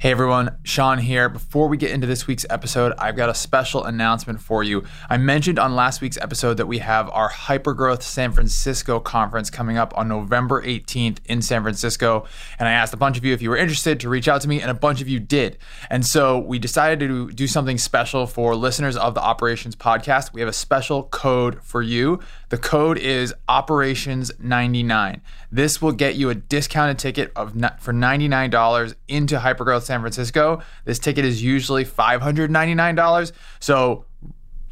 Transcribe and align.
Hey 0.00 0.12
everyone, 0.12 0.58
Sean 0.62 0.98
here. 0.98 1.28
Before 1.28 1.66
we 1.66 1.76
get 1.76 1.90
into 1.90 2.06
this 2.06 2.28
week's 2.28 2.46
episode, 2.48 2.92
I've 2.98 3.16
got 3.16 3.30
a 3.30 3.34
special 3.34 3.82
announcement 3.82 4.40
for 4.40 4.62
you. 4.62 4.84
I 5.10 5.16
mentioned 5.16 5.58
on 5.58 5.74
last 5.74 6.00
week's 6.00 6.16
episode 6.18 6.58
that 6.58 6.66
we 6.66 6.78
have 6.78 7.10
our 7.10 7.28
Hypergrowth 7.28 8.02
San 8.02 8.30
Francisco 8.30 9.00
conference 9.00 9.50
coming 9.50 9.76
up 9.76 9.92
on 9.98 10.06
November 10.06 10.62
18th 10.62 11.18
in 11.24 11.42
San 11.42 11.62
Francisco. 11.62 12.26
And 12.60 12.68
I 12.68 12.72
asked 12.74 12.94
a 12.94 12.96
bunch 12.96 13.18
of 13.18 13.24
you 13.24 13.34
if 13.34 13.42
you 13.42 13.50
were 13.50 13.56
interested 13.56 13.98
to 13.98 14.08
reach 14.08 14.28
out 14.28 14.40
to 14.42 14.48
me, 14.48 14.62
and 14.62 14.70
a 14.70 14.74
bunch 14.74 15.00
of 15.00 15.08
you 15.08 15.18
did. 15.18 15.58
And 15.90 16.06
so 16.06 16.38
we 16.38 16.60
decided 16.60 17.00
to 17.00 17.32
do 17.32 17.48
something 17.48 17.76
special 17.76 18.28
for 18.28 18.54
listeners 18.54 18.96
of 18.96 19.14
the 19.14 19.20
Operations 19.20 19.74
podcast. 19.74 20.32
We 20.32 20.40
have 20.42 20.48
a 20.48 20.52
special 20.52 21.02
code 21.02 21.60
for 21.64 21.82
you. 21.82 22.20
The 22.48 22.58
code 22.58 22.98
is 22.98 23.34
Operations99. 23.48 25.20
This 25.52 25.82
will 25.82 25.92
get 25.92 26.14
you 26.14 26.30
a 26.30 26.34
discounted 26.34 26.98
ticket 26.98 27.32
of 27.36 27.52
for 27.80 27.92
$99 27.92 28.94
into 29.06 29.38
Hypergrowth 29.38 29.82
San 29.82 30.00
Francisco. 30.00 30.62
This 30.84 30.98
ticket 30.98 31.24
is 31.24 31.42
usually 31.42 31.84
$599. 31.84 33.32
So 33.60 34.04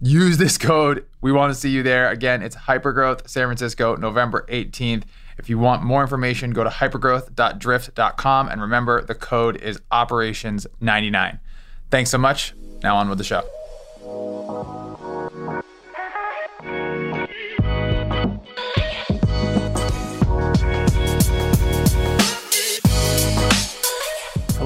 use 0.01 0.39
this 0.39 0.57
code. 0.59 1.05
We 1.21 1.33
want 1.33 1.53
to 1.53 1.59
see 1.59 1.71
you 1.71 1.83
there. 1.83 2.11
Again, 2.11 2.43
it's 2.43 2.57
Hypergrowth 2.57 3.29
San 3.29 3.47
Francisco, 3.47 3.97
November 3.97 4.47
18th. 4.49 5.05
If 5.39 5.51
you 5.51 5.59
want 5.59 5.83
more 5.83 6.01
information, 6.01 6.53
go 6.53 6.65
to 6.65 6.71
hypergrowth.drift.com 6.71 8.49
and 8.49 8.61
remember 8.63 9.03
the 9.03 9.15
code 9.15 9.57
is 9.61 9.79
operations99. 9.93 11.41
Thanks 11.91 12.11
so 12.11 12.19
much. 12.19 12.55
Now 12.83 12.97
on 12.97 13.09
with 13.11 13.19
the 13.19 13.25
show. 13.25 14.86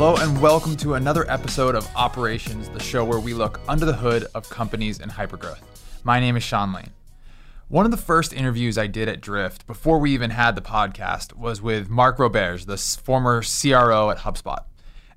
Hello, 0.00 0.16
and 0.16 0.40
welcome 0.40 0.78
to 0.78 0.95
another 0.95 1.30
episode 1.30 1.74
of 1.74 1.86
Operations, 1.95 2.70
the 2.70 2.80
show 2.80 3.04
where 3.04 3.20
we 3.20 3.34
look 3.34 3.60
under 3.68 3.84
the 3.84 3.92
hood 3.92 4.27
of 4.34 4.48
companies 4.48 4.98
in 4.98 5.11
hypergrowth. 5.11 5.61
My 6.05 6.19
name 6.19 6.38
is 6.38 6.42
Sean 6.42 6.72
Lane. 6.72 6.92
One 7.69 7.84
of 7.84 7.91
the 7.91 7.98
first 7.98 8.33
interviews 8.33 8.78
I 8.78 8.86
did 8.86 9.10
at 9.10 9.20
Drift 9.20 9.66
before 9.66 9.98
we 9.98 10.14
even 10.14 10.30
had 10.30 10.56
the 10.56 10.62
podcast 10.62 11.34
was 11.36 11.60
with 11.60 11.91
Mark 11.91 12.16
Roberge, 12.16 12.64
the 12.64 12.78
former 12.78 13.42
CRO 13.42 14.08
at 14.08 14.20
HubSpot. 14.20 14.64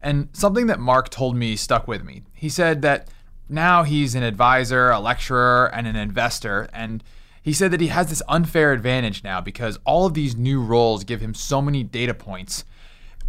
And 0.02 0.28
something 0.34 0.68
that 0.68 0.82
Mark 0.82 1.08
told 1.08 1.38
me 1.38 1.56
stuck 1.56 1.88
with 1.88 2.04
me. 2.04 2.24
He 2.34 2.50
said 2.50 2.82
that 2.82 3.08
now 3.48 3.84
he's 3.84 4.16
an 4.16 4.24
advisor, 4.24 4.90
a 4.90 5.00
lecturer, 5.00 5.72
and 5.74 5.88
an 5.88 5.96
investor. 5.96 6.68
And 6.74 7.02
he 7.42 7.54
said 7.54 7.72
that 7.72 7.80
he 7.80 7.88
has 7.88 8.10
this 8.10 8.22
unfair 8.28 8.74
advantage 8.74 9.24
now 9.24 9.40
because 9.40 9.80
all 9.86 10.06
of 10.06 10.14
these 10.14 10.36
new 10.36 10.62
roles 10.62 11.06
give 11.06 11.22
him 11.22 11.34
so 11.34 11.62
many 11.62 11.84
data 11.84 12.14
points 12.14 12.66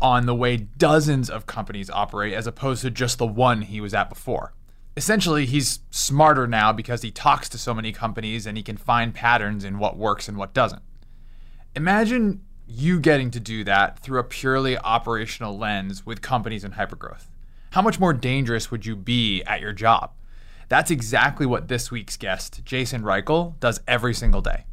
on 0.04 0.26
the 0.26 0.34
way 0.34 0.54
dozens 0.58 1.30
of 1.30 1.46
companies 1.46 1.88
operate 1.88 2.34
as 2.34 2.46
opposed 2.46 2.82
to 2.82 2.90
just 2.90 3.16
the 3.16 3.26
one 3.26 3.62
he 3.62 3.80
was 3.80 3.94
at 3.94 4.10
before. 4.10 4.52
Essentially, 4.98 5.46
he's 5.46 5.78
smarter 5.90 6.46
now 6.46 6.74
because 6.74 7.00
he 7.00 7.10
talks 7.10 7.48
to 7.48 7.56
so 7.56 7.72
many 7.72 7.90
companies 7.90 8.44
and 8.44 8.58
he 8.58 8.62
can 8.62 8.76
find 8.76 9.14
patterns 9.14 9.64
in 9.64 9.78
what 9.78 9.96
works 9.96 10.28
and 10.28 10.36
what 10.36 10.52
doesn't. 10.52 10.82
Imagine 11.74 12.42
you 12.66 13.00
getting 13.00 13.30
to 13.30 13.40
do 13.40 13.64
that 13.64 13.98
through 13.98 14.20
a 14.20 14.24
purely 14.24 14.76
operational 14.76 15.56
lens 15.56 16.04
with 16.04 16.20
companies 16.20 16.64
in 16.64 16.72
hypergrowth. 16.72 17.28
How 17.70 17.80
much 17.80 17.98
more 17.98 18.12
dangerous 18.12 18.70
would 18.70 18.84
you 18.84 18.96
be 18.96 19.42
at 19.44 19.62
your 19.62 19.72
job? 19.72 20.10
That's 20.68 20.90
exactly 20.90 21.46
what 21.46 21.68
this 21.68 21.90
week's 21.90 22.18
guest, 22.18 22.60
Jason 22.62 23.00
Reichl, 23.00 23.58
does 23.58 23.80
every 23.88 24.12
single 24.12 24.42
day. 24.42 24.66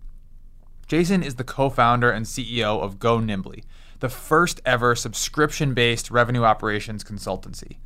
Jason 0.88 1.24
is 1.24 1.36
the 1.36 1.46
co 1.46 1.70
founder 1.70 2.12
and 2.12 2.26
CEO 2.26 2.82
of 2.82 3.00
Go 3.00 3.20
Nimbly, 3.20 3.64
the 4.02 4.10
first 4.10 4.60
ever 4.66 4.96
subscription 4.96 5.74
based 5.74 6.12
revenue 6.12 6.44
operations 6.44 7.04
consultancy. 7.04 7.78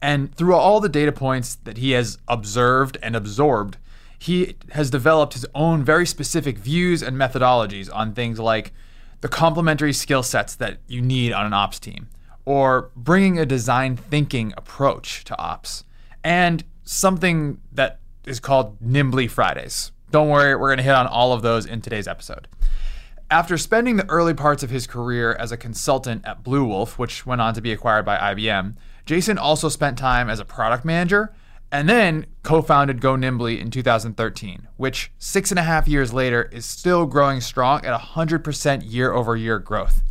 And 0.00 0.34
through 0.34 0.54
all 0.54 0.80
the 0.80 0.88
data 0.88 1.12
points 1.12 1.56
that 1.64 1.78
he 1.78 1.92
has 1.92 2.18
observed 2.28 2.98
and 3.02 3.16
absorbed, 3.16 3.78
he 4.18 4.56
has 4.72 4.90
developed 4.90 5.32
his 5.32 5.46
own 5.54 5.82
very 5.82 6.06
specific 6.06 6.58
views 6.58 7.02
and 7.02 7.16
methodologies 7.16 7.90
on 7.92 8.12
things 8.12 8.38
like 8.38 8.72
the 9.22 9.28
complementary 9.28 9.92
skill 9.92 10.22
sets 10.22 10.54
that 10.56 10.78
you 10.86 11.00
need 11.00 11.32
on 11.32 11.46
an 11.46 11.54
ops 11.54 11.78
team, 11.78 12.08
or 12.44 12.90
bringing 12.94 13.38
a 13.38 13.46
design 13.46 13.96
thinking 13.96 14.52
approach 14.56 15.24
to 15.24 15.38
ops, 15.38 15.84
and 16.22 16.62
something 16.84 17.58
that 17.72 18.00
is 18.26 18.40
called 18.40 18.78
Nimbly 18.80 19.28
Fridays. 19.28 19.92
Don't 20.10 20.28
worry, 20.28 20.54
we're 20.54 20.68
going 20.68 20.78
to 20.78 20.84
hit 20.84 20.94
on 20.94 21.06
all 21.06 21.32
of 21.32 21.40
those 21.40 21.64
in 21.64 21.80
today's 21.80 22.06
episode. 22.06 22.46
After 23.30 23.56
spending 23.56 23.96
the 23.96 24.08
early 24.10 24.34
parts 24.34 24.62
of 24.62 24.70
his 24.70 24.86
career 24.86 25.32
as 25.34 25.50
a 25.50 25.56
consultant 25.56 26.24
at 26.26 26.44
Bluewolf, 26.44 26.98
which 26.98 27.24
went 27.24 27.40
on 27.40 27.54
to 27.54 27.62
be 27.62 27.72
acquired 27.72 28.04
by 28.04 28.34
IBM, 28.34 28.76
Jason 29.06 29.38
also 29.38 29.68
spent 29.68 29.98
time 29.98 30.28
as 30.28 30.40
a 30.40 30.44
product 30.44 30.84
manager 30.84 31.34
and 31.72 31.88
then 31.88 32.26
co 32.42 32.62
founded 32.62 33.00
Go 33.00 33.16
Nimbly 33.16 33.58
in 33.58 33.70
2013, 33.70 34.68
which 34.76 35.10
six 35.18 35.50
and 35.50 35.58
a 35.58 35.64
half 35.64 35.88
years 35.88 36.12
later 36.12 36.44
is 36.52 36.64
still 36.64 37.06
growing 37.06 37.40
strong 37.40 37.84
at 37.84 37.98
100% 37.98 38.82
year 38.84 39.12
over 39.12 39.36
year 39.36 39.58
growth. 39.58 40.02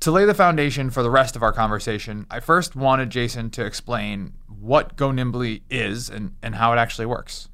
To 0.00 0.10
lay 0.10 0.24
the 0.24 0.34
foundation 0.34 0.90
for 0.90 1.02
the 1.02 1.10
rest 1.10 1.36
of 1.36 1.42
our 1.42 1.52
conversation, 1.52 2.26
I 2.30 2.40
first 2.40 2.74
wanted 2.74 3.10
Jason 3.10 3.50
to 3.50 3.64
explain 3.64 4.32
what 4.48 4.96
Go 4.96 5.12
Nimbly 5.12 5.62
is 5.70 6.10
and, 6.10 6.34
and 6.42 6.56
how 6.56 6.72
it 6.72 6.78
actually 6.78 7.06
works. 7.06 7.48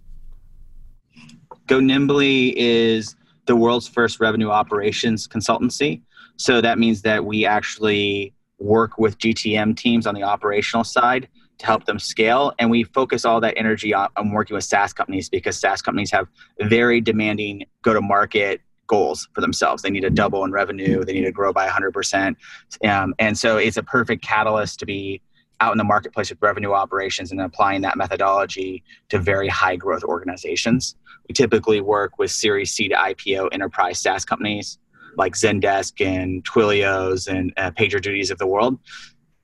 Go 1.67 1.81
Nimbly 1.81 2.55
is 2.57 3.15
the 3.47 3.57
world's 3.57 3.89
first 3.89 4.21
revenue 4.21 4.51
operations 4.51 5.27
consultancy. 5.27 6.01
So 6.37 6.61
that 6.61 6.79
means 6.79 7.03
that 7.03 7.25
we 7.25 7.45
actually 7.45 8.35
work 8.59 8.99
with 8.99 9.19
GTM 9.19 9.77
teams 9.77 10.07
on 10.07 10.15
the 10.15 10.23
operational 10.23 10.85
side 10.85 11.29
to 11.59 11.67
help 11.67 11.85
them 11.85 11.99
scale. 11.99 12.53
And 12.59 12.71
we 12.71 12.85
focus 12.85 13.25
all 13.25 13.41
that 13.41 13.55
energy 13.57 13.93
on, 13.93 14.09
on 14.17 14.33
working 14.33 14.55
with 14.55 14.65
SaaS 14.65 14.93
companies 14.93 15.29
because 15.29 15.59
SaaS 15.59 15.83
companies 15.83 16.11
have 16.11 16.29
very 16.61 17.01
demanding 17.01 17.65
go 17.83 17.93
to 17.93 18.01
market 18.01 18.61
goals 18.87 19.29
for 19.35 19.41
themselves. 19.41 19.83
They 19.83 19.91
need 19.91 20.01
to 20.01 20.11
double 20.11 20.45
in 20.45 20.53
revenue, 20.53 21.05
they 21.05 21.13
need 21.13 21.25
to 21.25 21.33
grow 21.33 21.53
by 21.53 21.69
100%. 21.69 22.37
Um, 22.85 23.15
and 23.19 23.39
so 23.39 23.57
it's 23.57 23.77
a 23.77 23.83
perfect 23.83 24.23
catalyst 24.23 24.79
to 24.81 24.87
be 24.87 25.21
out 25.63 25.71
in 25.71 25.79
the 25.79 25.85
marketplace 25.85 26.29
with 26.29 26.43
revenue 26.43 26.73
operations 26.73 27.31
and 27.31 27.41
applying 27.41 27.83
that 27.83 27.97
methodology 27.97 28.83
to 29.11 29.19
very 29.19 29.49
high 29.49 29.77
growth 29.77 30.03
organizations. 30.03 30.97
We 31.29 31.35
typically 31.35 31.81
work 31.81 32.19
with 32.19 32.33
Series 32.33 32.73
C 32.73 32.89
to 32.89 32.97
IPO 32.97 33.49
enterprise 33.53 34.01
SaaS 34.01 34.25
companies 34.25 34.79
like 35.17 35.35
Zendesk 35.35 36.05
and 36.05 36.45
Twilios 36.45 37.29
and 37.29 37.53
uh, 37.57 37.71
PagerDuties 37.71 38.33
of 38.33 38.39
the 38.39 38.47
world. 38.47 38.77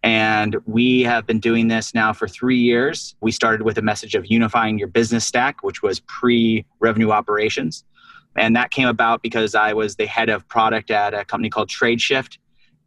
And 0.02 0.56
we 0.66 1.02
have 1.02 1.24
been 1.24 1.38
doing 1.38 1.68
this 1.68 1.94
now 1.94 2.12
for 2.12 2.26
three 2.26 2.58
years. 2.58 3.14
We 3.20 3.30
started 3.30 3.62
with 3.62 3.78
a 3.78 3.82
message 3.82 4.16
of 4.16 4.26
unifying 4.26 4.78
your 4.78 4.88
business 4.88 5.24
stack, 5.24 5.62
which 5.62 5.82
was 5.82 6.00
pre 6.00 6.64
revenue 6.80 7.10
operations. 7.10 7.84
And 8.36 8.56
that 8.56 8.70
came 8.70 8.88
about 8.88 9.22
because 9.22 9.54
I 9.54 9.72
was 9.72 9.96
the 9.96 10.06
head 10.06 10.30
of 10.30 10.48
product 10.48 10.90
at 10.90 11.14
a 11.14 11.24
company 11.24 11.50
called 11.50 11.68
TradeShift 11.68 12.38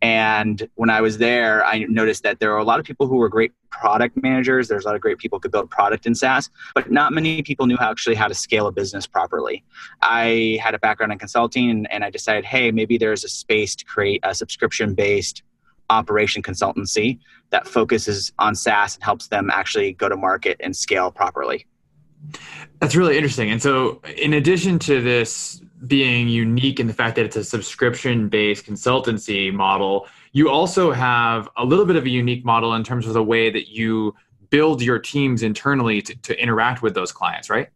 and 0.01 0.67
when 0.75 0.89
I 0.89 0.99
was 1.01 1.19
there, 1.19 1.63
I 1.63 1.79
noticed 1.79 2.23
that 2.23 2.39
there 2.39 2.51
are 2.53 2.57
a 2.57 2.63
lot 2.63 2.79
of 2.79 2.85
people 2.85 3.07
who 3.07 3.17
were 3.17 3.29
great 3.29 3.51
product 3.69 4.21
managers. 4.21 4.67
There's 4.67 4.83
a 4.83 4.87
lot 4.87 4.95
of 4.95 5.01
great 5.01 5.19
people 5.19 5.37
who 5.37 5.41
could 5.41 5.51
build 5.51 5.69
product 5.69 6.07
in 6.07 6.15
SaaS, 6.15 6.49
but 6.73 6.91
not 6.91 7.13
many 7.13 7.43
people 7.43 7.67
knew 7.67 7.77
how 7.77 7.91
actually 7.91 8.15
how 8.15 8.27
to 8.27 8.33
scale 8.33 8.65
a 8.65 8.71
business 8.71 9.05
properly. 9.05 9.63
I 10.01 10.59
had 10.61 10.73
a 10.73 10.79
background 10.79 11.11
in 11.11 11.19
consulting 11.19 11.69
and, 11.69 11.91
and 11.91 12.03
I 12.03 12.09
decided, 12.09 12.45
hey, 12.45 12.71
maybe 12.71 12.97
there's 12.97 13.23
a 13.23 13.29
space 13.29 13.75
to 13.75 13.85
create 13.85 14.21
a 14.23 14.33
subscription 14.33 14.95
based 14.95 15.43
operation 15.91 16.41
consultancy 16.41 17.19
that 17.51 17.67
focuses 17.67 18.31
on 18.39 18.55
SaaS 18.55 18.95
and 18.95 19.03
helps 19.03 19.27
them 19.27 19.51
actually 19.51 19.93
go 19.93 20.09
to 20.09 20.15
market 20.15 20.57
and 20.61 20.75
scale 20.75 21.11
properly. 21.11 21.67
That's 22.79 22.95
really 22.95 23.17
interesting. 23.17 23.51
And 23.51 23.61
so, 23.61 24.01
in 24.17 24.33
addition 24.33 24.79
to 24.79 25.01
this 25.01 25.61
being 25.87 26.29
unique 26.29 26.79
in 26.79 26.87
the 26.87 26.93
fact 26.93 27.15
that 27.15 27.25
it's 27.25 27.35
a 27.35 27.43
subscription 27.43 28.29
based 28.29 28.65
consultancy 28.65 29.53
model, 29.53 30.07
you 30.31 30.49
also 30.49 30.91
have 30.91 31.49
a 31.57 31.65
little 31.65 31.85
bit 31.85 31.95
of 31.95 32.05
a 32.05 32.09
unique 32.09 32.45
model 32.45 32.75
in 32.75 32.83
terms 32.83 33.07
of 33.07 33.13
the 33.13 33.23
way 33.23 33.49
that 33.49 33.69
you 33.69 34.13
build 34.49 34.81
your 34.81 34.99
teams 34.99 35.43
internally 35.43 36.01
to, 36.01 36.15
to 36.17 36.41
interact 36.41 36.81
with 36.81 36.93
those 36.93 37.11
clients, 37.11 37.49
right? 37.49 37.69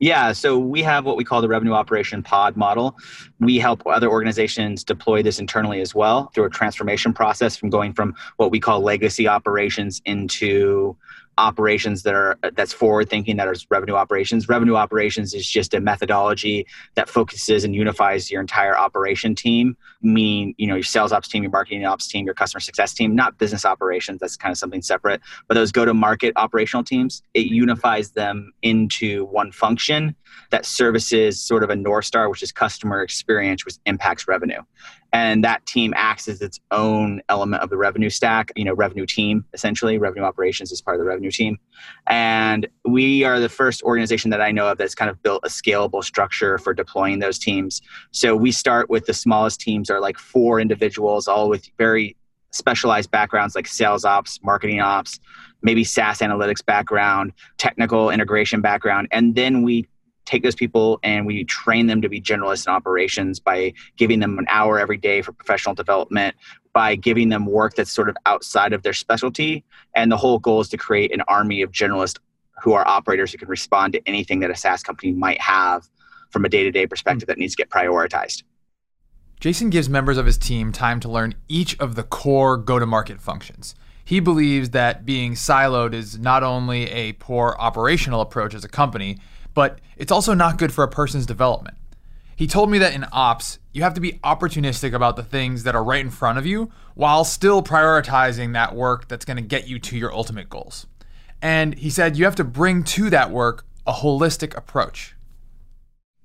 Yeah, 0.00 0.32
so 0.32 0.58
we 0.58 0.82
have 0.82 1.06
what 1.06 1.16
we 1.16 1.24
call 1.24 1.40
the 1.40 1.48
revenue 1.48 1.72
operation 1.72 2.22
pod 2.22 2.56
model. 2.56 2.98
We 3.38 3.58
help 3.58 3.82
other 3.86 4.10
organizations 4.10 4.82
deploy 4.82 5.22
this 5.22 5.38
internally 5.38 5.80
as 5.80 5.94
well 5.94 6.30
through 6.34 6.44
a 6.44 6.50
transformation 6.50 7.14
process 7.14 7.56
from 7.56 7.70
going 7.70 7.94
from 7.94 8.14
what 8.36 8.50
we 8.50 8.58
call 8.58 8.80
legacy 8.80 9.28
operations 9.28 10.02
into 10.04 10.96
operations 11.38 12.02
that 12.02 12.14
are 12.14 12.38
that's 12.54 12.72
forward 12.72 13.08
thinking 13.08 13.36
that 13.36 13.48
is 13.48 13.66
revenue 13.70 13.94
operations. 13.94 14.48
Revenue 14.48 14.76
operations 14.76 15.34
is 15.34 15.46
just 15.46 15.74
a 15.74 15.80
methodology 15.80 16.66
that 16.94 17.08
focuses 17.08 17.64
and 17.64 17.74
unifies 17.74 18.30
your 18.30 18.40
entire 18.40 18.76
operation 18.76 19.34
team 19.34 19.76
meaning 20.02 20.54
you 20.58 20.66
know 20.66 20.74
your 20.74 20.84
sales 20.84 21.12
ops 21.12 21.28
team 21.28 21.42
your 21.42 21.50
marketing 21.50 21.84
ops 21.84 22.06
team 22.06 22.26
your 22.26 22.34
customer 22.34 22.60
success 22.60 22.92
team 22.92 23.14
not 23.14 23.38
business 23.38 23.64
operations. 23.64 24.20
That's 24.20 24.36
kind 24.36 24.52
of 24.52 24.58
something 24.58 24.82
separate. 24.82 25.20
But 25.48 25.54
those 25.54 25.72
go 25.72 25.84
to 25.84 25.94
market 25.94 26.32
operational 26.36 26.84
teams 26.84 27.22
it 27.34 27.46
unifies 27.46 28.10
them 28.10 28.52
into 28.62 29.24
one 29.26 29.52
function 29.52 30.14
that 30.50 30.66
services 30.66 31.40
sort 31.40 31.62
of 31.62 31.70
a 31.70 31.76
north 31.76 32.04
star 32.04 32.28
which 32.28 32.42
is 32.42 32.52
customer 32.52 33.02
experience 33.02 33.64
which 33.64 33.76
impacts 33.86 34.28
revenue 34.28 34.60
and 35.14 35.44
that 35.44 35.64
team 35.64 35.94
acts 35.96 36.26
as 36.26 36.42
its 36.42 36.58
own 36.72 37.22
element 37.28 37.62
of 37.62 37.70
the 37.70 37.76
revenue 37.76 38.10
stack 38.10 38.50
you 38.56 38.64
know 38.64 38.74
revenue 38.74 39.06
team 39.06 39.46
essentially. 39.54 39.96
Revenue 39.96 40.24
operations 40.24 40.72
is 40.72 40.82
part 40.82 40.96
of 40.96 40.98
the 40.98 41.06
revenue 41.06 41.30
team. 41.30 41.56
And 42.08 42.66
we 42.84 43.22
are 43.22 43.38
the 43.38 43.48
first 43.48 43.82
organization 43.84 44.30
that 44.32 44.40
i 44.40 44.50
know 44.50 44.66
of 44.66 44.76
that's 44.76 44.94
kind 44.94 45.10
of 45.10 45.22
built 45.22 45.42
a 45.44 45.48
scalable 45.48 46.02
structure 46.04 46.58
for 46.58 46.74
deploying 46.74 47.20
those 47.20 47.38
teams. 47.38 47.80
So 48.10 48.34
we 48.36 48.50
start 48.50 48.90
with 48.90 49.06
the 49.06 49.14
smallest 49.14 49.60
teams 49.60 49.88
are 49.88 50.00
like 50.00 50.18
four 50.18 50.60
individuals 50.60 51.28
all 51.28 51.48
with 51.48 51.70
very 51.78 52.16
specialized 52.50 53.10
backgrounds 53.10 53.54
like 53.54 53.66
sales 53.66 54.04
ops 54.04 54.40
marketing 54.42 54.80
ops 54.80 55.20
maybe 55.62 55.82
SaaS 55.82 56.18
analytics 56.18 56.64
background, 56.64 57.32
technical 57.56 58.10
integration 58.10 58.60
background, 58.60 59.08
and 59.10 59.34
then 59.34 59.62
we 59.62 59.88
take 60.24 60.42
those 60.42 60.54
people 60.54 60.98
and 61.02 61.26
we 61.26 61.44
train 61.44 61.86
them 61.86 62.00
to 62.02 62.08
be 62.08 62.20
generalists 62.20 62.66
in 62.66 62.72
operations 62.72 63.40
by 63.40 63.72
giving 63.96 64.20
them 64.20 64.38
an 64.38 64.46
hour 64.48 64.78
every 64.78 64.96
day 64.96 65.22
for 65.22 65.32
professional 65.32 65.74
development 65.74 66.34
by 66.72 66.96
giving 66.96 67.28
them 67.28 67.46
work 67.46 67.74
that's 67.74 67.92
sort 67.92 68.08
of 68.08 68.16
outside 68.26 68.72
of 68.72 68.82
their 68.82 68.92
specialty 68.92 69.64
and 69.94 70.10
the 70.10 70.16
whole 70.16 70.38
goal 70.38 70.60
is 70.60 70.68
to 70.68 70.76
create 70.76 71.12
an 71.12 71.22
army 71.28 71.62
of 71.62 71.70
generalists 71.70 72.18
who 72.62 72.72
are 72.72 72.86
operators 72.86 73.32
who 73.32 73.38
can 73.38 73.48
respond 73.48 73.92
to 73.92 74.00
anything 74.06 74.40
that 74.40 74.50
a 74.50 74.56
SaaS 74.56 74.82
company 74.82 75.12
might 75.12 75.40
have 75.40 75.88
from 76.30 76.44
a 76.44 76.48
day-to-day 76.48 76.86
perspective 76.86 77.26
that 77.26 77.38
needs 77.38 77.54
to 77.54 77.62
get 77.62 77.70
prioritized. 77.70 78.42
Jason 79.40 79.70
gives 79.70 79.88
members 79.88 80.16
of 80.16 80.26
his 80.26 80.38
team 80.38 80.72
time 80.72 81.00
to 81.00 81.08
learn 81.08 81.34
each 81.48 81.78
of 81.78 81.96
the 81.96 82.02
core 82.02 82.56
go-to-market 82.56 83.20
functions. 83.20 83.74
He 84.04 84.20
believes 84.20 84.70
that 84.70 85.04
being 85.04 85.34
siloed 85.34 85.94
is 85.94 86.18
not 86.18 86.42
only 86.42 86.90
a 86.90 87.12
poor 87.14 87.56
operational 87.58 88.20
approach 88.20 88.54
as 88.54 88.64
a 88.64 88.68
company, 88.68 89.18
but 89.54 89.80
it's 89.96 90.12
also 90.12 90.34
not 90.34 90.58
good 90.58 90.72
for 90.72 90.84
a 90.84 90.88
person's 90.88 91.26
development. 91.26 91.76
He 92.36 92.46
told 92.46 92.70
me 92.70 92.78
that 92.78 92.94
in 92.94 93.06
ops, 93.12 93.60
you 93.72 93.82
have 93.82 93.94
to 93.94 94.00
be 94.00 94.14
opportunistic 94.24 94.92
about 94.92 95.16
the 95.16 95.22
things 95.22 95.62
that 95.62 95.74
are 95.74 95.84
right 95.84 96.04
in 96.04 96.10
front 96.10 96.38
of 96.38 96.46
you 96.46 96.70
while 96.94 97.24
still 97.24 97.62
prioritizing 97.62 98.52
that 98.54 98.74
work 98.74 99.08
that's 99.08 99.24
going 99.24 99.36
to 99.36 99.42
get 99.42 99.68
you 99.68 99.78
to 99.78 99.96
your 99.96 100.12
ultimate 100.12 100.48
goals. 100.48 100.86
And 101.40 101.74
he 101.74 101.90
said 101.90 102.16
you 102.16 102.24
have 102.24 102.34
to 102.36 102.44
bring 102.44 102.82
to 102.84 103.10
that 103.10 103.30
work 103.30 103.64
a 103.86 103.92
holistic 103.92 104.56
approach. 104.56 105.14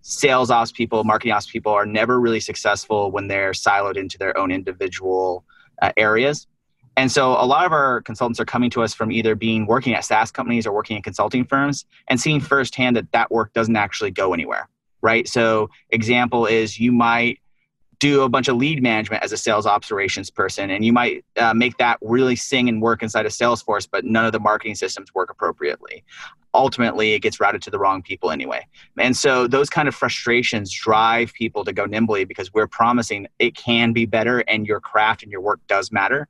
Sales 0.01 0.49
ops 0.49 0.71
people, 0.71 1.03
marketing 1.03 1.33
ops 1.33 1.45
people 1.45 1.71
are 1.71 1.85
never 1.85 2.19
really 2.19 2.39
successful 2.39 3.11
when 3.11 3.27
they're 3.27 3.51
siloed 3.51 3.97
into 3.97 4.17
their 4.17 4.35
own 4.37 4.49
individual 4.49 5.43
uh, 5.81 5.91
areas. 5.97 6.47
And 6.97 7.11
so 7.11 7.31
a 7.31 7.45
lot 7.45 7.65
of 7.65 7.71
our 7.71 8.01
consultants 8.01 8.39
are 8.39 8.45
coming 8.45 8.69
to 8.71 8.83
us 8.83 8.93
from 8.93 9.11
either 9.11 9.35
being 9.35 9.65
working 9.65 9.93
at 9.93 10.05
SaaS 10.05 10.31
companies 10.31 10.67
or 10.67 10.73
working 10.73 10.97
in 10.97 11.03
consulting 11.03 11.45
firms 11.45 11.85
and 12.07 12.19
seeing 12.19 12.41
firsthand 12.41 12.95
that 12.97 13.11
that 13.11 13.31
work 13.31 13.53
doesn't 13.53 13.75
actually 13.75 14.11
go 14.11 14.33
anywhere, 14.33 14.67
right? 15.01 15.27
So 15.27 15.69
example 15.91 16.45
is 16.45 16.79
you 16.79 16.91
might 16.91 17.39
do 17.99 18.21
a 18.21 18.29
bunch 18.29 18.47
of 18.47 18.55
lead 18.55 18.81
management 18.81 19.23
as 19.23 19.31
a 19.31 19.37
sales 19.37 19.65
operations 19.65 20.29
person 20.29 20.69
and 20.69 20.85
you 20.85 20.93
might 20.93 21.23
uh, 21.37 21.53
make 21.53 21.77
that 21.77 21.97
really 22.01 22.35
sing 22.35 22.69
and 22.69 22.81
work 22.81 23.03
inside 23.03 23.25
of 23.25 23.31
salesforce 23.31 23.87
but 23.91 24.05
none 24.05 24.25
of 24.25 24.31
the 24.31 24.39
marketing 24.39 24.75
systems 24.75 25.13
work 25.13 25.29
appropriately. 25.29 26.03
Ultimately 26.53 27.11
it 27.11 27.19
gets 27.19 27.39
routed 27.39 27.61
to 27.63 27.69
the 27.69 27.77
wrong 27.77 28.01
people 28.01 28.31
anyway. 28.31 28.65
And 28.97 29.15
so 29.17 29.47
those 29.47 29.69
kind 29.69 29.87
of 29.87 29.95
frustrations 29.95 30.71
drive 30.71 31.33
people 31.33 31.65
to 31.65 31.73
go 31.73 31.85
nimbly 31.85 32.23
because 32.23 32.53
we're 32.53 32.67
promising 32.67 33.27
it 33.37 33.55
can 33.55 33.91
be 33.91 34.05
better 34.05 34.39
and 34.47 34.65
your 34.65 34.79
craft 34.79 35.21
and 35.21 35.31
your 35.31 35.41
work 35.41 35.59
does 35.67 35.91
matter 35.91 36.29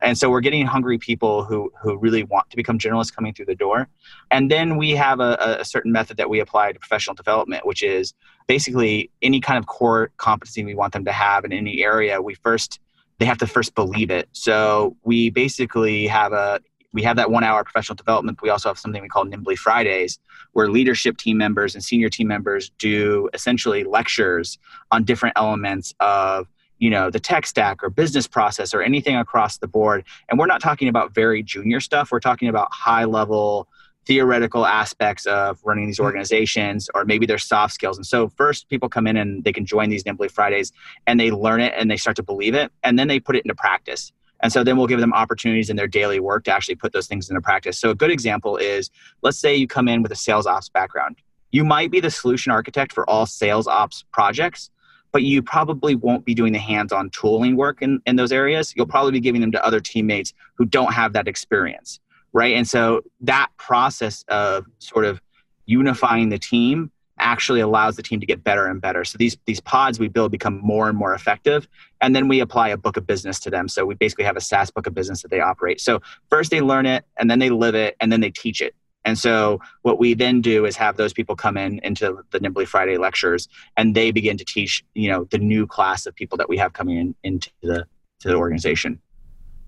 and 0.00 0.16
so 0.16 0.30
we're 0.30 0.40
getting 0.40 0.66
hungry 0.66 0.98
people 0.98 1.44
who 1.44 1.72
who 1.80 1.96
really 1.98 2.24
want 2.24 2.48
to 2.50 2.56
become 2.56 2.78
journalists 2.78 3.10
coming 3.10 3.32
through 3.34 3.46
the 3.46 3.54
door. 3.54 3.88
And 4.30 4.50
then 4.50 4.76
we 4.76 4.90
have 4.92 5.20
a, 5.20 5.58
a 5.60 5.64
certain 5.64 5.92
method 5.92 6.16
that 6.16 6.30
we 6.30 6.40
apply 6.40 6.72
to 6.72 6.78
professional 6.78 7.14
development, 7.14 7.66
which 7.66 7.82
is 7.82 8.14
basically 8.46 9.10
any 9.22 9.40
kind 9.40 9.58
of 9.58 9.66
core 9.66 10.10
competency 10.16 10.64
we 10.64 10.74
want 10.74 10.92
them 10.92 11.04
to 11.04 11.12
have 11.12 11.44
in 11.44 11.52
any 11.52 11.82
area. 11.82 12.20
We 12.20 12.34
first 12.34 12.80
they 13.18 13.26
have 13.26 13.38
to 13.38 13.46
first 13.46 13.74
believe 13.74 14.10
it. 14.10 14.28
So 14.32 14.96
we 15.02 15.30
basically 15.30 16.06
have 16.06 16.32
a 16.32 16.60
we 16.92 17.02
have 17.02 17.16
that 17.16 17.30
one 17.30 17.44
hour 17.44 17.62
professional 17.64 17.96
development. 17.96 18.40
we 18.40 18.48
also 18.48 18.68
have 18.70 18.78
something 18.78 19.02
we 19.02 19.08
call 19.08 19.24
Nimbly 19.24 19.56
Fridays, 19.56 20.18
where 20.52 20.70
leadership 20.70 21.18
team 21.18 21.36
members 21.36 21.74
and 21.74 21.84
senior 21.84 22.08
team 22.08 22.28
members 22.28 22.70
do 22.78 23.28
essentially 23.34 23.84
lectures 23.84 24.58
on 24.90 25.04
different 25.04 25.34
elements 25.36 25.94
of 26.00 26.48
you 26.78 26.90
know 26.90 27.10
the 27.10 27.20
tech 27.20 27.46
stack 27.46 27.82
or 27.82 27.90
business 27.90 28.26
process 28.26 28.74
or 28.74 28.82
anything 28.82 29.16
across 29.16 29.58
the 29.58 29.68
board. 29.68 30.04
And 30.28 30.38
we're 30.38 30.46
not 30.46 30.60
talking 30.60 30.88
about 30.88 31.14
very 31.14 31.42
junior 31.42 31.80
stuff. 31.80 32.10
We're 32.12 32.20
talking 32.20 32.48
about 32.48 32.72
high 32.72 33.04
level 33.04 33.68
theoretical 34.08 34.64
aspects 34.64 35.26
of 35.26 35.60
running 35.64 35.86
these 35.86 35.96
mm-hmm. 35.96 36.06
organizations 36.06 36.88
or 36.94 37.04
maybe 37.04 37.26
their 37.26 37.38
soft 37.38 37.74
skills. 37.74 37.98
And 37.98 38.06
so 38.06 38.28
first 38.30 38.68
people 38.70 38.88
come 38.88 39.06
in 39.06 39.18
and 39.18 39.44
they 39.44 39.52
can 39.52 39.66
join 39.66 39.90
these 39.90 40.06
nimbly 40.06 40.28
fridays 40.28 40.72
and 41.06 41.20
they 41.20 41.30
learn 41.30 41.60
it 41.60 41.74
and 41.76 41.90
they 41.90 41.98
start 41.98 42.16
to 42.16 42.22
believe 42.22 42.54
it 42.54 42.72
and 42.82 42.98
then 42.98 43.06
they 43.06 43.20
put 43.20 43.36
it 43.36 43.44
into 43.44 43.54
practice. 43.54 44.10
And 44.40 44.50
so 44.50 44.64
then 44.64 44.78
we'll 44.78 44.86
give 44.86 45.00
them 45.00 45.12
opportunities 45.12 45.68
in 45.68 45.76
their 45.76 45.86
daily 45.86 46.20
work 46.20 46.44
to 46.44 46.52
actually 46.52 46.76
put 46.76 46.94
those 46.94 47.06
things 47.06 47.28
into 47.28 47.42
practice. 47.42 47.76
So 47.76 47.90
a 47.90 47.94
good 47.94 48.10
example 48.10 48.56
is 48.56 48.90
let's 49.20 49.38
say 49.38 49.54
you 49.54 49.68
come 49.68 49.88
in 49.88 50.02
with 50.02 50.10
a 50.10 50.16
sales 50.16 50.46
ops 50.46 50.70
background. 50.70 51.16
You 51.50 51.64
might 51.64 51.90
be 51.90 52.00
the 52.00 52.10
solution 52.10 52.50
architect 52.50 52.94
for 52.94 53.08
all 53.10 53.26
sales 53.26 53.66
ops 53.66 54.04
projects 54.10 54.70
but 55.12 55.22
you 55.22 55.42
probably 55.42 55.94
won't 55.94 56.24
be 56.24 56.34
doing 56.34 56.52
the 56.52 56.58
hands-on 56.58 57.10
tooling 57.10 57.56
work 57.56 57.82
in, 57.82 58.00
in 58.06 58.16
those 58.16 58.32
areas. 58.32 58.74
You'll 58.76 58.86
probably 58.86 59.12
be 59.12 59.20
giving 59.20 59.40
them 59.40 59.52
to 59.52 59.64
other 59.64 59.80
teammates 59.80 60.34
who 60.54 60.64
don't 60.64 60.92
have 60.92 61.12
that 61.14 61.28
experience 61.28 62.00
right? 62.32 62.54
And 62.54 62.68
so 62.68 63.02
that 63.20 63.50
process 63.56 64.24
of 64.28 64.66
sort 64.78 65.04
of 65.04 65.20
unifying 65.66 66.28
the 66.28 66.38
team 66.38 66.90
actually 67.20 67.60
allows 67.60 67.96
the 67.96 68.02
team 68.02 68.20
to 68.20 68.26
get 68.26 68.44
better 68.44 68.66
and 68.66 68.80
better. 68.80 69.04
So 69.04 69.18
these 69.18 69.36
these 69.44 69.60
pods 69.60 69.98
we 69.98 70.06
build 70.06 70.30
become 70.30 70.60
more 70.62 70.88
and 70.88 70.96
more 70.96 71.14
effective 71.14 71.66
and 72.00 72.14
then 72.14 72.28
we 72.28 72.38
apply 72.38 72.68
a 72.68 72.76
book 72.76 72.96
of 72.96 73.08
business 73.08 73.40
to 73.40 73.50
them. 73.50 73.68
So 73.68 73.84
we 73.84 73.96
basically 73.96 74.24
have 74.24 74.36
a 74.36 74.40
SaaS 74.40 74.70
book 74.70 74.86
of 74.86 74.94
business 74.94 75.22
that 75.22 75.30
they 75.32 75.40
operate. 75.40 75.80
So 75.80 76.00
first 76.30 76.52
they 76.52 76.60
learn 76.60 76.86
it 76.86 77.04
and 77.16 77.28
then 77.28 77.40
they 77.40 77.50
live 77.50 77.74
it 77.74 77.96
and 78.00 78.12
then 78.12 78.20
they 78.20 78.30
teach 78.30 78.60
it 78.60 78.74
and 79.04 79.18
so 79.18 79.60
what 79.82 79.98
we 79.98 80.14
then 80.14 80.40
do 80.40 80.66
is 80.66 80.76
have 80.76 80.96
those 80.96 81.12
people 81.12 81.34
come 81.34 81.56
in 81.56 81.78
into 81.80 82.22
the 82.30 82.40
Nimbly 82.40 82.66
Friday 82.66 82.98
lectures 82.98 83.48
and 83.76 83.94
they 83.94 84.10
begin 84.10 84.36
to 84.36 84.44
teach, 84.44 84.84
you 84.94 85.08
know, 85.08 85.24
the 85.30 85.38
new 85.38 85.66
class 85.66 86.04
of 86.04 86.14
people 86.14 86.36
that 86.38 86.48
we 86.48 86.58
have 86.58 86.72
coming 86.72 86.98
in 86.98 87.14
into 87.22 87.50
the 87.62 87.86
to 88.20 88.28
the 88.28 88.34
organization. 88.34 89.00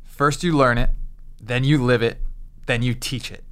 First 0.03 0.43
you 0.43 0.57
learn 0.57 0.77
it, 0.77 0.91
then 1.41 1.65
you 1.65 1.83
live 1.83 2.03
it, 2.03 2.19
then 2.67 2.83
you 2.83 2.95
teach 2.95 3.31
it. 3.31 3.45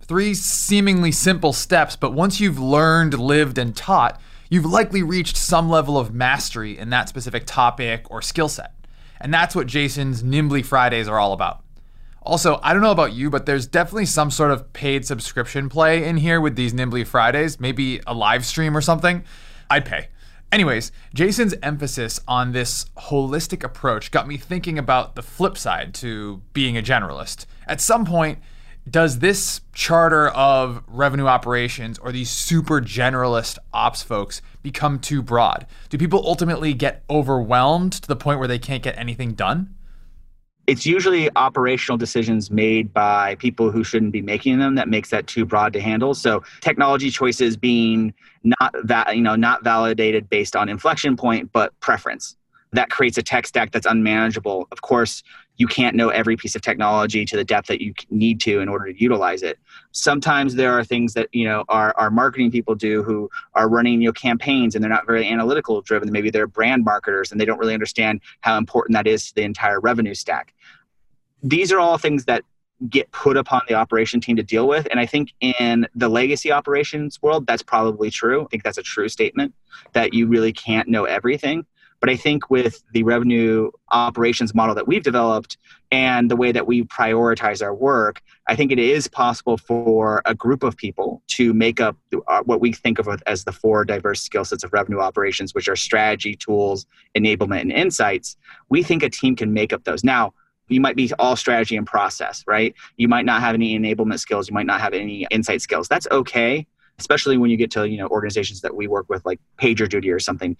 Three 0.00 0.34
seemingly 0.34 1.10
simple 1.10 1.52
steps, 1.52 1.96
but 1.96 2.12
once 2.12 2.38
you've 2.38 2.58
learned, 2.58 3.18
lived, 3.18 3.56
and 3.56 3.74
taught, 3.74 4.20
you've 4.50 4.66
likely 4.66 5.02
reached 5.02 5.36
some 5.36 5.70
level 5.70 5.98
of 5.98 6.12
mastery 6.12 6.78
in 6.78 6.90
that 6.90 7.08
specific 7.08 7.46
topic 7.46 8.10
or 8.10 8.20
skill 8.20 8.48
set. 8.48 8.74
And 9.20 9.32
that's 9.32 9.56
what 9.56 9.66
Jason's 9.66 10.22
Nimbly 10.22 10.62
Fridays 10.62 11.08
are 11.08 11.18
all 11.18 11.32
about. 11.32 11.64
Also, 12.24 12.60
I 12.62 12.72
don't 12.72 12.82
know 12.82 12.92
about 12.92 13.12
you, 13.12 13.30
but 13.30 13.46
there's 13.46 13.66
definitely 13.66 14.06
some 14.06 14.30
sort 14.30 14.52
of 14.52 14.72
paid 14.72 15.04
subscription 15.04 15.68
play 15.68 16.04
in 16.04 16.16
here 16.16 16.40
with 16.40 16.54
these 16.54 16.72
Nimbly 16.72 17.04
Fridays, 17.04 17.58
maybe 17.58 18.00
a 18.06 18.14
live 18.14 18.46
stream 18.46 18.76
or 18.76 18.80
something. 18.80 19.24
I'd 19.68 19.84
pay. 19.84 20.08
Anyways, 20.52 20.92
Jason's 21.14 21.54
emphasis 21.62 22.20
on 22.28 22.52
this 22.52 22.84
holistic 22.96 23.64
approach 23.64 24.10
got 24.10 24.28
me 24.28 24.36
thinking 24.36 24.78
about 24.78 25.16
the 25.16 25.22
flip 25.22 25.58
side 25.58 25.94
to 25.94 26.42
being 26.52 26.76
a 26.76 26.82
generalist. 26.82 27.46
At 27.66 27.80
some 27.80 28.04
point, 28.04 28.38
does 28.88 29.20
this 29.20 29.62
charter 29.72 30.28
of 30.28 30.82
revenue 30.86 31.26
operations 31.26 31.98
or 31.98 32.12
these 32.12 32.30
super 32.30 32.80
generalist 32.80 33.58
ops 33.72 34.02
folks 34.02 34.42
become 34.62 34.98
too 34.98 35.22
broad? 35.22 35.66
Do 35.88 35.98
people 35.98 36.22
ultimately 36.26 36.74
get 36.74 37.02
overwhelmed 37.08 37.92
to 37.94 38.08
the 38.08 38.16
point 38.16 38.38
where 38.38 38.48
they 38.48 38.58
can't 38.58 38.82
get 38.82 38.98
anything 38.98 39.34
done? 39.34 39.74
It's 40.66 40.86
usually 40.86 41.28
operational 41.36 41.98
decisions 41.98 42.50
made 42.50 42.92
by 42.92 43.34
people 43.36 43.70
who 43.70 43.82
shouldn't 43.82 44.12
be 44.12 44.22
making 44.22 44.58
them 44.58 44.74
that 44.76 44.88
makes 44.88 45.10
that 45.10 45.26
too 45.26 45.44
broad 45.44 45.72
to 45.72 45.80
handle. 45.80 46.14
So 46.14 46.42
technology 46.60 47.10
choices 47.10 47.56
being 47.56 48.14
not 48.44 48.74
that 48.84 49.16
you 49.16 49.22
know 49.22 49.36
not 49.36 49.64
validated 49.64 50.28
based 50.28 50.56
on 50.56 50.68
inflection 50.68 51.16
point 51.16 51.50
but 51.52 51.78
preference. 51.80 52.36
That 52.72 52.88
creates 52.90 53.18
a 53.18 53.22
tech 53.22 53.46
stack 53.46 53.72
that's 53.72 53.86
unmanageable. 53.86 54.66
Of 54.72 54.80
course 54.82 55.22
you 55.56 55.66
can't 55.66 55.94
know 55.94 56.08
every 56.08 56.36
piece 56.36 56.54
of 56.54 56.62
technology 56.62 57.24
to 57.24 57.36
the 57.36 57.44
depth 57.44 57.68
that 57.68 57.80
you 57.80 57.94
need 58.10 58.40
to 58.40 58.60
in 58.60 58.68
order 58.68 58.92
to 58.92 59.00
utilize 59.00 59.42
it. 59.42 59.58
Sometimes 59.92 60.54
there 60.54 60.72
are 60.72 60.84
things 60.84 61.14
that 61.14 61.28
you 61.32 61.44
know 61.44 61.64
our, 61.68 61.94
our 61.96 62.10
marketing 62.10 62.50
people 62.50 62.74
do 62.74 63.02
who 63.02 63.30
are 63.54 63.68
running 63.68 64.00
you 64.00 64.08
know 64.08 64.12
campaigns 64.12 64.74
and 64.74 64.82
they're 64.82 64.90
not 64.90 65.06
very 65.06 65.28
analytical 65.28 65.80
driven. 65.82 66.10
Maybe 66.10 66.30
they're 66.30 66.46
brand 66.46 66.84
marketers 66.84 67.32
and 67.32 67.40
they 67.40 67.44
don't 67.44 67.58
really 67.58 67.74
understand 67.74 68.20
how 68.40 68.56
important 68.56 68.94
that 68.94 69.06
is 69.06 69.28
to 69.28 69.34
the 69.34 69.42
entire 69.42 69.80
revenue 69.80 70.14
stack. 70.14 70.54
These 71.42 71.72
are 71.72 71.80
all 71.80 71.98
things 71.98 72.24
that 72.26 72.44
get 72.88 73.10
put 73.12 73.36
upon 73.36 73.62
the 73.68 73.74
operation 73.74 74.20
team 74.20 74.36
to 74.36 74.42
deal 74.42 74.66
with. 74.66 74.88
And 74.90 74.98
I 74.98 75.06
think 75.06 75.32
in 75.40 75.86
the 75.94 76.08
legacy 76.08 76.50
operations 76.50 77.20
world, 77.22 77.46
that's 77.46 77.62
probably 77.62 78.10
true. 78.10 78.42
I 78.42 78.46
think 78.46 78.64
that's 78.64 78.78
a 78.78 78.82
true 78.82 79.08
statement 79.08 79.54
that 79.92 80.14
you 80.14 80.26
really 80.26 80.52
can't 80.52 80.88
know 80.88 81.04
everything. 81.04 81.64
But 82.02 82.10
I 82.10 82.16
think 82.16 82.50
with 82.50 82.82
the 82.92 83.04
revenue 83.04 83.70
operations 83.92 84.56
model 84.56 84.74
that 84.74 84.88
we've 84.88 85.04
developed 85.04 85.56
and 85.92 86.28
the 86.28 86.34
way 86.34 86.50
that 86.50 86.66
we 86.66 86.82
prioritize 86.82 87.62
our 87.62 87.72
work, 87.72 88.20
I 88.48 88.56
think 88.56 88.72
it 88.72 88.80
is 88.80 89.06
possible 89.06 89.56
for 89.56 90.20
a 90.24 90.34
group 90.34 90.64
of 90.64 90.76
people 90.76 91.22
to 91.28 91.54
make 91.54 91.80
up 91.80 91.96
uh, 92.26 92.42
what 92.44 92.60
we 92.60 92.72
think 92.72 92.98
of 92.98 93.08
as 93.28 93.44
the 93.44 93.52
four 93.52 93.84
diverse 93.84 94.20
skill 94.20 94.44
sets 94.44 94.64
of 94.64 94.72
revenue 94.72 94.98
operations, 94.98 95.54
which 95.54 95.68
are 95.68 95.76
strategy, 95.76 96.34
tools, 96.34 96.86
enablement, 97.16 97.60
and 97.60 97.70
insights. 97.70 98.36
We 98.68 98.82
think 98.82 99.04
a 99.04 99.08
team 99.08 99.36
can 99.36 99.52
make 99.52 99.72
up 99.72 99.84
those. 99.84 100.02
Now, 100.02 100.34
you 100.66 100.80
might 100.80 100.96
be 100.96 101.12
all 101.20 101.36
strategy 101.36 101.76
and 101.76 101.86
process, 101.86 102.42
right? 102.48 102.74
You 102.96 103.06
might 103.06 103.26
not 103.26 103.42
have 103.42 103.54
any 103.54 103.78
enablement 103.78 104.18
skills. 104.18 104.48
You 104.48 104.54
might 104.54 104.66
not 104.66 104.80
have 104.80 104.92
any 104.92 105.24
insight 105.30 105.62
skills. 105.62 105.86
That's 105.86 106.08
okay, 106.10 106.66
especially 106.98 107.36
when 107.36 107.50
you 107.50 107.56
get 107.56 107.70
to 107.72 107.88
you 107.88 107.98
know 107.98 108.08
organizations 108.08 108.60
that 108.62 108.74
we 108.74 108.88
work 108.88 109.08
with, 109.08 109.24
like 109.24 109.38
PagerDuty 109.60 110.12
or 110.12 110.18
something. 110.18 110.56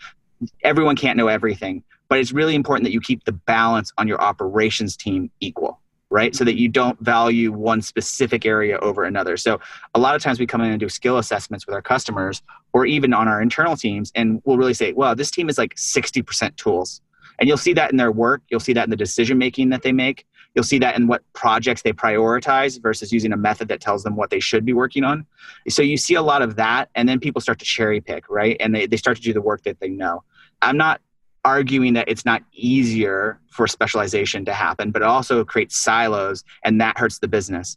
Everyone 0.62 0.96
can't 0.96 1.16
know 1.16 1.28
everything, 1.28 1.82
but 2.08 2.18
it's 2.18 2.32
really 2.32 2.54
important 2.54 2.84
that 2.84 2.92
you 2.92 3.00
keep 3.00 3.24
the 3.24 3.32
balance 3.32 3.92
on 3.98 4.08
your 4.08 4.20
operations 4.20 4.96
team 4.96 5.30
equal 5.40 5.80
right? 6.12 6.36
So 6.36 6.44
that 6.44 6.58
you 6.58 6.68
don't 6.68 7.00
value 7.00 7.52
one 7.52 7.80
specific 7.80 8.44
area 8.44 8.78
over 8.80 9.04
another. 9.04 9.38
So 9.38 9.58
a 9.94 9.98
lot 9.98 10.14
of 10.14 10.22
times 10.22 10.38
we 10.38 10.46
come 10.46 10.60
in 10.60 10.70
and 10.70 10.78
do 10.78 10.90
skill 10.90 11.16
assessments 11.16 11.66
with 11.66 11.74
our 11.74 11.80
customers 11.80 12.42
or 12.74 12.84
even 12.84 13.14
on 13.14 13.28
our 13.28 13.40
internal 13.40 13.76
teams, 13.76 14.12
and 14.14 14.42
we'll 14.44 14.58
really 14.58 14.74
say, 14.74 14.92
well, 14.92 15.16
this 15.16 15.30
team 15.30 15.48
is 15.48 15.56
like 15.56 15.74
60% 15.74 16.54
tools. 16.56 17.00
And 17.38 17.48
you'll 17.48 17.56
see 17.56 17.72
that 17.72 17.90
in 17.90 17.96
their 17.96 18.12
work. 18.12 18.42
You'll 18.50 18.60
see 18.60 18.74
that 18.74 18.84
in 18.84 18.90
the 18.90 18.96
decision 18.96 19.38
making 19.38 19.70
that 19.70 19.82
they 19.82 19.90
make. 19.90 20.26
You'll 20.54 20.64
see 20.64 20.78
that 20.78 20.96
in 20.96 21.06
what 21.06 21.22
projects 21.32 21.82
they 21.82 21.92
prioritize 21.92 22.80
versus 22.80 23.12
using 23.12 23.32
a 23.32 23.36
method 23.36 23.68
that 23.68 23.80
tells 23.80 24.02
them 24.02 24.16
what 24.16 24.30
they 24.30 24.40
should 24.40 24.64
be 24.64 24.72
working 24.72 25.02
on. 25.02 25.26
So 25.68 25.82
you 25.82 25.96
see 25.96 26.14
a 26.14 26.22
lot 26.22 26.42
of 26.42 26.56
that, 26.56 26.90
and 26.94 27.08
then 27.08 27.20
people 27.20 27.40
start 27.40 27.58
to 27.60 27.64
cherry 27.64 28.00
pick, 28.00 28.28
right? 28.28 28.56
And 28.60 28.74
they, 28.74 28.86
they 28.86 28.96
start 28.96 29.16
to 29.16 29.22
do 29.22 29.32
the 29.32 29.40
work 29.40 29.62
that 29.62 29.80
they 29.80 29.88
know. 29.88 30.24
I'm 30.60 30.76
not 30.76 31.00
arguing 31.44 31.94
that 31.94 32.08
it's 32.08 32.24
not 32.24 32.42
easier 32.52 33.40
for 33.50 33.66
specialization 33.66 34.44
to 34.44 34.52
happen, 34.52 34.90
but 34.90 35.02
it 35.02 35.08
also 35.08 35.44
creates 35.44 35.76
silos, 35.76 36.44
and 36.64 36.80
that 36.80 36.98
hurts 36.98 37.18
the 37.18 37.28
business. 37.28 37.76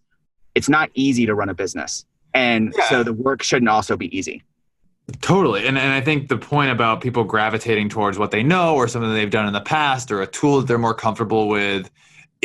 It's 0.54 0.70
not 0.70 0.90
easy 0.94 1.26
to 1.26 1.34
run 1.34 1.50
a 1.50 1.54
business. 1.54 2.06
And 2.34 2.74
yeah. 2.78 2.90
so 2.90 3.04
the 3.04 3.14
work 3.14 3.42
shouldn't 3.42 3.70
also 3.70 3.96
be 3.96 4.16
easy. 4.16 4.44
Totally. 5.22 5.68
And, 5.68 5.78
and 5.78 5.94
I 5.94 6.02
think 6.02 6.30
the 6.30 6.38
point 6.38 6.72
about 6.72 7.00
people 7.02 7.24
gravitating 7.24 7.90
towards 7.90 8.18
what 8.18 8.32
they 8.32 8.44
know 8.44 8.76
or 8.76 8.88
something 8.88 9.14
they've 9.14 9.30
done 9.30 9.48
in 9.48 9.54
the 9.54 9.62
past 9.62 10.12
or 10.12 10.22
a 10.22 10.28
tool 10.28 10.60
that 10.60 10.68
they're 10.68 10.78
more 10.78 10.96
comfortable 10.96 11.48
with 11.48 11.90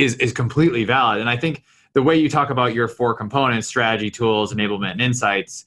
is, 0.01 0.15
is 0.17 0.33
completely 0.33 0.85
valid. 0.85 1.21
And 1.21 1.29
I 1.29 1.37
think 1.37 1.63
the 1.93 2.03
way 2.03 2.17
you 2.17 2.29
talk 2.29 2.51
about 2.51 2.75
your 2.75 2.89
four 2.89 3.15
components 3.15 3.67
strategy, 3.67 4.11
tools, 4.11 4.53
enablement, 4.53 4.93
and 4.93 5.01
insights 5.01 5.67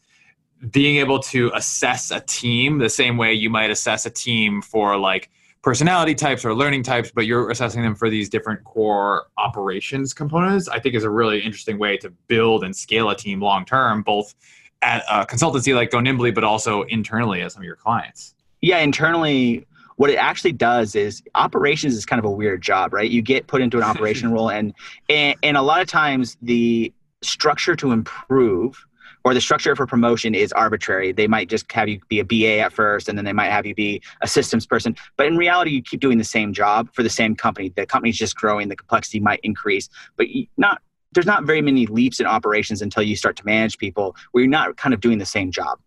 being 0.71 0.97
able 0.97 1.19
to 1.19 1.51
assess 1.53 2.11
a 2.11 2.21
team 2.21 2.77
the 2.77 2.89
same 2.89 3.17
way 3.17 3.33
you 3.33 3.49
might 3.49 3.69
assess 3.69 4.05
a 4.05 4.09
team 4.09 4.61
for 4.61 4.97
like 4.97 5.29
personality 5.61 6.15
types 6.15 6.45
or 6.45 6.53
learning 6.53 6.83
types, 6.83 7.11
but 7.13 7.25
you're 7.25 7.49
assessing 7.49 7.81
them 7.81 7.95
for 7.95 8.09
these 8.09 8.29
different 8.29 8.63
core 8.63 9.25
operations 9.37 10.13
components, 10.13 10.67
I 10.67 10.79
think 10.79 10.95
is 10.95 11.03
a 11.03 11.09
really 11.09 11.39
interesting 11.39 11.79
way 11.79 11.97
to 11.97 12.09
build 12.27 12.63
and 12.63 12.75
scale 12.75 13.09
a 13.09 13.15
team 13.15 13.41
long 13.41 13.65
term, 13.65 14.03
both 14.03 14.35
at 14.81 15.03
a 15.09 15.25
consultancy 15.25 15.75
like 15.75 15.91
go 15.91 15.99
nimbly 15.99 16.31
but 16.31 16.43
also 16.43 16.83
internally 16.83 17.41
as 17.41 17.53
some 17.53 17.61
of 17.61 17.65
your 17.65 17.75
clients? 17.75 18.35
Yeah, 18.61 18.79
internally, 18.79 19.65
what 19.97 20.09
it 20.09 20.15
actually 20.15 20.53
does 20.53 20.95
is 20.95 21.23
operations 21.35 21.95
is 21.95 22.05
kind 22.05 22.19
of 22.19 22.25
a 22.25 22.31
weird 22.31 22.61
job, 22.61 22.93
right? 22.93 23.09
You 23.09 23.21
get 23.21 23.47
put 23.47 23.61
into 23.61 23.77
an 23.77 23.83
operation 23.91 24.31
role, 24.31 24.49
and, 24.49 24.73
and 25.09 25.35
and 25.43 25.57
a 25.57 25.61
lot 25.61 25.81
of 25.81 25.87
times 25.87 26.37
the 26.41 26.91
structure 27.21 27.75
to 27.77 27.91
improve 27.91 28.85
or 29.25 29.33
the 29.33 29.41
structure 29.41 29.75
for 29.75 29.87
promotion 29.87 30.35
is 30.35 30.51
arbitrary. 30.51 31.13
They 31.13 31.27
might 31.27 31.47
just 31.47 31.71
have 31.71 31.87
you 31.87 32.01
be 32.09 32.19
a 32.19 32.25
BA 32.25 32.59
at 32.59 32.73
first, 32.73 33.07
and 33.07 33.17
then 33.17 33.25
they 33.25 33.33
might 33.33 33.49
have 33.49 33.65
you 33.65 33.73
be 33.73 34.01
a 34.21 34.27
systems 34.27 34.65
person. 34.65 34.95
But 35.15 35.27
in 35.27 35.37
reality, 35.37 35.71
you 35.71 35.81
keep 35.81 36.01
doing 36.01 36.17
the 36.17 36.23
same 36.23 36.53
job 36.53 36.89
for 36.93 37.03
the 37.03 37.09
same 37.09 37.35
company. 37.35 37.69
The 37.69 37.85
company's 37.85 38.17
just 38.17 38.35
growing, 38.35 38.67
the 38.67 38.75
complexity 38.75 39.19
might 39.19 39.39
increase, 39.43 39.89
but 40.17 40.27
not 40.57 40.81
there's 41.13 41.25
not 41.27 41.43
very 41.43 41.61
many 41.61 41.85
leaps 41.85 42.19
in 42.19 42.25
operations 42.25 42.81
until 42.81 43.03
you 43.03 43.15
start 43.15 43.35
to 43.37 43.45
manage 43.45 43.77
people 43.77 44.15
where 44.31 44.43
you're 44.43 44.49
not 44.49 44.77
kind 44.77 44.95
of 44.95 44.99
doing 44.99 45.19
the 45.19 45.25
same 45.25 45.51
job. 45.51 45.79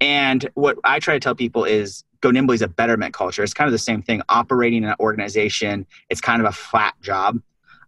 And 0.00 0.48
what 0.54 0.78
I 0.84 0.98
try 0.98 1.14
to 1.14 1.20
tell 1.20 1.34
people 1.34 1.64
is 1.64 2.02
GoNimbly 2.24 2.54
is 2.54 2.62
a 2.62 2.68
betterment 2.68 3.12
culture. 3.12 3.42
It's 3.42 3.52
kind 3.52 3.68
of 3.68 3.72
the 3.72 3.78
same 3.78 4.00
thing. 4.00 4.22
Operating 4.30 4.84
an 4.84 4.94
organization, 4.98 5.86
it's 6.08 6.22
kind 6.22 6.40
of 6.40 6.48
a 6.48 6.52
flat 6.52 6.94
job. 7.02 7.40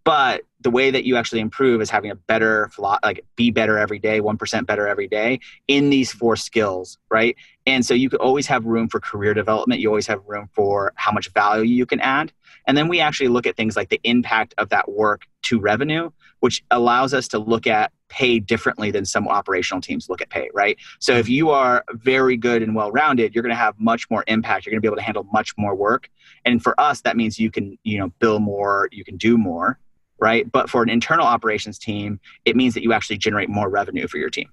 But 0.04 0.42
the 0.60 0.70
way 0.70 0.90
that 0.90 1.04
you 1.04 1.16
actually 1.16 1.40
improve 1.40 1.80
is 1.80 1.90
having 1.90 2.10
a 2.10 2.14
better, 2.14 2.70
like 2.78 3.24
be 3.34 3.50
better 3.50 3.78
every 3.78 3.98
day, 3.98 4.20
1% 4.20 4.66
better 4.66 4.86
every 4.86 5.08
day 5.08 5.40
in 5.68 5.90
these 5.90 6.12
four 6.12 6.36
skills, 6.36 6.98
right? 7.08 7.34
And 7.66 7.84
so 7.84 7.94
you 7.94 8.10
could 8.10 8.20
always 8.20 8.46
have 8.46 8.64
room 8.66 8.88
for 8.88 9.00
career 9.00 9.32
development. 9.32 9.80
You 9.80 9.88
always 9.88 10.06
have 10.06 10.20
room 10.26 10.48
for 10.52 10.92
how 10.96 11.12
much 11.12 11.32
value 11.32 11.64
you 11.64 11.86
can 11.86 12.00
add. 12.00 12.32
And 12.66 12.76
then 12.76 12.88
we 12.88 13.00
actually 13.00 13.28
look 13.28 13.46
at 13.46 13.56
things 13.56 13.76
like 13.76 13.88
the 13.88 14.00
impact 14.04 14.54
of 14.58 14.68
that 14.70 14.90
work 14.90 15.22
to 15.42 15.60
revenue, 15.60 16.10
which 16.40 16.62
allows 16.70 17.14
us 17.14 17.28
to 17.28 17.38
look 17.38 17.66
at 17.66 17.92
pay 18.08 18.38
differently 18.38 18.90
than 18.90 19.04
some 19.04 19.26
operational 19.28 19.80
teams 19.80 20.08
look 20.08 20.20
at 20.20 20.30
pay, 20.30 20.48
right? 20.54 20.76
So 21.00 21.14
if 21.14 21.28
you 21.28 21.50
are 21.50 21.84
very 21.90 22.36
good 22.36 22.62
and 22.62 22.74
well 22.74 22.92
rounded, 22.92 23.34
you're 23.34 23.42
going 23.42 23.54
to 23.54 23.56
have 23.56 23.78
much 23.78 24.08
more 24.10 24.24
impact. 24.26 24.64
You're 24.64 24.72
going 24.72 24.78
to 24.78 24.82
be 24.82 24.88
able 24.88 24.96
to 24.96 25.02
handle 25.02 25.26
much 25.32 25.54
more 25.56 25.74
work. 25.74 26.08
And 26.44 26.62
for 26.62 26.78
us, 26.80 27.00
that 27.02 27.16
means 27.16 27.38
you 27.38 27.50
can, 27.50 27.78
you 27.82 27.98
know, 27.98 28.08
bill 28.20 28.38
more, 28.38 28.88
you 28.92 29.04
can 29.04 29.16
do 29.16 29.36
more, 29.36 29.78
right? 30.18 30.50
But 30.50 30.70
for 30.70 30.82
an 30.82 30.88
internal 30.88 31.26
operations 31.26 31.78
team, 31.78 32.20
it 32.44 32.56
means 32.56 32.74
that 32.74 32.82
you 32.82 32.92
actually 32.92 33.18
generate 33.18 33.48
more 33.48 33.68
revenue 33.68 34.06
for 34.06 34.18
your 34.18 34.30
team, 34.30 34.48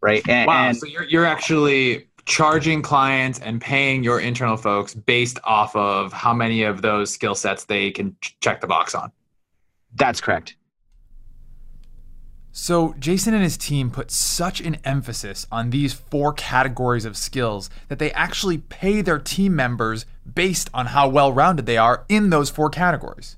right? 0.00 0.26
And, 0.28 0.46
wow. 0.48 0.68
And, 0.68 0.76
so 0.76 0.86
you're, 0.86 1.04
you're 1.04 1.26
actually 1.26 2.07
charging 2.28 2.82
clients 2.82 3.40
and 3.40 3.58
paying 3.58 4.04
your 4.04 4.20
internal 4.20 4.58
folks 4.58 4.94
based 4.94 5.40
off 5.44 5.74
of 5.74 6.12
how 6.12 6.34
many 6.34 6.62
of 6.62 6.82
those 6.82 7.10
skill 7.10 7.34
sets 7.34 7.64
they 7.64 7.90
can 7.90 8.14
check 8.40 8.60
the 8.60 8.66
box 8.66 8.94
on. 8.94 9.10
That's 9.96 10.20
correct. 10.20 10.54
So, 12.52 12.94
Jason 12.98 13.34
and 13.34 13.42
his 13.42 13.56
team 13.56 13.90
put 13.90 14.10
such 14.10 14.60
an 14.60 14.76
emphasis 14.84 15.46
on 15.50 15.70
these 15.70 15.94
four 15.94 16.32
categories 16.34 17.04
of 17.04 17.16
skills 17.16 17.70
that 17.88 17.98
they 17.98 18.12
actually 18.12 18.58
pay 18.58 19.00
their 19.00 19.18
team 19.18 19.56
members 19.56 20.04
based 20.34 20.68
on 20.74 20.86
how 20.86 21.08
well 21.08 21.32
rounded 21.32 21.66
they 21.66 21.78
are 21.78 22.04
in 22.08 22.30
those 22.30 22.50
four 22.50 22.68
categories. 22.68 23.36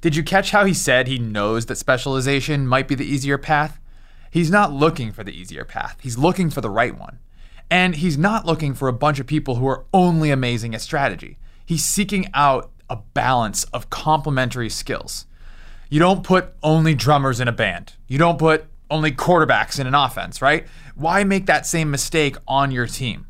Did 0.00 0.16
you 0.16 0.24
catch 0.24 0.50
how 0.50 0.64
he 0.64 0.74
said 0.74 1.06
he 1.06 1.18
knows 1.18 1.66
that 1.66 1.76
specialization 1.76 2.66
might 2.66 2.88
be 2.88 2.94
the 2.94 3.06
easier 3.06 3.38
path? 3.38 3.78
He's 4.30 4.50
not 4.50 4.72
looking 4.72 5.12
for 5.12 5.22
the 5.22 5.38
easier 5.38 5.64
path, 5.64 5.98
he's 6.02 6.18
looking 6.18 6.50
for 6.50 6.60
the 6.60 6.70
right 6.70 6.98
one. 6.98 7.20
And 7.70 7.96
he's 7.96 8.18
not 8.18 8.46
looking 8.46 8.74
for 8.74 8.88
a 8.88 8.92
bunch 8.92 9.18
of 9.18 9.26
people 9.26 9.56
who 9.56 9.66
are 9.66 9.84
only 9.92 10.30
amazing 10.30 10.74
at 10.74 10.80
strategy. 10.80 11.38
He's 11.64 11.84
seeking 11.84 12.28
out 12.34 12.70
a 12.90 12.96
balance 12.96 13.64
of 13.64 13.90
complementary 13.90 14.68
skills. 14.68 15.26
You 15.88 15.98
don't 15.98 16.22
put 16.22 16.54
only 16.62 16.94
drummers 16.94 17.40
in 17.40 17.48
a 17.48 17.52
band. 17.52 17.94
You 18.06 18.18
don't 18.18 18.38
put 18.38 18.66
only 18.90 19.12
quarterbacks 19.12 19.80
in 19.80 19.86
an 19.86 19.94
offense, 19.94 20.42
right? 20.42 20.66
Why 20.94 21.24
make 21.24 21.46
that 21.46 21.66
same 21.66 21.90
mistake 21.90 22.36
on 22.46 22.70
your 22.70 22.86
team? 22.86 23.26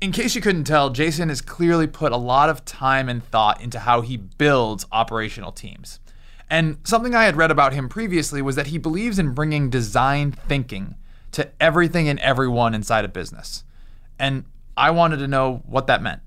In 0.00 0.12
case 0.12 0.34
you 0.34 0.42
couldn't 0.42 0.64
tell, 0.64 0.90
Jason 0.90 1.30
has 1.30 1.40
clearly 1.40 1.86
put 1.86 2.12
a 2.12 2.18
lot 2.18 2.50
of 2.50 2.64
time 2.64 3.08
and 3.08 3.24
thought 3.24 3.62
into 3.62 3.78
how 3.78 4.02
he 4.02 4.16
builds 4.16 4.84
operational 4.92 5.52
teams. 5.52 6.00
And 6.50 6.78
something 6.84 7.14
I 7.14 7.24
had 7.24 7.36
read 7.36 7.50
about 7.50 7.72
him 7.72 7.88
previously 7.88 8.42
was 8.42 8.56
that 8.56 8.68
he 8.68 8.78
believes 8.78 9.18
in 9.18 9.32
bringing 9.32 9.70
design 9.70 10.32
thinking 10.32 10.96
to 11.36 11.50
everything 11.60 12.08
and 12.08 12.18
everyone 12.20 12.74
inside 12.74 13.04
a 13.04 13.08
business. 13.08 13.62
And 14.18 14.44
I 14.74 14.90
wanted 14.90 15.18
to 15.18 15.28
know 15.28 15.62
what 15.66 15.86
that 15.88 16.02
meant. 16.02 16.22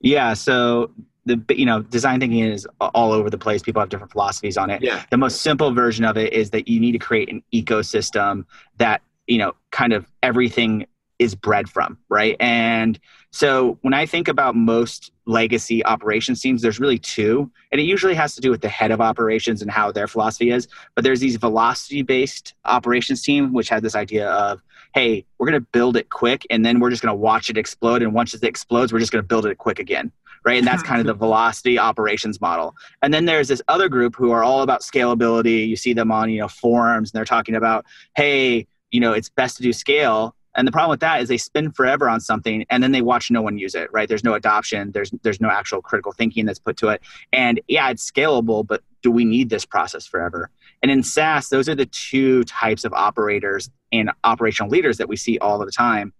Yeah, 0.00 0.34
so 0.34 0.90
the 1.24 1.42
you 1.48 1.64
know 1.64 1.80
design 1.80 2.20
thinking 2.20 2.40
is 2.40 2.68
all 2.78 3.12
over 3.12 3.30
the 3.30 3.38
place 3.38 3.62
people 3.62 3.80
have 3.80 3.88
different 3.88 4.12
philosophies 4.12 4.58
on 4.58 4.68
it 4.68 4.82
yeah. 4.82 5.02
the 5.08 5.16
most 5.16 5.40
simple 5.40 5.72
version 5.72 6.04
of 6.04 6.18
it 6.18 6.34
is 6.34 6.50
that 6.50 6.68
you 6.68 6.78
need 6.78 6.92
to 6.92 6.98
create 6.98 7.32
an 7.32 7.42
ecosystem 7.54 8.44
that 8.76 9.00
you 9.26 9.38
know 9.38 9.54
kind 9.70 9.94
of 9.94 10.04
everything 10.22 10.86
is 11.18 11.34
bred 11.34 11.68
from 11.68 11.98
right 12.08 12.36
and 12.40 12.98
so 13.30 13.78
when 13.82 13.94
i 13.94 14.04
think 14.04 14.28
about 14.28 14.54
most 14.54 15.12
legacy 15.26 15.84
operations 15.84 16.40
teams 16.40 16.62
there's 16.62 16.80
really 16.80 16.98
two 16.98 17.50
and 17.72 17.80
it 17.80 17.84
usually 17.84 18.14
has 18.14 18.34
to 18.34 18.40
do 18.40 18.50
with 18.50 18.60
the 18.60 18.68
head 18.68 18.90
of 18.90 19.00
operations 19.00 19.62
and 19.62 19.70
how 19.70 19.90
their 19.90 20.06
philosophy 20.06 20.50
is 20.50 20.68
but 20.94 21.04
there's 21.04 21.20
these 21.20 21.36
velocity 21.36 22.02
based 22.02 22.54
operations 22.64 23.22
team 23.22 23.52
which 23.52 23.68
had 23.68 23.82
this 23.82 23.94
idea 23.94 24.28
of 24.30 24.60
hey 24.94 25.24
we're 25.38 25.48
going 25.48 25.60
to 25.60 25.66
build 25.72 25.96
it 25.96 26.10
quick 26.10 26.46
and 26.50 26.64
then 26.64 26.80
we're 26.80 26.90
just 26.90 27.02
going 27.02 27.12
to 27.12 27.18
watch 27.18 27.48
it 27.48 27.56
explode 27.56 28.02
and 28.02 28.12
once 28.12 28.34
it 28.34 28.42
explodes 28.42 28.92
we're 28.92 28.98
just 28.98 29.12
going 29.12 29.22
to 29.22 29.26
build 29.26 29.46
it 29.46 29.56
quick 29.56 29.78
again 29.78 30.12
right? 30.44 30.58
And 30.58 30.66
that's 30.66 30.82
kind 30.84 31.00
of 31.00 31.06
the 31.06 31.14
velocity 31.14 31.78
operations 31.78 32.40
model. 32.40 32.76
And 33.02 33.12
then 33.12 33.24
there's 33.24 33.48
this 33.48 33.62
other 33.68 33.88
group 33.88 34.14
who 34.14 34.30
are 34.30 34.44
all 34.44 34.62
about 34.62 34.82
scalability. 34.82 35.66
You 35.66 35.76
see 35.76 35.92
them 35.92 36.12
on, 36.12 36.30
you 36.30 36.40
know, 36.40 36.48
forums 36.48 37.10
and 37.10 37.18
they're 37.18 37.24
talking 37.24 37.56
about, 37.56 37.86
hey, 38.14 38.66
you 38.90 39.00
know, 39.00 39.12
it's 39.12 39.28
best 39.28 39.56
to 39.56 39.62
do 39.62 39.72
scale. 39.72 40.36
And 40.56 40.66
the 40.66 40.72
problem 40.72 40.90
with 40.90 41.00
that 41.00 41.20
is 41.20 41.28
they 41.28 41.38
spend 41.38 41.74
forever 41.76 42.08
on 42.08 42.20
something 42.20 42.64
and 42.70 42.82
then 42.82 42.92
they 42.92 43.02
watch 43.02 43.30
no 43.30 43.42
one 43.42 43.58
use 43.58 43.74
it, 43.74 43.92
right? 43.92 44.08
There's 44.08 44.24
no 44.24 44.34
adoption, 44.34 44.92
there's 44.92 45.10
there's 45.22 45.40
no 45.40 45.50
actual 45.50 45.82
critical 45.82 46.12
thinking 46.12 46.46
that's 46.46 46.58
put 46.60 46.76
to 46.78 46.88
it. 46.88 47.02
And 47.32 47.60
yeah, 47.68 47.90
it's 47.90 48.08
scalable, 48.10 48.66
but 48.66 48.82
do 49.02 49.10
we 49.10 49.24
need 49.24 49.50
this 49.50 49.64
process 49.64 50.06
forever? 50.06 50.50
And 50.82 50.90
in 50.90 51.02
SaaS, 51.02 51.48
those 51.48 51.68
are 51.68 51.74
the 51.74 51.86
two 51.86 52.44
types 52.44 52.84
of 52.84 52.92
operators 52.92 53.70
and 53.92 54.10
operational 54.24 54.70
leaders 54.70 54.98
that 54.98 55.08
we 55.08 55.16
see 55.16 55.38
all 55.38 55.58
the 55.58 55.70
time 55.70 56.12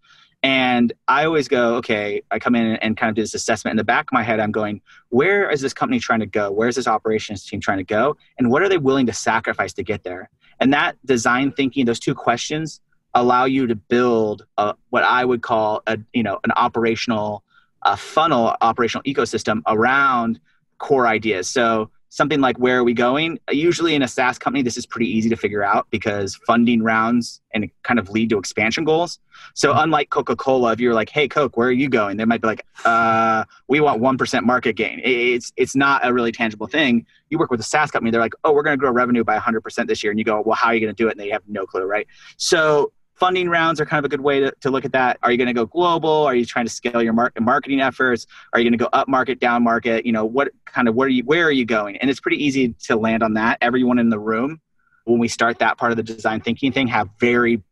And 0.43 0.93
I 1.09 1.25
always 1.25 1.49
go, 1.49 1.77
okay, 1.77 2.23
I 2.31 2.39
come 2.39 2.55
in 2.55 2.77
and 2.77 2.99
kind 2.99 3.09
of 3.09 3.17
do 3.17 3.23
this 3.23 3.35
assessment. 3.35 3.73
In 3.73 3.77
the 3.79 3.85
back 3.85 4.05
of 4.05 4.13
my 4.13 4.23
head, 4.23 4.41
I'm 4.41 4.53
going, 4.53 4.83
where 5.09 5.51
is 5.51 5.63
this 5.63 5.73
company 5.73 5.99
trying 5.99 6.21
to 6.21 6.27
go? 6.27 6.51
Where 6.53 6.69
is 6.69 6.77
this 6.77 6.87
operations 6.87 7.47
team 7.47 7.61
trying 7.61 7.79
to 7.79 7.85
go? 7.85 8.17
And 8.39 8.51
what 8.51 8.63
are 8.63 8.69
they 8.69 8.77
willing 8.77 9.07
to 9.07 9.13
sacrifice 9.15 9.73
to 9.75 9.83
get 9.83 10.05
there? 10.05 10.29
And 10.61 10.73
that 10.75 10.97
design 11.07 11.51
thinking, 11.53 11.87
those 11.87 11.99
two 11.99 12.15
questions 12.15 12.81
allow 13.15 13.45
you 13.45 13.67
to 13.67 13.75
build 13.75 14.45
a, 14.59 14.75
what 14.91 15.05
I 15.05 15.25
would 15.25 15.43
call 15.43 15.83
a, 15.87 15.99
you 16.13 16.23
know, 16.23 16.39
an 16.45 16.53
operational 16.53 17.45
a 17.85 17.97
funnel, 17.97 18.57
operational 18.61 19.03
ecosystem 19.05 19.63
around 19.67 20.41
core 20.79 21.07
ideas. 21.07 21.49
So 21.49 21.91
something 22.09 22.41
like 22.41 22.57
where 22.59 22.79
are 22.79 22.85
we 22.85 22.95
going? 22.95 23.39
Usually 23.51 23.95
in 23.95 24.03
a 24.03 24.09
saas 24.09 24.39
company 24.39 24.63
this 24.63 24.77
is 24.77 24.87
pretty 24.87 25.11
easy 25.11 25.29
to 25.29 25.37
figure 25.37 25.63
out 25.65 25.87
because 25.91 26.37
funding 26.47 26.83
rounds 26.83 27.41
and 27.53 27.69
kind 27.83 27.99
of 27.99 28.09
lead 28.09 28.31
to 28.31 28.39
expansion 28.39 28.85
goals. 28.85 29.19
So 29.55 29.71
mm-hmm. 29.71 29.81
unlike 29.81 30.11
coca-cola 30.11 30.73
if 30.73 30.81
you're 30.81 30.95
like 30.95 31.11
hey 31.11 31.29
coke 31.29 31.57
where 31.57 31.69
are 31.69 31.73
you 31.73 31.89
going? 31.89 32.17
they 32.17 32.25
might 32.25 32.41
be 32.41 32.47
like 32.47 32.65
uh, 32.85 33.45
we 33.69 33.81
want 33.81 34.01
1% 34.01 34.43
market 34.45 34.77
gain. 34.77 35.01
It's 35.05 35.53
it's 35.57 35.75
not 35.75 36.07
a 36.07 36.13
really 36.13 36.33
tangible 36.33 36.69
thing. 36.69 37.05
You 37.31 37.39
work 37.39 37.51
with 37.51 37.61
a 37.61 37.65
saas 37.65 37.91
company 37.91 38.11
they're 38.13 38.21
like 38.21 38.35
oh 38.45 38.53
we're 38.53 38.63
going 38.63 38.79
to 38.79 38.81
grow 38.81 38.93
revenue 38.93 39.25
by 39.25 39.37
100% 39.37 39.89
this 39.89 40.03
year 40.03 40.13
and 40.13 40.19
you 40.19 40.25
go 40.25 40.41
well 40.47 40.55
how 40.55 40.69
are 40.69 40.75
you 40.75 40.81
going 40.81 40.95
to 40.95 41.03
do 41.03 41.09
it? 41.09 41.13
And 41.13 41.21
they 41.21 41.31
have 41.31 41.43
no 41.49 41.67
clue 41.67 41.85
right? 41.85 42.07
So 42.37 42.93
funding 43.15 43.49
rounds 43.49 43.81
are 43.81 43.87
kind 43.87 43.99
of 43.99 44.05
a 44.05 44.09
good 44.09 44.21
way 44.21 44.41
to, 44.41 44.53
to 44.61 44.71
look 44.71 44.85
at 44.85 44.93
that. 44.93 45.19
Are 45.23 45.31
you 45.31 45.39
going 45.39 45.49
to 45.49 45.55
go 45.55 45.67
global? 45.67 46.11
Are 46.11 46.35
you 46.35 46.45
trying 46.45 46.67
to 46.67 46.71
scale 46.71 47.03
your 47.03 47.13
mar- 47.13 47.33
marketing 47.41 47.81
efforts? 47.81 48.27
Are 48.53 48.61
you 48.61 48.65
going 48.65 48.79
to 48.79 48.85
go 48.85 48.89
up 48.93 49.09
market, 49.09 49.41
down 49.41 49.63
market? 49.63 50.05
You 50.05 50.13
know, 50.13 50.25
what 50.25 50.49
kind 50.65 50.89
of 50.89 50.95
where 50.95 51.07
are 51.07 51.11
you 51.11 51.23
where 51.25 51.47
are 51.47 51.53
you 51.53 51.65
going? 51.65 51.97
And 51.99 52.11
it's 52.11 52.21
pretty 52.21 52.45
easy 52.45 52.75
to 52.85 52.97
land 52.97 53.23
on 53.23 53.35
that. 53.35 53.59
Everyone 53.61 53.99
in 53.99 54.09
the 54.09 54.19
room, 54.19 54.61
when 55.05 55.19
we 55.19 55.29
start 55.29 55.59
that 55.61 55.79
part 55.79 55.93
of 55.93 55.97
the 55.97 56.03
design 56.03 56.41
thinking 56.41 56.73
thing, 56.73 56.87
have 56.89 57.09
very 57.21 57.63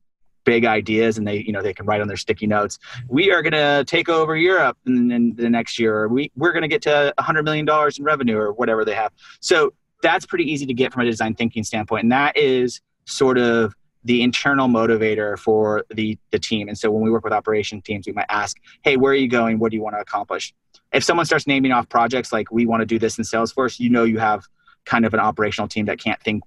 big 0.45 0.65
ideas 0.65 1.19
and 1.19 1.27
they 1.27 1.37
you 1.37 1.53
know 1.53 1.63
they 1.63 1.73
can 1.73 1.87
write 1.87 2.01
on 2.01 2.09
their 2.09 2.17
sticky 2.17 2.49
notes 2.49 2.81
we 3.09 3.31
are 3.31 3.43
going 3.43 3.53
to 3.53 3.85
take 3.87 4.09
over 4.09 4.37
europe 4.37 4.77
in, 4.87 5.09
in, 5.13 5.37
the 5.37 5.49
next 5.49 5.79
year 5.79 6.09
we, 6.09 6.33
we're 6.35 6.51
going 6.51 6.63
to 6.63 6.69
get 6.69 6.83
to 6.83 7.15
100 7.19 7.45
million 7.45 7.65
dollars 7.65 7.97
in 7.97 8.05
revenue 8.05 8.37
or 8.37 8.53
whatever 8.53 8.85
they 8.85 8.93
have 8.93 9.13
so 9.39 9.73
that's 10.03 10.27
pretty 10.27 10.43
easy 10.43 10.67
to 10.67 10.75
get 10.75 10.93
from 10.93 11.03
a 11.03 11.05
design 11.05 11.33
thinking 11.33 11.63
standpoint 11.63 12.03
and 12.03 12.11
that 12.11 12.37
is 12.37 12.81
sort 13.05 13.39
of 13.39 13.73
the 14.05 14.23
internal 14.23 14.69
motivator 14.69 15.39
for 15.39 15.85
the 15.91 16.19
the 16.31 16.39
team. 16.39 16.69
And 16.69 16.77
so 16.77 16.91
when 16.91 17.03
we 17.03 17.11
work 17.11 17.25
with 17.25 17.33
operation 17.33 17.81
teams, 17.81 18.07
we 18.07 18.13
might 18.13 18.27
ask, 18.29 18.57
"Hey, 18.83 18.97
where 18.97 19.13
are 19.13 19.17
you 19.17 19.29
going? 19.29 19.59
What 19.59 19.71
do 19.71 19.77
you 19.77 19.83
want 19.83 19.97
to 19.97 20.01
accomplish?" 20.01 20.53
If 20.93 21.05
someone 21.05 21.27
starts 21.27 21.47
naming 21.47 21.73
off 21.73 21.89
projects 21.89 22.33
like 22.33 22.51
we 22.51 22.67
want 22.67 22.81
to 22.81 22.87
do 22.87 22.99
this 22.99 23.19
in 23.19 23.25
Salesforce, 23.25 23.81
you 23.81 23.89
know 23.89 24.05
you 24.05 24.19
have 24.19 24.45
kind 24.85 25.05
of 25.07 25.15
an 25.15 25.21
operational 25.21 25.69
team 25.69 25.87
that 25.87 25.99
can't 25.99 26.21
think 26.23 26.43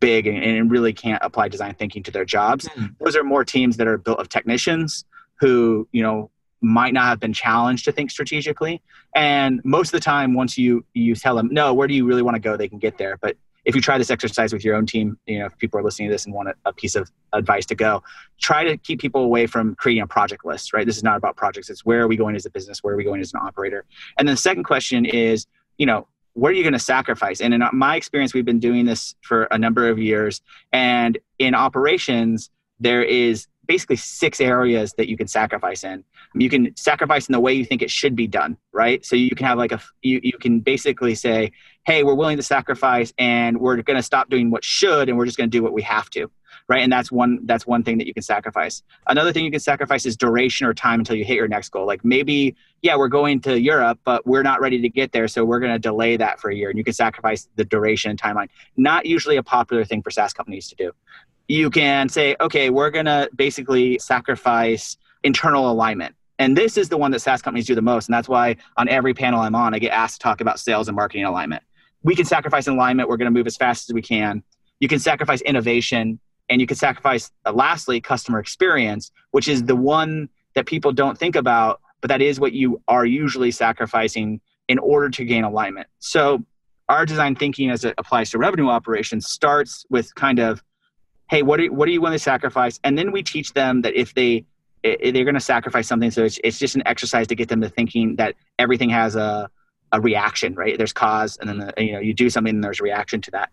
big 0.00 0.26
and, 0.26 0.42
and 0.42 0.70
really 0.70 0.92
can't 0.92 1.22
apply 1.22 1.48
design 1.48 1.74
thinking 1.74 2.02
to 2.02 2.10
their 2.10 2.24
jobs. 2.24 2.68
Mm. 2.68 2.94
Those 3.00 3.16
are 3.16 3.24
more 3.24 3.44
teams 3.44 3.78
that 3.78 3.86
are 3.86 3.96
built 3.96 4.18
of 4.18 4.28
technicians 4.28 5.04
who, 5.40 5.88
you 5.92 6.02
know, 6.02 6.30
might 6.60 6.92
not 6.92 7.04
have 7.04 7.20
been 7.20 7.32
challenged 7.32 7.84
to 7.84 7.92
think 7.92 8.10
strategically. 8.10 8.82
And 9.14 9.60
most 9.64 9.88
of 9.88 9.92
the 9.92 10.00
time, 10.00 10.34
once 10.34 10.58
you 10.58 10.84
you 10.92 11.14
tell 11.14 11.36
them, 11.36 11.48
no, 11.52 11.72
where 11.72 11.88
do 11.88 11.94
you 11.94 12.04
really 12.04 12.22
want 12.22 12.34
to 12.34 12.40
go, 12.40 12.56
they 12.56 12.68
can 12.68 12.78
get 12.78 12.98
there. 12.98 13.16
But 13.16 13.36
if 13.68 13.74
you 13.74 13.82
try 13.82 13.98
this 13.98 14.10
exercise 14.10 14.50
with 14.50 14.64
your 14.64 14.74
own 14.74 14.86
team, 14.86 15.18
you 15.26 15.38
know, 15.38 15.44
if 15.44 15.56
people 15.58 15.78
are 15.78 15.82
listening 15.82 16.08
to 16.08 16.14
this 16.14 16.24
and 16.24 16.34
want 16.34 16.48
a, 16.48 16.54
a, 16.64 16.72
piece 16.72 16.96
of 16.96 17.12
advice 17.34 17.66
to 17.66 17.74
go, 17.74 18.02
try 18.40 18.64
to 18.64 18.78
keep 18.78 18.98
people 18.98 19.22
away 19.22 19.46
from 19.46 19.74
creating 19.74 20.02
a 20.02 20.06
project 20.06 20.46
list, 20.46 20.72
right? 20.72 20.86
This 20.86 20.96
is 20.96 21.02
not 21.02 21.18
about 21.18 21.36
projects. 21.36 21.68
It's 21.68 21.84
where 21.84 22.00
are 22.00 22.08
we 22.08 22.16
going 22.16 22.34
as 22.34 22.46
a 22.46 22.50
business? 22.50 22.82
Where 22.82 22.94
are 22.94 22.96
we 22.96 23.04
going 23.04 23.20
as 23.20 23.34
an 23.34 23.40
operator? 23.42 23.84
And 24.16 24.26
then 24.26 24.32
the 24.32 24.40
second 24.40 24.64
question 24.64 25.04
is, 25.04 25.46
you 25.76 25.84
know, 25.84 26.08
what 26.32 26.50
are 26.50 26.54
you 26.54 26.62
going 26.62 26.72
to 26.72 26.78
sacrifice? 26.78 27.42
And 27.42 27.52
in 27.52 27.62
my 27.74 27.96
experience, 27.96 28.32
we've 28.32 28.44
been 28.44 28.58
doing 28.58 28.86
this 28.86 29.14
for 29.20 29.44
a 29.50 29.58
number 29.58 29.86
of 29.90 29.98
years. 29.98 30.40
And 30.72 31.18
in 31.38 31.54
operations, 31.54 32.48
there 32.80 33.02
is 33.02 33.48
basically 33.68 33.96
six 33.96 34.40
areas 34.40 34.94
that 34.94 35.08
you 35.08 35.16
can 35.16 35.28
sacrifice 35.28 35.84
in. 35.84 36.02
You 36.34 36.48
can 36.48 36.74
sacrifice 36.74 37.28
in 37.28 37.34
the 37.34 37.40
way 37.40 37.52
you 37.52 37.64
think 37.64 37.82
it 37.82 37.90
should 37.90 38.16
be 38.16 38.26
done, 38.26 38.56
right? 38.72 39.04
So 39.04 39.14
you 39.14 39.30
can 39.36 39.46
have 39.46 39.58
like 39.58 39.72
a 39.72 39.80
you 40.02 40.20
you 40.22 40.38
can 40.38 40.60
basically 40.60 41.14
say, 41.14 41.52
"Hey, 41.88 42.04
we're 42.04 42.14
willing 42.14 42.36
to 42.36 42.42
sacrifice 42.42 43.12
and 43.18 43.58
we're 43.58 43.80
going 43.82 43.96
to 43.96 44.02
stop 44.02 44.30
doing 44.30 44.50
what 44.50 44.64
should 44.64 45.08
and 45.08 45.16
we're 45.16 45.26
just 45.26 45.38
going 45.38 45.50
to 45.50 45.56
do 45.56 45.62
what 45.62 45.72
we 45.72 45.82
have 45.82 46.10
to." 46.10 46.30
Right? 46.68 46.82
And 46.82 46.92
that's 46.92 47.10
one 47.10 47.40
that's 47.44 47.66
one 47.66 47.82
thing 47.82 47.98
that 47.98 48.06
you 48.06 48.14
can 48.14 48.22
sacrifice. 48.22 48.82
Another 49.06 49.32
thing 49.32 49.44
you 49.44 49.50
can 49.50 49.60
sacrifice 49.60 50.04
is 50.04 50.16
duration 50.16 50.66
or 50.66 50.74
time 50.74 51.00
until 51.00 51.16
you 51.16 51.24
hit 51.24 51.36
your 51.36 51.48
next 51.48 51.70
goal. 51.70 51.86
Like 51.86 52.04
maybe 52.04 52.56
yeah, 52.82 52.96
we're 52.96 53.08
going 53.08 53.40
to 53.42 53.60
Europe, 53.60 53.98
but 54.04 54.26
we're 54.26 54.42
not 54.42 54.60
ready 54.60 54.80
to 54.80 54.88
get 54.88 55.12
there, 55.12 55.26
so 55.28 55.44
we're 55.44 55.60
going 55.60 55.72
to 55.72 55.78
delay 55.78 56.16
that 56.16 56.38
for 56.40 56.50
a 56.50 56.54
year 56.54 56.70
and 56.70 56.78
you 56.78 56.84
can 56.84 56.92
sacrifice 56.92 57.48
the 57.56 57.64
duration 57.64 58.10
and 58.10 58.20
timeline. 58.20 58.48
Not 58.76 59.06
usually 59.06 59.36
a 59.36 59.42
popular 59.42 59.84
thing 59.84 60.02
for 60.02 60.10
SaaS 60.10 60.32
companies 60.32 60.68
to 60.68 60.76
do 60.76 60.92
you 61.48 61.70
can 61.70 62.08
say, 62.08 62.36
okay, 62.40 62.70
we're 62.70 62.90
going 62.90 63.06
to 63.06 63.28
basically 63.34 63.98
sacrifice 63.98 64.96
internal 65.24 65.70
alignment. 65.70 66.14
And 66.38 66.56
this 66.56 66.76
is 66.76 66.88
the 66.88 66.96
one 66.96 67.10
that 67.10 67.20
SaaS 67.20 67.42
companies 67.42 67.66
do 67.66 67.74
the 67.74 67.82
most. 67.82 68.06
And 68.06 68.14
that's 68.14 68.28
why 68.28 68.56
on 68.76 68.88
every 68.88 69.12
panel 69.12 69.40
I'm 69.40 69.54
on, 69.54 69.74
I 69.74 69.80
get 69.80 69.92
asked 69.92 70.20
to 70.20 70.24
talk 70.24 70.40
about 70.40 70.60
sales 70.60 70.86
and 70.86 70.94
marketing 70.94 71.24
alignment. 71.24 71.64
We 72.02 72.14
can 72.14 72.24
sacrifice 72.24 72.66
alignment. 72.66 73.08
We're 73.08 73.16
going 73.16 73.32
to 73.32 73.36
move 73.36 73.46
as 73.46 73.56
fast 73.56 73.88
as 73.88 73.94
we 73.94 74.02
can. 74.02 74.42
You 74.80 74.88
can 74.88 74.98
sacrifice 74.98 75.40
innovation. 75.42 76.20
And 76.50 76.60
you 76.60 76.66
can 76.66 76.76
sacrifice, 76.76 77.30
uh, 77.44 77.52
lastly, 77.52 78.00
customer 78.00 78.38
experience, 78.38 79.10
which 79.32 79.48
is 79.48 79.64
the 79.64 79.76
one 79.76 80.30
that 80.54 80.66
people 80.66 80.92
don't 80.92 81.18
think 81.18 81.36
about, 81.36 81.80
but 82.00 82.08
that 82.08 82.22
is 82.22 82.40
what 82.40 82.52
you 82.52 82.80
are 82.88 83.04
usually 83.04 83.50
sacrificing 83.50 84.40
in 84.66 84.78
order 84.78 85.10
to 85.10 85.24
gain 85.24 85.44
alignment. 85.44 85.88
So, 85.98 86.44
our 86.88 87.04
design 87.04 87.34
thinking 87.34 87.68
as 87.68 87.84
it 87.84 87.94
applies 87.98 88.30
to 88.30 88.38
revenue 88.38 88.68
operations 88.68 89.26
starts 89.26 89.84
with 89.90 90.14
kind 90.14 90.38
of 90.38 90.62
hey, 91.28 91.42
what 91.42 91.60
are, 91.60 91.66
what 91.66 91.86
are 91.86 91.90
you 91.90 92.00
willing 92.00 92.16
to 92.16 92.22
sacrifice? 92.22 92.80
And 92.84 92.96
then 92.96 93.12
we 93.12 93.22
teach 93.22 93.52
them 93.52 93.82
that 93.82 93.94
if 93.94 94.14
they 94.14 94.46
they're 94.82 95.24
going 95.24 95.34
to 95.34 95.40
sacrifice 95.40 95.88
something, 95.88 96.10
so 96.10 96.24
it's, 96.24 96.38
it's 96.44 96.58
just 96.58 96.76
an 96.76 96.82
exercise 96.86 97.26
to 97.26 97.34
get 97.34 97.48
them 97.48 97.60
to 97.60 97.68
thinking 97.68 98.16
that 98.16 98.36
everything 98.58 98.88
has 98.88 99.16
a 99.16 99.50
a 99.92 100.00
reaction, 100.00 100.54
right? 100.54 100.76
There's 100.76 100.92
cause, 100.92 101.36
and 101.38 101.48
then 101.48 101.58
the, 101.58 101.84
you 101.84 101.92
know 101.92 102.00
you 102.00 102.14
do 102.14 102.30
something, 102.30 102.54
and 102.54 102.64
there's 102.64 102.80
a 102.80 102.84
reaction 102.84 103.20
to 103.22 103.30
that. 103.32 103.50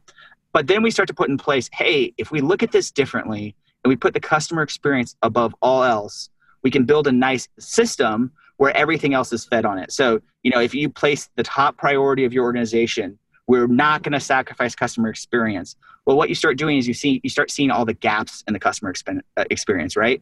But 0.53 0.67
then 0.67 0.83
we 0.83 0.91
start 0.91 1.07
to 1.09 1.13
put 1.13 1.29
in 1.29 1.37
place, 1.37 1.69
hey, 1.73 2.13
if 2.17 2.31
we 2.31 2.41
look 2.41 2.63
at 2.63 2.71
this 2.71 2.91
differently, 2.91 3.55
and 3.83 3.89
we 3.89 3.95
put 3.95 4.13
the 4.13 4.19
customer 4.19 4.61
experience 4.61 5.15
above 5.21 5.53
all 5.61 5.83
else, 5.83 6.29
we 6.63 6.71
can 6.71 6.85
build 6.85 7.07
a 7.07 7.11
nice 7.11 7.47
system 7.59 8.31
where 8.57 8.75
everything 8.75 9.13
else 9.13 9.33
is 9.33 9.45
fed 9.45 9.65
on 9.65 9.77
it. 9.77 9.91
So 9.91 10.21
you 10.43 10.51
know, 10.51 10.59
if 10.59 10.73
you 10.73 10.89
place 10.89 11.29
the 11.35 11.43
top 11.43 11.77
priority 11.77 12.25
of 12.25 12.33
your 12.33 12.43
organization 12.43 13.17
we're 13.47 13.67
not 13.67 14.03
going 14.03 14.13
to 14.13 14.19
sacrifice 14.19 14.75
customer 14.75 15.09
experience. 15.09 15.75
Well, 16.05 16.17
what 16.17 16.29
you 16.29 16.35
start 16.35 16.57
doing 16.57 16.77
is 16.77 16.87
you 16.87 16.93
see 16.93 17.19
you 17.23 17.29
start 17.29 17.51
seeing 17.51 17.71
all 17.71 17.85
the 17.85 17.93
gaps 17.93 18.43
in 18.47 18.53
the 18.53 18.59
customer 18.59 18.93
uh, 19.07 19.43
experience, 19.49 19.95
right? 19.95 20.21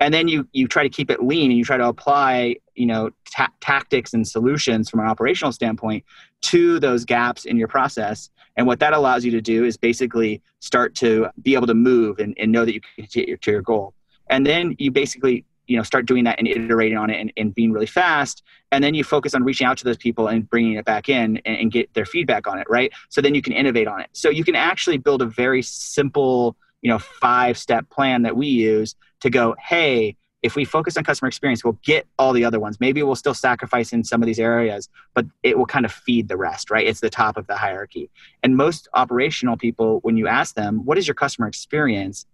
And 0.00 0.12
then 0.12 0.28
you 0.28 0.48
you 0.52 0.66
try 0.68 0.82
to 0.82 0.88
keep 0.88 1.10
it 1.10 1.22
lean 1.22 1.50
and 1.50 1.58
you 1.58 1.64
try 1.64 1.76
to 1.76 1.86
apply 1.86 2.56
you 2.74 2.86
know 2.86 3.10
ta- 3.30 3.52
tactics 3.60 4.12
and 4.12 4.26
solutions 4.26 4.90
from 4.90 5.00
an 5.00 5.06
operational 5.06 5.52
standpoint 5.52 6.04
to 6.42 6.78
those 6.80 7.04
gaps 7.04 7.44
in 7.44 7.56
your 7.56 7.68
process. 7.68 8.30
And 8.56 8.66
what 8.66 8.80
that 8.80 8.92
allows 8.92 9.24
you 9.24 9.30
to 9.32 9.40
do 9.40 9.64
is 9.64 9.76
basically 9.76 10.42
start 10.60 10.94
to 10.96 11.28
be 11.42 11.54
able 11.54 11.66
to 11.66 11.74
move 11.74 12.18
and, 12.18 12.34
and 12.38 12.52
know 12.52 12.64
that 12.64 12.74
you 12.74 12.80
can 12.80 13.06
get 13.10 13.28
your, 13.28 13.36
to 13.38 13.50
your 13.50 13.62
goal. 13.62 13.94
And 14.28 14.46
then 14.46 14.76
you 14.78 14.90
basically 14.90 15.44
you 15.66 15.76
know 15.76 15.82
start 15.82 16.06
doing 16.06 16.24
that 16.24 16.38
and 16.38 16.46
iterating 16.46 16.98
on 16.98 17.10
it 17.10 17.20
and, 17.20 17.32
and, 17.36 17.54
being 17.54 17.72
really 17.72 17.86
fast 17.86 18.42
and 18.70 18.82
then 18.82 18.94
you 18.94 19.04
focus 19.04 19.34
on 19.34 19.42
reaching 19.44 19.66
out 19.66 19.78
to 19.78 19.84
those 19.84 19.96
people 19.96 20.28
and 20.28 20.48
bringing 20.48 20.74
it 20.74 20.84
back 20.84 21.08
in 21.08 21.38
and, 21.44 21.56
and, 21.56 21.72
get 21.72 21.92
their 21.94 22.04
feedback 22.04 22.46
on 22.46 22.58
it 22.58 22.66
right 22.68 22.92
so 23.08 23.20
then 23.20 23.34
you 23.34 23.42
can 23.42 23.52
innovate 23.52 23.88
on 23.88 24.00
it 24.00 24.08
so 24.12 24.28
you 24.28 24.44
can 24.44 24.54
actually 24.54 24.98
build 24.98 25.22
a 25.22 25.26
very 25.26 25.62
simple 25.62 26.56
you 26.84 26.90
know 26.90 27.00
five 27.00 27.58
step 27.58 27.90
plan 27.90 28.22
that 28.22 28.36
we 28.36 28.46
use 28.46 28.94
to 29.20 29.30
go 29.30 29.56
hey 29.58 30.16
if 30.42 30.54
we 30.54 30.64
focus 30.66 30.96
on 30.96 31.02
customer 31.02 31.26
experience 31.26 31.64
we'll 31.64 31.78
get 31.82 32.06
all 32.18 32.34
the 32.34 32.44
other 32.44 32.60
ones. 32.60 32.78
Maybe 32.78 33.02
we'll 33.02 33.16
still 33.16 33.32
sacrifice 33.32 33.94
in 33.94 34.04
some 34.04 34.22
of 34.22 34.26
these 34.26 34.38
areas 34.38 34.88
but 35.14 35.26
it 35.42 35.58
will 35.58 35.66
kind 35.66 35.84
of 35.84 35.92
feed 35.92 36.28
the 36.28 36.36
rest 36.36 36.70
right? 36.70 36.86
It's 36.86 37.00
the 37.00 37.10
top 37.10 37.36
of 37.36 37.48
the 37.48 37.56
hierarchy. 37.56 38.10
And 38.44 38.56
most 38.56 38.86
operational 38.94 39.56
people 39.56 39.98
when 40.02 40.16
you 40.16 40.28
ask 40.28 40.54
them 40.54 40.84
what 40.84 40.98
is 40.98 41.08
your 41.08 41.16
customer 41.16 41.48
experience? 41.48 42.26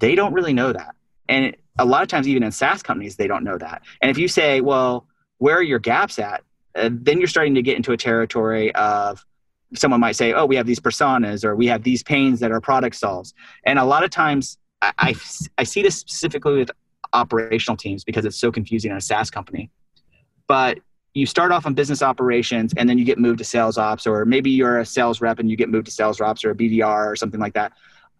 They 0.00 0.14
don't 0.14 0.34
really 0.34 0.52
know 0.52 0.72
that. 0.72 0.94
And 1.28 1.56
a 1.78 1.84
lot 1.84 2.02
of 2.02 2.08
times, 2.08 2.26
even 2.26 2.42
in 2.42 2.50
SaaS 2.50 2.82
companies, 2.82 3.16
they 3.16 3.28
don't 3.28 3.44
know 3.44 3.56
that. 3.56 3.82
And 4.02 4.10
if 4.10 4.18
you 4.18 4.28
say, 4.28 4.60
well, 4.60 5.06
where 5.38 5.56
are 5.56 5.62
your 5.62 5.78
gaps 5.78 6.18
at? 6.18 6.42
Uh, 6.74 6.90
then 6.92 7.18
you're 7.18 7.28
starting 7.28 7.54
to 7.54 7.62
get 7.62 7.76
into 7.76 7.92
a 7.92 7.96
territory 7.96 8.74
of 8.74 9.24
someone 9.74 10.00
might 10.00 10.16
say, 10.16 10.32
oh, 10.32 10.46
we 10.46 10.56
have 10.56 10.66
these 10.66 10.80
personas 10.80 11.44
or 11.44 11.54
we 11.54 11.66
have 11.66 11.82
these 11.82 12.02
pains 12.02 12.40
that 12.40 12.50
our 12.52 12.60
product 12.60 12.96
solves. 12.96 13.34
And 13.64 13.78
a 13.78 13.84
lot 13.84 14.04
of 14.04 14.10
times, 14.10 14.58
I, 14.82 14.92
I, 14.98 15.14
I 15.58 15.64
see 15.64 15.82
this 15.82 15.96
specifically 15.96 16.58
with 16.58 16.70
operational 17.12 17.76
teams 17.76 18.04
because 18.04 18.24
it's 18.24 18.38
so 18.38 18.50
confusing 18.50 18.90
in 18.90 18.96
a 18.96 19.00
SaaS 19.00 19.30
company. 19.30 19.70
But 20.46 20.78
you 21.14 21.26
start 21.26 21.52
off 21.52 21.66
on 21.66 21.74
business 21.74 22.02
operations 22.02 22.72
and 22.76 22.88
then 22.88 22.98
you 22.98 23.04
get 23.04 23.18
moved 23.18 23.38
to 23.38 23.44
sales 23.44 23.78
ops, 23.78 24.06
or 24.06 24.24
maybe 24.24 24.50
you're 24.50 24.80
a 24.80 24.86
sales 24.86 25.20
rep 25.20 25.38
and 25.38 25.50
you 25.50 25.56
get 25.56 25.68
moved 25.68 25.86
to 25.86 25.92
sales 25.92 26.20
ops 26.20 26.44
or 26.44 26.50
a 26.50 26.54
BDR 26.54 27.06
or 27.06 27.16
something 27.16 27.40
like 27.40 27.54
that 27.54 27.72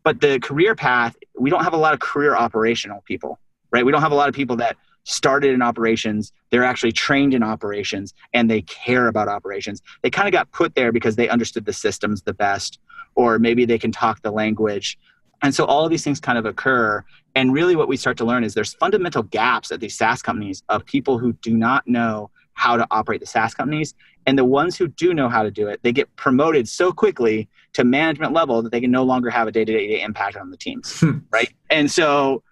but 0.03 0.21
the 0.21 0.39
career 0.41 0.75
path 0.75 1.17
we 1.39 1.51
don't 1.51 1.65
have 1.65 1.73
a 1.73 1.79
lot 1.79 1.95
of 1.95 2.01
career 2.01 2.37
operational 2.37 3.03
people 3.03 3.39
right 3.71 3.85
we 3.85 3.93
don't 3.93 4.03
have 4.03 4.13
a 4.13 4.17
lot 4.17 4.29
of 4.29 4.35
people 4.35 4.57
that 4.57 4.77
started 5.05 5.53
in 5.53 5.63
operations 5.63 6.33
they're 6.51 6.65
actually 6.65 6.93
trained 6.93 7.35
in 7.35 7.43
operations 7.43 8.15
and 8.33 8.51
they 8.51 8.63
care 8.63 9.09
about 9.09 9.29
operations 9.29 9.83
they 10.03 10.11
kind 10.11 10.29
of 10.29 10.33
got 10.33 10.51
put 10.53 10.75
there 10.75 10.93
because 10.93 11.17
they 11.17 11.29
understood 11.29 11.65
the 11.65 11.73
systems 11.73 12.23
the 12.23 12.35
best 12.35 12.79
or 13.15 13.39
maybe 13.39 13.65
they 13.65 13.79
can 13.79 13.93
talk 13.93 14.23
the 14.23 14.31
language 14.31 14.99
And 15.43 15.55
so 15.55 15.65
all 15.65 15.85
of 15.85 15.91
these 15.91 16.05
things 16.05 16.21
kind 16.21 16.39
of 16.39 16.47
occur. 16.47 17.05
And 17.35 17.53
really, 17.53 17.77
what 17.77 17.89
we 17.89 17.97
start 17.97 18.17
to 18.19 18.25
learn 18.25 18.45
is 18.45 18.55
there's 18.55 18.75
fundamental 18.75 19.23
gaps 19.23 19.73
at 19.73 19.81
these 19.81 19.97
SaaS 19.97 20.23
companies 20.23 20.63
of 20.69 20.85
people 20.85 21.19
who 21.19 21.33
do 21.35 21.57
not 21.57 21.87
know 21.87 22.31
how 22.55 22.77
to 22.77 22.87
operate 22.91 23.21
the 23.21 23.27
SaaS 23.27 23.55
companies. 23.55 23.95
And 24.27 24.39
the 24.39 24.45
ones 24.45 24.77
who 24.77 24.89
do 24.89 25.15
know 25.15 25.29
how 25.29 25.43
to 25.43 25.51
do 25.51 25.67
it, 25.69 25.81
they 25.83 25.93
get 25.93 26.15
promoted 26.17 26.69
so 26.69 26.93
quickly 26.93 27.49
to 27.73 27.85
management 27.85 28.33
level 28.35 28.63
that 28.63 28.71
they 28.71 28.81
can 28.81 28.91
no 28.91 29.03
longer 29.03 29.31
have 29.31 29.49
a 29.49 29.53
day 29.53 29.65
to 29.65 29.73
day 29.73 30.03
impact 30.03 30.37
on 30.37 30.51
the 30.51 30.57
teams. 30.57 31.01
Hmm. 31.01 31.19
right. 31.33 31.51
And 31.71 31.91
so 31.91 32.43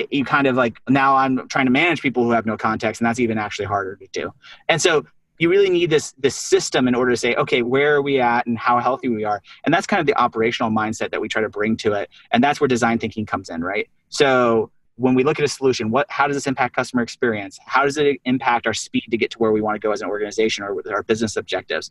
it, 0.00 0.12
you 0.12 0.24
kind 0.24 0.46
of 0.46 0.56
like 0.56 0.80
now 0.88 1.16
I'm 1.16 1.48
trying 1.48 1.66
to 1.66 1.72
manage 1.72 2.02
people 2.02 2.24
who 2.24 2.30
have 2.30 2.46
no 2.46 2.56
context, 2.56 3.00
and 3.00 3.06
that's 3.06 3.20
even 3.20 3.38
actually 3.38 3.66
harder 3.66 3.96
to 3.96 4.06
do. 4.12 4.32
And 4.68 4.80
so 4.80 5.04
you 5.38 5.50
really 5.50 5.70
need 5.70 5.90
this 5.90 6.12
this 6.18 6.34
system 6.34 6.88
in 6.88 6.94
order 6.94 7.10
to 7.10 7.16
say 7.16 7.34
okay 7.34 7.62
where 7.62 7.96
are 7.96 8.02
we 8.02 8.20
at 8.20 8.46
and 8.46 8.58
how 8.58 8.78
healthy 8.80 9.08
we 9.08 9.24
are? 9.24 9.42
And 9.64 9.72
that's 9.72 9.86
kind 9.86 10.00
of 10.00 10.06
the 10.06 10.18
operational 10.18 10.70
mindset 10.70 11.10
that 11.10 11.20
we 11.20 11.28
try 11.28 11.42
to 11.42 11.48
bring 11.48 11.76
to 11.78 11.92
it 11.92 12.10
and 12.30 12.42
that's 12.42 12.60
where 12.60 12.68
design 12.68 12.98
thinking 12.98 13.26
comes 13.26 13.48
in 13.48 13.62
right? 13.62 13.88
So 14.08 14.70
when 14.98 15.14
we 15.14 15.24
look 15.24 15.38
at 15.38 15.44
a 15.44 15.48
solution 15.48 15.90
what 15.90 16.06
how 16.08 16.26
does 16.26 16.36
this 16.36 16.46
impact 16.46 16.74
customer 16.74 17.02
experience? 17.02 17.58
How 17.66 17.84
does 17.84 17.98
it 17.98 18.18
impact 18.24 18.66
our 18.66 18.74
speed 18.74 19.04
to 19.10 19.16
get 19.16 19.30
to 19.32 19.38
where 19.38 19.52
we 19.52 19.60
want 19.60 19.74
to 19.74 19.78
go 19.78 19.92
as 19.92 20.00
an 20.00 20.08
organization 20.08 20.64
or 20.64 20.74
with 20.74 20.90
our 20.90 21.02
business 21.02 21.36
objectives? 21.36 21.90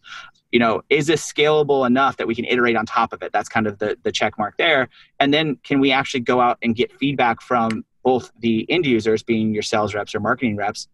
You 0.52 0.60
know 0.60 0.82
is 0.90 1.08
this 1.08 1.32
scalable 1.32 1.86
enough 1.86 2.18
that 2.18 2.28
we 2.28 2.36
can 2.36 2.46
iterate 2.46 2.76
on 2.76 2.86
top 2.86 3.14
of 3.14 3.22
it? 3.22 3.32
That's 3.32 3.50
kind 3.50 3.68
of 3.68 3.78
the 3.80 3.98
the 4.04 4.12
check 4.12 4.38
mark 4.38 4.58
there. 4.58 4.90
And 5.20 5.34
then 5.34 5.58
can 5.64 5.80
we 5.80 5.92
actually 5.92 6.22
go 6.22 6.42
out 6.42 6.58
and 6.62 6.76
get 6.76 6.92
feedback 6.94 7.42
from 7.42 7.86
both 8.06 8.32
the 8.40 8.66
end 8.70 8.86
users 8.86 9.22
being 9.24 9.54
your 9.54 9.64
sales 9.64 9.94
reps 9.94 10.16
or 10.16 10.22
marketing 10.22 10.56
reps 10.56 10.88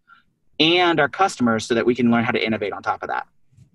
and 0.60 1.00
our 1.00 1.10
customers 1.10 1.66
so 1.66 1.76
that 1.76 1.86
we 1.86 1.94
can 1.94 2.10
learn 2.10 2.24
how 2.24 2.32
to 2.32 2.44
innovate 2.44 2.74
on 2.74 2.82
top 2.82 3.04
of 3.04 3.10
that 3.10 3.28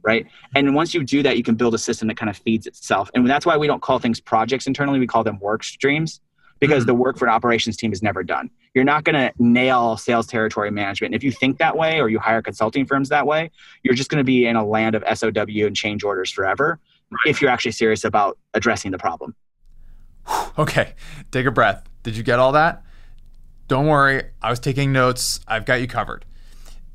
right? 0.06 0.26
And 0.54 0.74
once 0.74 0.94
you 0.94 1.02
do 1.02 1.22
that 1.24 1.36
you 1.36 1.42
can 1.42 1.56
build 1.56 1.74
a 1.74 1.78
system 1.78 2.08
that 2.08 2.16
kind 2.16 2.30
of 2.30 2.36
feeds 2.38 2.66
itself. 2.66 3.10
And 3.12 3.28
that's 3.28 3.44
why 3.44 3.56
we 3.56 3.66
don't 3.66 3.82
call 3.82 3.98
things 3.98 4.20
projects 4.20 4.66
internally. 4.66 4.98
We 5.00 5.06
call 5.06 5.24
them 5.24 5.38
work 5.40 5.64
streams 5.64 6.20
because 6.60 6.82
mm-hmm. 6.82 6.86
the 6.86 6.94
work 6.94 7.18
for 7.18 7.26
an 7.26 7.34
operations 7.34 7.76
team 7.76 7.92
is 7.92 8.02
never 8.02 8.22
done. 8.22 8.48
You're 8.72 8.84
not 8.84 9.04
going 9.04 9.16
to 9.16 9.32
nail 9.38 9.96
sales 9.96 10.26
territory 10.26 10.70
management. 10.70 11.12
And 11.12 11.20
if 11.20 11.24
you 11.24 11.32
think 11.32 11.58
that 11.58 11.76
way 11.76 12.00
or 12.00 12.08
you 12.08 12.18
hire 12.18 12.40
consulting 12.40 12.86
firms 12.86 13.08
that 13.08 13.26
way 13.26 13.50
you're 13.82 13.94
just 13.94 14.08
going 14.08 14.20
to 14.20 14.24
be 14.24 14.46
in 14.46 14.56
a 14.56 14.64
land 14.64 14.94
of 14.94 15.04
SOW 15.18 15.66
and 15.66 15.74
change 15.74 16.04
orders 16.04 16.30
forever 16.30 16.78
right. 17.10 17.18
if 17.26 17.42
you're 17.42 17.50
actually 17.50 17.72
serious 17.72 18.04
about 18.04 18.38
addressing 18.54 18.92
the 18.92 18.98
problem. 18.98 19.34
Okay 20.58 20.94
take 21.32 21.46
a 21.46 21.50
breath. 21.50 21.82
Did 22.02 22.16
you 22.16 22.22
get 22.22 22.38
all 22.38 22.52
that 22.52 22.82
don't 23.68 23.86
worry 23.86 24.22
i 24.42 24.50
was 24.50 24.58
taking 24.58 24.92
notes 24.92 25.40
i've 25.48 25.64
got 25.64 25.80
you 25.80 25.86
covered 25.86 26.24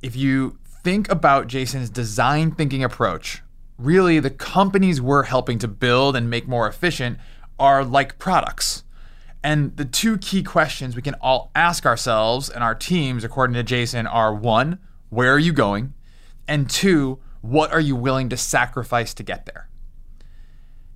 if 0.02 0.16
you 0.16 0.58
think 0.84 1.12
about 1.12 1.48
Jason's 1.48 1.90
design 1.90 2.52
thinking 2.52 2.84
approach, 2.84 3.44
really 3.78 4.20
the 4.20 4.30
companies 4.30 5.00
we're 5.00 5.24
helping 5.24 5.60
to 5.60 5.68
build 5.68 6.16
and 6.16 6.30
make 6.30 6.48
more 6.48 6.68
efficient 6.68 7.20
are 7.60 7.84
like 7.84 8.18
products. 8.18 8.84
And 9.44 9.76
the 9.78 9.86
two 9.86 10.18
key 10.18 10.44
questions 10.44 10.96
we 10.96 11.02
can 11.02 11.16
all 11.16 11.52
ask 11.56 11.86
ourselves 11.86 12.50
and 12.50 12.64
our 12.64 12.76
teams, 12.76 13.24
according 13.24 13.56
to 13.56 13.64
Jason, 13.64 14.08
are 14.08 14.34
one, 14.34 14.80
where 15.10 15.34
are 15.34 15.40
you 15.40 15.54
going? 15.54 15.94
And 16.48 16.70
two, 16.70 17.20
what 17.42 17.72
are 17.72 17.80
you 17.80 17.96
willing 17.96 18.30
to 18.30 18.38
sacrifice 18.38 19.14
to 19.16 19.24
get 19.24 19.46
there? 19.46 19.70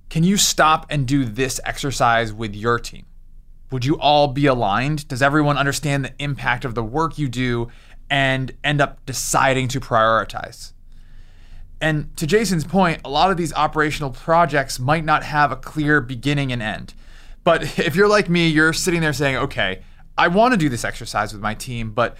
Can 0.08 0.22
you 0.22 0.36
stop 0.36 0.86
and 0.90 1.06
do 1.06 1.24
this 1.24 1.60
exercise 1.64 2.32
with 2.32 2.54
your 2.54 2.78
team? 2.78 3.06
Would 3.70 3.84
you 3.84 3.98
all 3.98 4.28
be 4.28 4.46
aligned? 4.46 5.08
Does 5.08 5.22
everyone 5.22 5.58
understand 5.58 6.04
the 6.04 6.12
impact 6.18 6.64
of 6.64 6.74
the 6.74 6.84
work 6.84 7.18
you 7.18 7.28
do 7.28 7.68
and 8.10 8.52
end 8.62 8.80
up 8.80 9.04
deciding 9.06 9.68
to 9.68 9.80
prioritize. 9.80 10.72
And 11.80 12.16
to 12.16 12.26
Jason's 12.26 12.64
point, 12.64 13.00
a 13.04 13.10
lot 13.10 13.30
of 13.30 13.36
these 13.36 13.52
operational 13.52 14.10
projects 14.10 14.78
might 14.78 15.04
not 15.04 15.24
have 15.24 15.52
a 15.52 15.56
clear 15.56 16.00
beginning 16.00 16.52
and 16.52 16.62
end. 16.62 16.94
But 17.44 17.62
if 17.78 17.96
you're 17.96 18.08
like 18.08 18.28
me, 18.28 18.48
you're 18.48 18.72
sitting 18.72 19.00
there 19.00 19.12
saying, 19.12 19.36
okay, 19.36 19.82
I 20.16 20.28
want 20.28 20.52
to 20.52 20.58
do 20.58 20.68
this 20.68 20.84
exercise 20.84 21.32
with 21.32 21.42
my 21.42 21.54
team, 21.54 21.90
but 21.90 22.16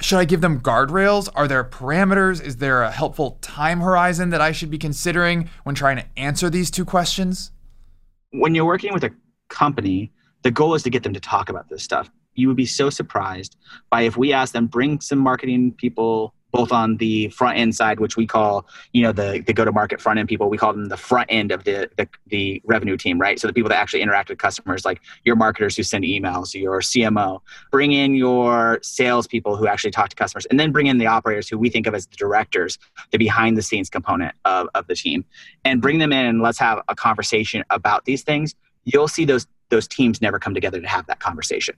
should 0.00 0.18
I 0.18 0.24
give 0.24 0.40
them 0.40 0.60
guardrails? 0.60 1.28
Are 1.34 1.48
there 1.48 1.64
parameters? 1.64 2.42
Is 2.42 2.56
there 2.56 2.82
a 2.82 2.90
helpful 2.90 3.38
time 3.40 3.80
horizon 3.80 4.30
that 4.30 4.40
I 4.40 4.52
should 4.52 4.70
be 4.70 4.78
considering 4.78 5.48
when 5.64 5.74
trying 5.74 5.96
to 5.96 6.04
answer 6.16 6.50
these 6.50 6.70
two 6.70 6.84
questions? 6.84 7.52
When 8.30 8.54
you're 8.54 8.64
working 8.64 8.92
with 8.92 9.04
a 9.04 9.10
company, 9.48 10.12
the 10.44 10.50
goal 10.50 10.74
is 10.74 10.84
to 10.84 10.90
get 10.90 11.02
them 11.02 11.12
to 11.14 11.20
talk 11.20 11.48
about 11.48 11.68
this 11.68 11.82
stuff. 11.82 12.10
You 12.34 12.48
would 12.48 12.56
be 12.56 12.66
so 12.66 12.90
surprised 12.90 13.56
by 13.90 14.02
if 14.02 14.16
we 14.16 14.32
ask 14.32 14.52
them 14.52 14.66
bring 14.66 15.00
some 15.00 15.18
marketing 15.18 15.72
people 15.72 16.34
both 16.52 16.70
on 16.70 16.96
the 16.98 17.28
front 17.30 17.58
end 17.58 17.74
side 17.74 17.98
which 17.98 18.16
we 18.16 18.28
call 18.28 18.64
you 18.92 19.02
know 19.02 19.10
the, 19.10 19.42
the 19.44 19.52
go 19.52 19.64
to 19.64 19.72
market 19.72 20.00
front 20.00 20.20
end 20.20 20.28
people 20.28 20.48
we 20.48 20.56
call 20.56 20.72
them 20.72 20.86
the 20.86 20.96
front 20.96 21.26
end 21.28 21.50
of 21.50 21.64
the, 21.64 21.90
the, 21.96 22.08
the 22.28 22.62
revenue 22.64 22.96
team 22.96 23.20
right? 23.20 23.40
So 23.40 23.48
the 23.48 23.52
people 23.52 23.70
that 23.70 23.76
actually 23.76 24.02
interact 24.02 24.28
with 24.28 24.38
customers 24.38 24.84
like 24.84 25.00
your 25.24 25.34
marketers 25.34 25.76
who 25.76 25.82
send 25.82 26.04
emails 26.04 26.54
your 26.54 26.80
cmo 26.80 27.40
bring 27.72 27.90
in 27.90 28.14
your 28.14 28.78
salespeople 28.82 29.56
who 29.56 29.66
actually 29.66 29.90
talk 29.90 30.10
to 30.10 30.16
customers 30.16 30.46
and 30.46 30.60
then 30.60 30.70
bring 30.70 30.86
in 30.86 30.98
the 30.98 31.08
operators 31.08 31.48
who 31.48 31.58
we 31.58 31.68
think 31.68 31.88
of 31.88 31.94
as 31.94 32.06
the 32.06 32.16
directors 32.16 32.78
the 33.10 33.18
behind 33.18 33.56
the 33.56 33.62
scenes 33.62 33.90
component 33.90 34.32
of, 34.44 34.68
of 34.76 34.86
the 34.86 34.94
team. 34.94 35.24
And 35.64 35.82
bring 35.82 35.98
them 35.98 36.12
in 36.12 36.26
and 36.26 36.40
let's 36.40 36.58
have 36.58 36.82
a 36.88 36.94
conversation 36.94 37.64
about 37.70 38.04
these 38.04 38.22
things. 38.22 38.54
You'll 38.84 39.08
see 39.08 39.24
those 39.24 39.46
those 39.70 39.88
teams 39.88 40.20
never 40.20 40.38
come 40.38 40.54
together 40.54 40.80
to 40.80 40.88
have 40.88 41.06
that 41.06 41.20
conversation 41.20 41.74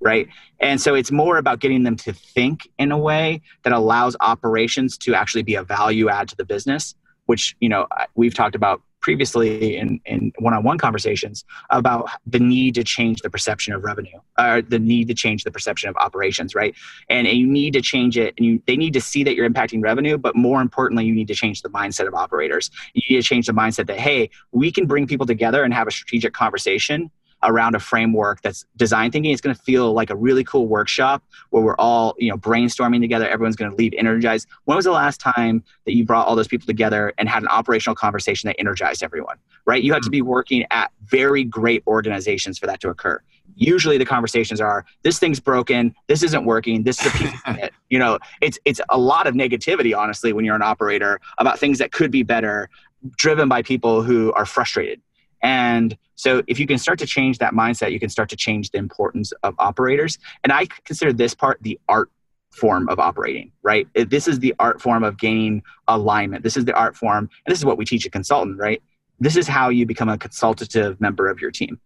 right? 0.00 0.28
And 0.60 0.80
so 0.80 0.94
it's 0.94 1.10
more 1.10 1.38
about 1.38 1.60
getting 1.60 1.82
them 1.82 1.96
to 1.96 2.12
think 2.12 2.68
in 2.78 2.92
a 2.92 2.98
way 2.98 3.42
that 3.64 3.72
allows 3.72 4.16
operations 4.20 4.96
to 4.98 5.14
actually 5.14 5.42
be 5.42 5.54
a 5.54 5.62
value 5.62 6.08
add 6.08 6.28
to 6.28 6.36
the 6.36 6.44
business, 6.44 6.94
which 7.26 7.56
you 7.60 7.68
know 7.68 7.86
we've 8.14 8.34
talked 8.34 8.54
about 8.54 8.82
previously 9.08 9.78
in, 9.78 9.98
in 10.04 10.30
one-on-one 10.38 10.76
conversations 10.76 11.42
about 11.70 12.10
the 12.26 12.38
need 12.38 12.74
to 12.74 12.84
change 12.84 13.22
the 13.22 13.30
perception 13.30 13.72
of 13.72 13.82
revenue 13.82 14.18
or 14.38 14.60
the 14.60 14.78
need 14.78 15.08
to 15.08 15.14
change 15.14 15.44
the 15.44 15.50
perception 15.50 15.88
of 15.88 15.96
operations 15.96 16.54
right? 16.54 16.74
And, 17.08 17.26
and 17.26 17.38
you 17.38 17.46
need 17.46 17.72
to 17.72 17.80
change 17.80 18.18
it 18.18 18.34
and 18.36 18.44
you, 18.44 18.62
they 18.66 18.76
need 18.76 18.92
to 18.92 19.00
see 19.00 19.24
that 19.24 19.34
you're 19.34 19.48
impacting 19.48 19.82
revenue 19.82 20.18
but 20.18 20.36
more 20.36 20.60
importantly 20.60 21.06
you 21.06 21.14
need 21.14 21.28
to 21.28 21.34
change 21.34 21.62
the 21.62 21.70
mindset 21.70 22.06
of 22.06 22.12
operators. 22.12 22.70
You 22.92 23.02
need 23.08 23.22
to 23.22 23.26
change 23.26 23.46
the 23.46 23.54
mindset 23.54 23.86
that 23.86 23.98
hey 23.98 24.28
we 24.52 24.70
can 24.70 24.84
bring 24.84 25.06
people 25.06 25.24
together 25.24 25.64
and 25.64 25.72
have 25.72 25.88
a 25.88 25.90
strategic 25.90 26.34
conversation 26.34 27.10
around 27.42 27.74
a 27.74 27.80
framework 27.80 28.42
that's 28.42 28.64
design 28.76 29.10
thinking. 29.10 29.32
It's 29.32 29.40
going 29.40 29.54
to 29.54 29.62
feel 29.62 29.92
like 29.92 30.10
a 30.10 30.16
really 30.16 30.44
cool 30.44 30.66
workshop 30.66 31.22
where 31.50 31.62
we're 31.62 31.76
all 31.76 32.14
you 32.18 32.30
know 32.30 32.36
brainstorming 32.36 33.00
together. 33.00 33.28
Everyone's 33.28 33.56
going 33.56 33.70
to 33.70 33.76
leave 33.76 33.94
energized 33.96 34.48
when 34.64 34.76
was 34.76 34.84
the 34.84 34.92
last 34.92 35.20
time 35.20 35.62
that 35.84 35.94
you 35.94 36.04
brought 36.04 36.26
all 36.26 36.36
those 36.36 36.48
people 36.48 36.66
together 36.66 37.12
and 37.18 37.28
had 37.28 37.42
an 37.42 37.48
operational 37.48 37.94
conversation 37.94 38.48
that 38.48 38.56
energized 38.58 39.02
everyone 39.02 39.36
right? 39.68 39.84
You 39.84 39.92
have 39.92 40.02
to 40.02 40.10
be 40.10 40.20
mm-hmm. 40.20 40.28
working 40.28 40.66
at 40.70 40.90
very 41.04 41.44
great 41.44 41.82
organizations 41.86 42.58
for 42.58 42.66
that 42.66 42.80
to 42.80 42.88
occur. 42.88 43.20
Usually 43.54 43.98
the 43.98 44.06
conversations 44.06 44.62
are 44.62 44.86
this 45.02 45.18
thing's 45.18 45.40
broken. 45.40 45.94
This 46.06 46.22
isn't 46.22 46.46
working. 46.46 46.84
This 46.84 47.04
is 47.04 47.14
a 47.14 47.18
piece 47.18 47.40
of 47.46 47.56
it. 47.58 47.74
You 47.90 47.98
know 47.98 48.18
it's 48.40 48.58
it's 48.64 48.80
a 48.88 48.98
lot 48.98 49.26
of 49.26 49.34
negativity 49.34 49.96
honestly 49.96 50.32
when 50.32 50.44
you're 50.44 50.56
an 50.56 50.62
operator 50.62 51.20
about 51.36 51.58
things 51.58 51.78
that 51.78 51.92
could 51.92 52.10
be 52.10 52.22
better 52.22 52.70
driven 53.16 53.48
by 53.48 53.62
people 53.62 54.02
who 54.02 54.32
are 54.32 54.46
frustrated 54.46 55.00
and 55.42 55.96
so 56.14 56.42
if 56.48 56.58
you 56.58 56.66
can 56.66 56.78
start 56.78 56.98
to 56.98 57.06
change 57.06 57.38
that 57.38 57.52
mindset, 57.52 57.92
you 57.92 58.00
can 58.00 58.08
start 58.08 58.28
to 58.30 58.36
change 58.36 58.70
the 58.70 58.78
importance 58.78 59.32
of 59.42 59.54
operators. 59.58 60.18
And 60.42 60.52
I 60.52 60.66
consider 60.84 61.12
this 61.12 61.34
part 61.34 61.58
the 61.62 61.78
art 61.88 62.10
form 62.50 62.88
of 62.88 62.98
operating, 62.98 63.52
right? 63.62 63.86
This 63.94 64.26
is 64.26 64.40
the 64.40 64.54
art 64.58 64.80
form 64.82 65.04
of 65.04 65.16
gaining 65.16 65.62
alignment. 65.86 66.42
This 66.42 66.56
is 66.56 66.64
the 66.64 66.74
art 66.74 66.96
form, 66.96 67.30
and 67.46 67.52
this 67.52 67.58
is 67.58 67.64
what 67.64 67.78
we 67.78 67.84
teach 67.84 68.04
a 68.04 68.10
consultant, 68.10 68.58
right? 68.58 68.82
This 69.20 69.36
is 69.36 69.46
how 69.46 69.68
you 69.68 69.86
become 69.86 70.08
a 70.08 70.18
consultative 70.18 71.00
member 71.00 71.28
of 71.28 71.40
your 71.40 71.50
team. 71.50 71.80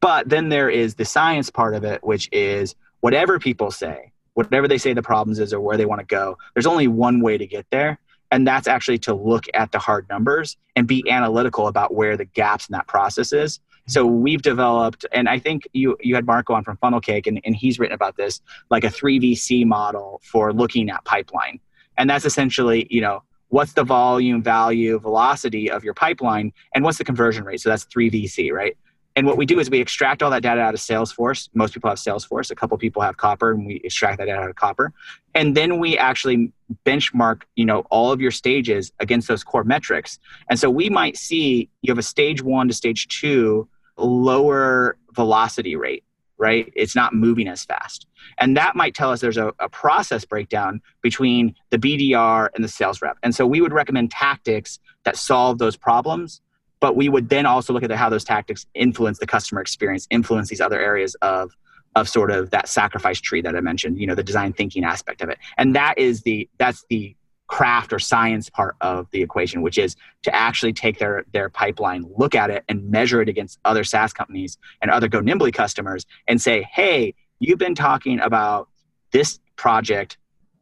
But 0.00 0.28
then 0.28 0.48
there 0.48 0.68
is 0.68 0.94
the 0.94 1.04
science 1.04 1.50
part 1.50 1.74
of 1.74 1.84
it, 1.84 2.02
which 2.02 2.28
is 2.32 2.74
whatever 3.00 3.38
people 3.38 3.70
say, 3.70 4.12
whatever 4.34 4.68
they 4.68 4.78
say 4.78 4.92
the 4.92 5.02
problems 5.02 5.38
is 5.38 5.52
or 5.52 5.60
where 5.60 5.76
they 5.76 5.86
want 5.86 6.00
to 6.00 6.06
go, 6.06 6.36
there's 6.54 6.66
only 6.66 6.88
one 6.88 7.20
way 7.20 7.38
to 7.38 7.46
get 7.46 7.66
there 7.70 7.98
and 8.30 8.46
that's 8.46 8.68
actually 8.68 8.98
to 8.98 9.14
look 9.14 9.46
at 9.54 9.72
the 9.72 9.78
hard 9.78 10.08
numbers 10.08 10.56
and 10.76 10.86
be 10.86 11.08
analytical 11.10 11.66
about 11.66 11.94
where 11.94 12.16
the 12.16 12.24
gaps 12.24 12.68
in 12.68 12.72
that 12.72 12.86
process 12.86 13.32
is. 13.32 13.60
So 13.86 14.06
mm-hmm. 14.06 14.22
we've 14.22 14.42
developed 14.42 15.06
and 15.12 15.28
i 15.28 15.38
think 15.38 15.68
you 15.72 15.96
you 16.00 16.14
had 16.14 16.26
marco 16.26 16.52
on 16.52 16.64
from 16.64 16.76
funnel 16.76 17.00
cake 17.00 17.26
and, 17.26 17.40
and 17.44 17.56
he's 17.56 17.78
written 17.78 17.94
about 17.94 18.16
this 18.16 18.40
like 18.70 18.84
a 18.84 18.88
3vc 18.88 19.66
model 19.66 20.20
for 20.24 20.52
looking 20.52 20.90
at 20.90 21.04
pipeline. 21.04 21.60
And 21.98 22.08
that's 22.08 22.24
essentially 22.24 22.86
you 22.90 23.00
know 23.00 23.22
what's 23.48 23.72
the 23.72 23.84
volume 23.84 24.42
value 24.42 24.98
velocity 24.98 25.70
of 25.70 25.82
your 25.82 25.94
pipeline 25.94 26.52
and 26.74 26.84
what's 26.84 26.98
the 26.98 27.04
conversion 27.04 27.44
rate? 27.44 27.60
So 27.60 27.68
that's 27.68 27.84
3vc 27.86 28.52
right 28.52 28.76
and 29.16 29.26
what 29.26 29.36
we 29.36 29.44
do 29.44 29.58
is 29.58 29.68
we 29.68 29.80
extract 29.80 30.22
all 30.22 30.30
that 30.30 30.42
data 30.42 30.60
out 30.60 30.74
of 30.74 30.80
Salesforce. 30.80 31.48
Most 31.52 31.74
people 31.74 31.90
have 31.90 31.98
Salesforce. 31.98 32.50
A 32.50 32.54
couple 32.54 32.76
people 32.78 33.02
have 33.02 33.16
Copper, 33.16 33.50
and 33.50 33.66
we 33.66 33.80
extract 33.82 34.18
that 34.18 34.26
data 34.26 34.38
out 34.38 34.48
of 34.48 34.56
Copper. 34.56 34.92
And 35.34 35.56
then 35.56 35.78
we 35.78 35.98
actually 35.98 36.52
benchmark, 36.86 37.42
you 37.56 37.64
know, 37.64 37.80
all 37.90 38.12
of 38.12 38.20
your 38.20 38.30
stages 38.30 38.92
against 39.00 39.26
those 39.26 39.42
core 39.42 39.64
metrics. 39.64 40.18
And 40.48 40.58
so 40.58 40.70
we 40.70 40.88
might 40.90 41.16
see 41.16 41.68
you 41.82 41.90
have 41.90 41.98
a 41.98 42.02
stage 42.02 42.42
one 42.42 42.68
to 42.68 42.74
stage 42.74 43.08
two 43.08 43.68
lower 43.96 44.96
velocity 45.12 45.74
rate, 45.74 46.04
right? 46.38 46.72
It's 46.76 46.94
not 46.94 47.12
moving 47.12 47.48
as 47.48 47.64
fast. 47.64 48.06
And 48.38 48.56
that 48.56 48.76
might 48.76 48.94
tell 48.94 49.10
us 49.10 49.20
there's 49.20 49.36
a, 49.36 49.52
a 49.58 49.68
process 49.68 50.24
breakdown 50.24 50.80
between 51.02 51.56
the 51.70 51.78
BDR 51.78 52.48
and 52.54 52.62
the 52.62 52.68
sales 52.68 53.02
rep. 53.02 53.18
And 53.24 53.34
so 53.34 53.44
we 53.46 53.60
would 53.60 53.72
recommend 53.72 54.12
tactics 54.12 54.78
that 55.04 55.16
solve 55.16 55.58
those 55.58 55.76
problems 55.76 56.40
but 56.80 56.96
we 56.96 57.08
would 57.08 57.28
then 57.28 57.46
also 57.46 57.72
look 57.72 57.82
at 57.82 57.90
how 57.92 58.08
those 58.08 58.24
tactics 58.24 58.66
influence 58.74 59.18
the 59.18 59.26
customer 59.26 59.60
experience, 59.60 60.06
influence 60.10 60.48
these 60.48 60.60
other 60.60 60.80
areas 60.80 61.14
of 61.22 61.56
of 61.96 62.08
sort 62.08 62.30
of 62.30 62.50
that 62.50 62.68
sacrifice 62.68 63.20
tree 63.20 63.42
that 63.42 63.56
I 63.56 63.60
mentioned, 63.60 63.98
you 63.98 64.06
know, 64.06 64.14
the 64.14 64.22
design 64.22 64.52
thinking 64.52 64.84
aspect 64.84 65.22
of 65.22 65.28
it. 65.28 65.38
And 65.58 65.74
that 65.74 65.98
is 65.98 66.22
the 66.22 66.48
that's 66.58 66.84
the 66.88 67.16
craft 67.48 67.92
or 67.92 67.98
science 67.98 68.48
part 68.48 68.76
of 68.80 69.10
the 69.10 69.20
equation, 69.22 69.60
which 69.60 69.76
is 69.76 69.96
to 70.22 70.34
actually 70.34 70.72
take 70.72 70.98
their 70.98 71.24
their 71.32 71.48
pipeline, 71.48 72.04
look 72.16 72.34
at 72.34 72.48
it, 72.48 72.64
and 72.68 72.90
measure 72.90 73.20
it 73.20 73.28
against 73.28 73.58
other 73.64 73.82
SaaS 73.82 74.12
companies 74.12 74.56
and 74.80 74.90
other 74.90 75.08
Go 75.08 75.20
Nimbly 75.20 75.52
customers, 75.52 76.06
and 76.28 76.40
say, 76.40 76.62
hey, 76.72 77.14
you've 77.40 77.58
been 77.58 77.74
talking 77.74 78.20
about 78.20 78.68
this 79.10 79.40
project 79.56 80.16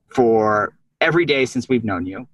for 0.09 0.75
every 1.01 1.27
day 1.27 1.45
since 1.45 1.69
we've 1.69 1.85
known 1.85 2.07
you, 2.07 2.27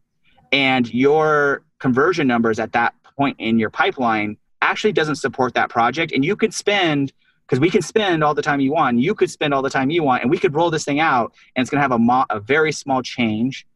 and 0.52 0.92
your 0.94 1.64
conversion 1.80 2.28
numbers 2.28 2.60
at 2.60 2.72
that 2.72 2.94
point 3.16 3.36
in 3.38 3.58
your 3.58 3.70
pipeline 3.70 4.36
actually 4.62 4.92
doesn't 4.92 5.16
support 5.16 5.54
that 5.54 5.68
project, 5.68 6.12
and 6.12 6.24
you 6.24 6.36
could 6.36 6.54
spend 6.54 7.12
because 7.46 7.60
we 7.60 7.70
can 7.70 7.82
spend 7.82 8.24
all 8.24 8.34
the 8.34 8.40
time 8.40 8.58
you 8.58 8.72
want 8.72 8.98
you 8.98 9.14
could 9.14 9.30
spend 9.30 9.52
all 9.52 9.60
the 9.60 9.68
time 9.68 9.90
you 9.90 10.02
want 10.02 10.22
and 10.22 10.30
we 10.30 10.38
could 10.38 10.54
roll 10.54 10.70
this 10.70 10.82
thing 10.82 10.98
out 10.98 11.34
and 11.54 11.62
it's 11.62 11.70
going 11.70 11.76
to 11.76 11.82
have 11.82 11.92
a, 11.92 11.98
mo- 11.98 12.24
a 12.30 12.40
very 12.40 12.72
small 12.72 13.02
change 13.02 13.66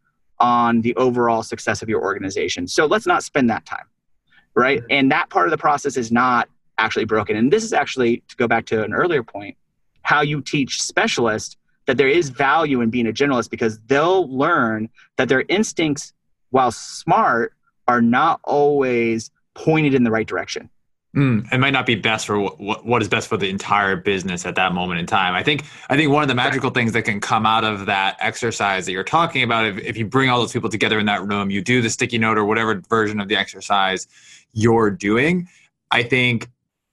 on 0.40 0.80
the 0.82 0.94
overall 0.96 1.42
success 1.42 1.82
of 1.82 1.88
your 1.88 2.00
organization. 2.02 2.66
So 2.66 2.86
let's 2.86 3.06
not 3.06 3.22
spend 3.22 3.50
that 3.50 3.66
time, 3.66 3.86
right? 4.54 4.80
Mm-hmm. 4.80 4.86
And 4.90 5.12
that 5.12 5.30
part 5.30 5.46
of 5.46 5.50
the 5.50 5.58
process 5.58 5.96
is 5.96 6.12
not 6.12 6.48
actually 6.78 7.04
broken. 7.04 7.36
And 7.36 7.52
this 7.52 7.64
is 7.64 7.72
actually, 7.72 8.22
to 8.28 8.36
go 8.36 8.46
back 8.46 8.66
to 8.66 8.82
an 8.82 8.94
earlier 8.94 9.22
point, 9.22 9.56
how 10.02 10.20
you 10.20 10.40
teach 10.40 10.80
specialists 10.80 11.56
that 11.86 11.96
there 11.96 12.08
is 12.08 12.28
value 12.28 12.80
in 12.80 12.90
being 12.90 13.08
a 13.08 13.12
generalist 13.12 13.50
because 13.50 13.78
they'll 13.86 14.28
learn 14.34 14.88
that 15.16 15.28
their 15.28 15.44
instincts, 15.48 16.12
while 16.50 16.70
smart, 16.70 17.54
are 17.88 18.02
not 18.02 18.40
always 18.44 19.30
pointed 19.54 19.94
in 19.94 20.04
the 20.04 20.10
right 20.10 20.26
direction. 20.26 20.70
Mm, 21.16 21.50
it 21.50 21.58
might 21.58 21.72
not 21.72 21.86
be 21.86 21.94
best 21.94 22.26
for 22.26 22.38
what, 22.38 22.84
what 22.84 23.00
is 23.00 23.08
best 23.08 23.28
for 23.28 23.38
the 23.38 23.48
entire 23.48 23.96
business 23.96 24.44
at 24.44 24.54
that 24.56 24.74
moment 24.74 25.00
in 25.00 25.06
time. 25.06 25.34
I 25.34 25.42
think 25.42 25.64
I 25.88 25.96
think 25.96 26.12
one 26.12 26.22
of 26.22 26.28
the 26.28 26.34
magical 26.34 26.70
things 26.70 26.92
that 26.92 27.02
can 27.02 27.18
come 27.18 27.46
out 27.46 27.64
of 27.64 27.86
that 27.86 28.18
exercise 28.20 28.84
that 28.86 28.92
you're 28.92 29.02
talking 29.02 29.42
about, 29.42 29.64
if, 29.64 29.78
if 29.78 29.96
you 29.96 30.06
bring 30.06 30.28
all 30.28 30.38
those 30.38 30.52
people 30.52 30.68
together 30.68 30.98
in 30.98 31.06
that 31.06 31.26
room, 31.26 31.50
you 31.50 31.62
do 31.62 31.80
the 31.80 31.88
sticky 31.88 32.18
note 32.18 32.36
or 32.36 32.44
whatever 32.44 32.82
version 32.90 33.20
of 33.20 33.28
the 33.28 33.36
exercise 33.36 34.06
you're 34.52 34.90
doing. 34.90 35.48
I 35.90 36.02
think 36.02 36.50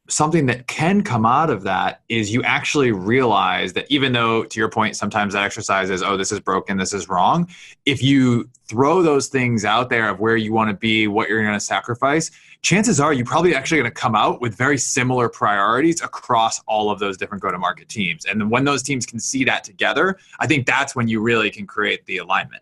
something 0.08 0.46
that 0.46 0.68
can 0.68 1.02
come 1.02 1.26
out 1.26 1.50
of 1.50 1.64
that 1.64 2.02
is 2.10 2.32
you 2.32 2.44
actually 2.44 2.92
realize 2.92 3.74
that 3.74 3.86
even 3.90 4.14
though 4.14 4.44
to 4.44 4.60
your 4.60 4.70
point 4.70 4.96
sometimes 4.96 5.34
that 5.34 5.44
exercise 5.44 5.90
is 5.90 6.04
oh 6.04 6.16
this 6.16 6.32
is 6.32 6.40
broken 6.40 6.78
this 6.78 6.94
is 6.94 7.10
wrong 7.10 7.48
if 7.86 8.04
you 8.04 8.48
throw 8.68 9.02
those 9.02 9.28
things 9.28 9.66
out 9.66 9.90
there 9.90 10.10
of 10.10 10.20
where 10.20 10.36
you 10.36 10.54
want 10.54 10.70
to 10.70 10.76
be 10.76 11.08
what 11.08 11.28
you're 11.28 11.42
going 11.42 11.54
to 11.54 11.60
sacrifice 11.60 12.30
chances 12.62 13.00
are 13.00 13.14
you're 13.14 13.26
probably 13.26 13.56
actually 13.56 13.78
going 13.78 13.90
to 13.90 13.94
come 13.94 14.16
out 14.16 14.42
with 14.42 14.56
very 14.56 14.78
similar 14.78 15.28
priorities 15.28 16.02
across 16.02 16.62
all 16.68 16.92
of 16.92 17.00
those 17.00 17.18
different 17.18 17.42
go 17.42 17.52
to 17.52 17.58
market 17.58 17.88
teams. 17.90 18.26
And 18.26 18.50
when 18.50 18.64
those 18.64 18.82
teams 18.82 19.06
can 19.06 19.20
see 19.20 19.44
that 19.46 19.64
together 19.64 20.18
i 20.40 20.46
think 20.46 20.68
that's 20.68 20.96
when 20.96 21.08
you 21.08 21.20
really 21.22 21.50
can 21.50 21.66
create 21.66 22.06
the 22.06 22.18
alignment. 22.18 22.62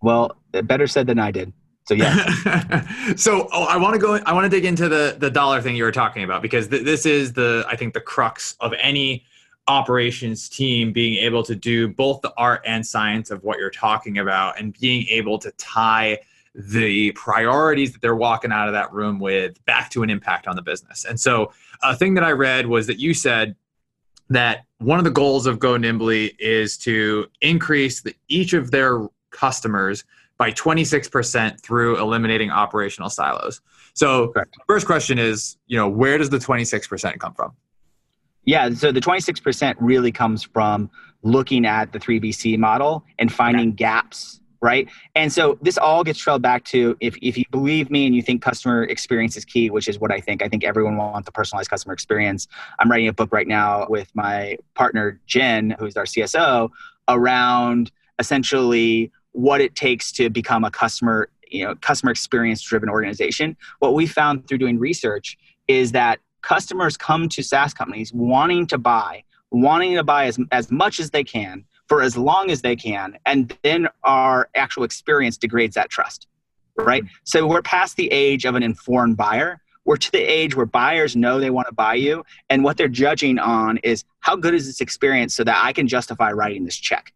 Well 0.00 0.36
better 0.64 0.86
said 0.86 1.06
than 1.06 1.18
i 1.18 1.30
did 1.30 1.52
so 1.84 1.94
yeah. 1.94 3.14
so 3.16 3.48
oh, 3.52 3.64
I 3.64 3.76
want 3.76 3.94
to 3.94 4.00
go. 4.00 4.14
I 4.14 4.32
want 4.32 4.44
to 4.44 4.48
dig 4.48 4.64
into 4.64 4.88
the 4.88 5.16
the 5.18 5.30
dollar 5.30 5.60
thing 5.60 5.76
you 5.76 5.84
were 5.84 5.92
talking 5.92 6.24
about 6.24 6.42
because 6.42 6.68
th- 6.68 6.84
this 6.84 7.06
is 7.06 7.32
the 7.32 7.64
I 7.68 7.76
think 7.76 7.94
the 7.94 8.00
crux 8.00 8.56
of 8.60 8.72
any 8.80 9.24
operations 9.68 10.48
team 10.48 10.92
being 10.92 11.22
able 11.22 11.42
to 11.44 11.54
do 11.54 11.88
both 11.88 12.20
the 12.20 12.32
art 12.36 12.62
and 12.66 12.86
science 12.86 13.30
of 13.30 13.42
what 13.44 13.58
you're 13.58 13.70
talking 13.70 14.18
about 14.18 14.58
and 14.58 14.78
being 14.80 15.06
able 15.08 15.38
to 15.38 15.50
tie 15.52 16.18
the 16.54 17.12
priorities 17.12 17.92
that 17.92 18.02
they're 18.02 18.16
walking 18.16 18.52
out 18.52 18.68
of 18.68 18.74
that 18.74 18.92
room 18.92 19.18
with 19.18 19.64
back 19.64 19.88
to 19.90 20.02
an 20.02 20.10
impact 20.10 20.46
on 20.46 20.56
the 20.56 20.62
business. 20.62 21.04
And 21.04 21.18
so 21.18 21.52
a 21.82 21.96
thing 21.96 22.14
that 22.14 22.24
I 22.24 22.32
read 22.32 22.66
was 22.66 22.86
that 22.88 22.98
you 22.98 23.14
said 23.14 23.54
that 24.30 24.64
one 24.78 24.98
of 24.98 25.04
the 25.04 25.10
goals 25.10 25.46
of 25.46 25.58
Go 25.58 25.76
Nimbly 25.76 26.34
is 26.38 26.76
to 26.78 27.26
increase 27.40 28.02
the, 28.02 28.14
each 28.28 28.52
of 28.52 28.70
their 28.70 29.06
customers 29.30 30.04
by 30.42 30.50
26% 30.50 31.60
through 31.60 32.00
eliminating 32.00 32.50
operational 32.50 33.08
silos. 33.08 33.60
So, 33.94 34.32
Correct. 34.32 34.56
first 34.66 34.86
question 34.86 35.16
is, 35.16 35.56
you 35.68 35.76
know, 35.76 35.88
where 35.88 36.18
does 36.18 36.30
the 36.30 36.38
26% 36.38 37.20
come 37.20 37.32
from? 37.32 37.52
Yeah, 38.44 38.70
so 38.70 38.90
the 38.90 39.00
26% 39.00 39.76
really 39.78 40.10
comes 40.10 40.42
from 40.42 40.90
looking 41.22 41.64
at 41.64 41.92
the 41.92 42.00
3VC 42.00 42.58
model 42.58 43.04
and 43.20 43.32
finding 43.32 43.68
okay. 43.68 43.76
gaps, 43.76 44.40
right? 44.60 44.88
And 45.14 45.32
so 45.32 45.60
this 45.62 45.78
all 45.78 46.02
gets 46.02 46.18
trailed 46.18 46.42
back 46.42 46.64
to 46.64 46.96
if, 46.98 47.16
if 47.22 47.38
you 47.38 47.44
believe 47.52 47.88
me 47.88 48.06
and 48.06 48.12
you 48.12 48.20
think 48.20 48.42
customer 48.42 48.82
experience 48.82 49.36
is 49.36 49.44
key, 49.44 49.70
which 49.70 49.86
is 49.86 50.00
what 50.00 50.10
I 50.10 50.18
think, 50.18 50.42
I 50.42 50.48
think 50.48 50.64
everyone 50.64 50.96
wants 50.96 51.28
a 51.28 51.30
personalized 51.30 51.70
customer 51.70 51.94
experience. 51.94 52.48
I'm 52.80 52.90
writing 52.90 53.06
a 53.06 53.12
book 53.12 53.32
right 53.32 53.46
now 53.46 53.86
with 53.88 54.10
my 54.16 54.56
partner, 54.74 55.20
Jen, 55.24 55.76
who's 55.78 55.96
our 55.96 56.02
CSO, 56.02 56.68
around 57.06 57.92
essentially 58.18 59.12
what 59.32 59.60
it 59.60 59.74
takes 59.74 60.12
to 60.12 60.30
become 60.30 60.64
a 60.64 60.70
customer 60.70 61.28
you 61.48 61.64
know 61.64 61.74
customer 61.76 62.12
experience 62.12 62.62
driven 62.62 62.88
organization. 62.88 63.56
What 63.80 63.94
we 63.94 64.06
found 64.06 64.46
through 64.46 64.58
doing 64.58 64.78
research 64.78 65.36
is 65.68 65.92
that 65.92 66.20
customers 66.42 66.96
come 66.96 67.28
to 67.30 67.42
saas 67.42 67.74
companies 67.74 68.12
wanting 68.12 68.66
to 68.68 68.78
buy 68.78 69.24
wanting 69.54 69.94
to 69.94 70.02
buy 70.02 70.24
as, 70.24 70.38
as 70.50 70.70
much 70.70 70.98
as 70.98 71.10
they 71.10 71.22
can 71.22 71.62
for 71.86 72.00
as 72.00 72.16
long 72.16 72.50
as 72.50 72.62
they 72.62 72.74
can 72.74 73.14
and 73.26 73.56
then 73.62 73.86
our 74.02 74.48
actual 74.54 74.82
experience 74.82 75.36
degrades 75.36 75.74
that 75.74 75.90
trust 75.90 76.26
right? 76.76 77.04
So 77.24 77.46
we're 77.46 77.62
past 77.62 77.96
the 77.96 78.10
age 78.10 78.44
of 78.44 78.54
an 78.54 78.62
informed 78.62 79.16
buyer. 79.16 79.60
We're 79.84 79.96
to 79.96 80.12
the 80.12 80.20
age 80.20 80.54
where 80.54 80.66
buyers 80.66 81.16
know 81.16 81.40
they 81.40 81.50
want 81.50 81.66
to 81.68 81.74
buy 81.74 81.94
you 81.94 82.24
and 82.50 82.62
what 82.62 82.76
they're 82.76 82.88
judging 82.88 83.38
on 83.38 83.78
is 83.78 84.04
how 84.20 84.36
good 84.36 84.54
is 84.54 84.66
this 84.66 84.80
experience 84.80 85.34
so 85.34 85.42
that 85.42 85.60
i 85.60 85.72
can 85.72 85.88
justify 85.88 86.30
writing 86.30 86.64
this 86.64 86.76
check 86.76 87.12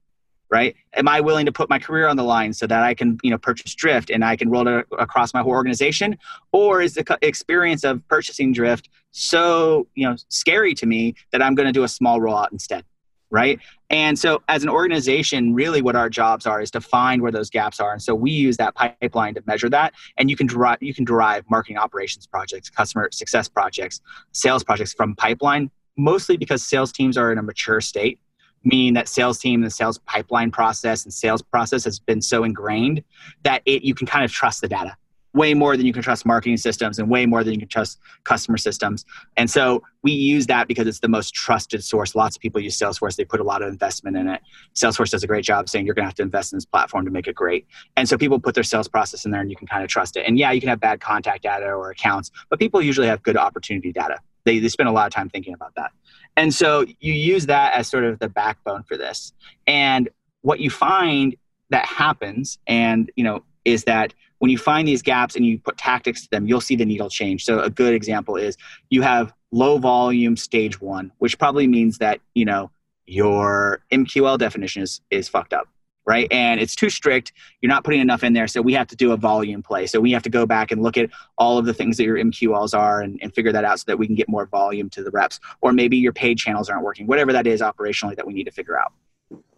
right? 0.51 0.77
Am 0.95 1.09
i 1.09 1.21
willing 1.21 1.47
to 1.47 1.53
put 1.53 1.69
my 1.69 1.79
career 1.79 2.07
on 2.09 2.17
the 2.17 2.25
line 2.25 2.53
so 2.53 2.67
that 2.67 2.83
i 2.83 2.95
can 2.95 3.19
you 3.23 3.31
know 3.31 3.39
purchase 3.39 3.75
drift 3.75 4.11
and 4.11 4.25
i 4.25 4.37
can 4.37 4.49
roll 4.51 4.67
it 4.67 4.87
across 4.99 5.35
my 5.35 5.43
whole 5.43 5.53
organization? 5.53 6.17
Or 6.53 6.81
is 6.81 6.95
the 6.95 7.19
experience 7.23 7.85
of 7.85 8.07
purchasing 8.09 8.53
drift 8.53 8.89
so 9.11 9.87
you 9.95 10.09
know 10.09 10.17
scary 10.29 10.75
to 10.75 10.87
me 10.87 11.15
that 11.33 11.43
i'm 11.43 11.55
going 11.55 11.67
to 11.67 11.73
do 11.73 11.85
a 11.85 11.89
small 11.89 12.21
rollout 12.21 12.53
instead 12.53 12.85
right? 13.31 13.59
And 13.91 14.19
so 14.19 14.43
as 14.49 14.63
an 14.63 14.69
organization 14.69 15.55
really 15.55 15.83
what 15.83 15.97
our 15.97 16.09
jobs 16.09 16.47
are 16.47 16.61
is 16.61 16.71
to 16.73 16.81
find 16.81 17.23
where 17.23 17.33
those 17.33 17.51
gaps 17.51 17.81
are. 17.81 17.93
And 17.93 18.03
so 18.03 18.15
we 18.15 18.31
use 18.31 18.57
that 18.57 18.75
pipeline 18.75 19.35
to 19.35 19.43
measure 19.47 19.69
that. 19.71 19.95
And 20.17 20.31
you 20.31 20.37
can 20.37 20.47
derive 20.47 20.79
you 20.81 20.95
can 20.95 21.05
derive 21.05 21.45
marketing 21.51 21.79
operations 21.79 22.27
projects 22.27 22.71
customer 22.71 23.09
success 23.13 23.49
projects 23.49 24.01
sales 24.33 24.65
projects 24.65 24.93
from 24.93 25.15
pipeline 25.17 25.71
mostly 25.97 26.37
because 26.37 26.63
sales 26.63 26.93
teams 26.93 27.17
are 27.17 27.33
in 27.33 27.39
a 27.39 27.43
mature 27.43 27.81
state 27.81 28.19
meaning 28.67 28.95
that 28.95 29.09
sales 29.09 29.39
team 29.39 29.63
the 29.63 29.71
sales 29.71 29.99
pipeline 29.99 30.51
process 30.51 31.05
and 31.05 31.15
sales 31.15 31.41
process 31.41 31.85
has 31.85 31.99
been 31.99 32.21
so 32.21 32.45
ingrained 32.45 33.03
that 33.45 33.63
it 33.65 33.83
you 33.83 33.95
can 33.95 34.07
kind 34.07 34.25
of 34.25 34.31
trust 34.31 34.61
the 34.61 34.69
data 34.69 34.97
way 35.37 35.53
more 35.53 35.77
than 35.77 35.85
you 35.85 35.93
can 35.93 36.03
trust 36.03 36.25
marketing 36.25 36.57
systems 36.57 36.99
and 36.99 37.11
way 37.11 37.27
more 37.27 37.45
than 37.45 37.53
you 37.53 37.61
can 37.61 37.69
trust 37.69 37.99
customer 38.25 38.57
systems. 38.57 39.05
And 39.37 39.51
so 39.51 39.83
we 40.03 40.13
use 40.13 40.47
that 40.47 40.67
because 40.67 40.87
it's 40.87 41.01
the 41.01 41.09
most 41.09 41.35
trusted 41.35 41.85
source. 41.85 42.15
Lots 42.15 42.37
of 42.37 42.43
people 42.43 42.61
use 42.61 42.79
Salesforce. 42.79 43.17
They 43.17 43.25
put 43.27 43.39
a 43.39 43.45
lot 43.45 43.61
of 43.61 43.69
investment 43.69 44.17
in 44.17 44.29
it. 44.29 44.41
Salesforce 44.75 45.11
does 45.11 45.23
a 45.23 45.27
great 45.27 45.45
job 45.45 45.69
saying 45.69 45.85
you're 45.85 45.95
going 45.95 46.05
to 46.05 46.09
have 46.09 46.15
to 46.15 46.23
invest 46.23 46.53
in 46.53 46.57
this 46.57 46.65
platform 46.65 47.05
to 47.05 47.11
make 47.11 47.29
it 47.29 47.35
great. 47.35 47.67
And 47.99 48.09
so 48.09 48.17
people 48.17 48.41
put 48.41 48.55
their 48.55 48.65
sales 48.65 48.89
process 48.89 49.27
in 49.27 49.31
there 49.31 49.43
and 49.43 49.51
you 49.51 49.57
can 49.57 49.67
kind 49.67 49.85
of 49.85 49.91
trust 49.91 50.17
it. 50.17 50.25
And 50.27 50.39
yeah, 50.39 50.53
you 50.53 50.61
can 50.61 50.71
have 50.71 50.81
bad 50.81 51.01
contact 51.01 51.43
data 51.43 51.67
or 51.67 51.91
accounts, 51.91 52.31
but 52.49 52.59
people 52.59 52.81
usually 52.81 53.07
have 53.07 53.23
good 53.23 53.37
opportunity 53.37 53.93
data. 53.93 54.19
They, 54.45 54.59
they 54.59 54.69
spend 54.69 54.89
a 54.89 54.93
lot 54.93 55.07
of 55.07 55.13
time 55.13 55.29
thinking 55.29 55.53
about 55.53 55.75
that. 55.75 55.91
And 56.37 56.55
so 56.55 56.85
you 57.01 57.13
use 57.13 57.47
that 57.47 57.75
as 57.75 57.89
sort 57.89 58.05
of 58.05 58.19
the 58.19 58.29
backbone 58.29 58.83
for 58.83 58.97
this. 58.97 59.33
And 59.67 60.09
what 60.43 60.61
you 60.61 60.71
find 60.71 61.35
that 61.71 61.87
happens, 61.87 62.59
and 62.67 63.11
you 63.17 63.25
know, 63.25 63.43
is 63.65 63.85
that 63.85 64.15
when 64.39 64.51
you 64.51 64.59
find 64.59 64.87
these 64.87 65.03
gaps 65.03 65.35
and 65.35 65.47
you 65.47 65.59
put 65.59 65.79
tactics 65.79 66.23
to 66.23 66.31
them, 66.31 66.47
you'll 66.47 66.61
see 66.61 66.77
the 66.77 66.85
needle 66.85 67.09
change. 67.09 67.45
So 67.45 67.61
a 67.61 67.71
good 67.71 67.95
example 67.95 68.37
is 68.37 68.57
you 68.91 69.03
have 69.03 69.33
low 69.51 69.79
volume 69.79 70.37
stage 70.37 70.81
one, 70.81 71.11
which 71.19 71.39
probably 71.39 71.67
means 71.67 71.99
that 71.99 72.21
you 72.35 72.45
know 72.45 72.71
your 73.07 73.81
MQL 73.93 74.39
definition 74.39 74.83
is 74.83 75.01
is 75.11 75.29
fucked 75.29 75.53
up 75.53 75.69
right? 76.07 76.29
And 76.31 76.61
it's 76.61 76.77
too 76.77 76.89
strict. 76.89 77.33
You're 77.61 77.69
not 77.69 77.85
putting 77.85 78.01
enough 78.01 78.23
in 78.23 78.33
there. 78.33 78.47
So 78.47 78.63
we 78.63 78.73
have 78.75 78.87
to 78.89 78.97
do 78.97 79.13
a 79.13 79.17
volume 79.17 79.63
play. 79.63 79.87
So 79.87 80.01
we 80.01 80.13
have 80.13 80.23
to 80.23 80.31
go 80.31 80.47
back 80.47 80.71
and 80.71 80.83
look 80.83 80.97
at 80.97 81.11
all 81.37 81.59
of 81.59 81.67
the 81.67 81.75
things 81.75 81.97
that 81.97 82.05
your 82.05 82.17
MQLs 82.17 82.79
are 82.79 83.01
and, 83.01 83.19
and 83.23 83.35
figure 83.35 83.53
that 83.53 83.65
out 83.65 83.81
so 83.81 83.85
that 83.89 83.99
we 83.99 84.07
can 84.07 84.15
get 84.15 84.29
more 84.29 84.47
volume 84.47 84.89
to 84.91 85.03
the 85.03 85.11
reps. 85.11 85.41
Or 85.61 85.73
maybe 85.73 85.97
your 85.97 86.13
paid 86.13 86.39
channels 86.39 86.71
aren't 86.71 86.85
working, 86.85 87.07
whatever 87.07 87.33
that 87.33 87.47
is 87.47 87.61
operationally 87.61 88.15
that 88.17 88.27
we 88.27 88.33
need 88.33 88.45
to 88.45 88.53
figure 88.53 88.79
out. 88.79 88.93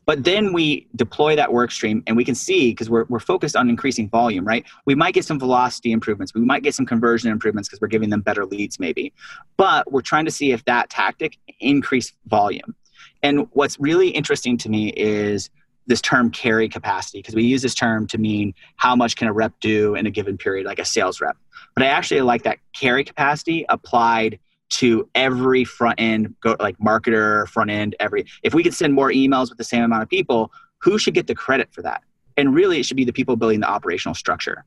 But 0.06 0.24
then 0.24 0.54
we 0.54 0.88
deploy 0.96 1.36
that 1.36 1.52
work 1.52 1.70
stream 1.70 2.02
and 2.06 2.16
we 2.16 2.24
can 2.24 2.34
see 2.34 2.70
because 2.70 2.88
we're, 2.88 3.04
we're 3.10 3.18
focused 3.18 3.54
on 3.54 3.68
increasing 3.68 4.08
volume, 4.08 4.48
right? 4.48 4.64
We 4.86 4.94
might 4.94 5.12
get 5.12 5.26
some 5.26 5.38
velocity 5.38 5.92
improvements. 5.92 6.32
We 6.32 6.40
might 6.40 6.62
get 6.62 6.74
some 6.74 6.86
conversion 6.86 7.30
improvements 7.30 7.68
because 7.68 7.82
we're 7.82 7.88
giving 7.88 8.08
them 8.08 8.22
better 8.22 8.46
leads, 8.46 8.80
maybe. 8.80 9.12
But 9.58 9.92
we're 9.92 10.00
trying 10.00 10.24
to 10.24 10.30
see 10.30 10.52
if 10.52 10.64
that 10.64 10.88
tactic 10.88 11.36
increase 11.60 12.14
volume. 12.26 12.74
And 13.22 13.48
what's 13.52 13.78
really 13.78 14.08
interesting 14.08 14.56
to 14.58 14.70
me 14.70 14.94
is 14.96 15.50
this 15.88 16.00
term 16.00 16.30
carry 16.30 16.68
capacity 16.68 17.18
because 17.18 17.34
we 17.34 17.42
use 17.42 17.62
this 17.62 17.74
term 17.74 18.06
to 18.06 18.18
mean 18.18 18.54
how 18.76 18.94
much 18.94 19.16
can 19.16 19.26
a 19.26 19.32
rep 19.32 19.52
do 19.60 19.94
in 19.94 20.06
a 20.06 20.10
given 20.10 20.38
period, 20.38 20.66
like 20.66 20.78
a 20.78 20.84
sales 20.84 21.20
rep. 21.20 21.36
But 21.74 21.82
I 21.82 21.86
actually 21.86 22.20
like 22.20 22.44
that 22.44 22.58
carry 22.72 23.02
capacity 23.04 23.64
applied 23.68 24.38
to 24.70 25.08
every 25.14 25.64
front 25.64 25.98
end, 25.98 26.34
go 26.40 26.54
like 26.60 26.78
marketer, 26.78 27.48
front 27.48 27.70
end, 27.70 27.96
every. 27.98 28.26
If 28.42 28.54
we 28.54 28.62
could 28.62 28.74
send 28.74 28.94
more 28.94 29.10
emails 29.10 29.48
with 29.48 29.58
the 29.58 29.64
same 29.64 29.82
amount 29.82 30.02
of 30.02 30.08
people, 30.08 30.52
who 30.78 30.98
should 30.98 31.14
get 31.14 31.26
the 31.26 31.34
credit 31.34 31.72
for 31.72 31.82
that? 31.82 32.02
And 32.36 32.54
really, 32.54 32.78
it 32.78 32.84
should 32.84 32.96
be 32.96 33.04
the 33.04 33.12
people 33.12 33.34
building 33.34 33.60
the 33.60 33.68
operational 33.68 34.14
structure, 34.14 34.64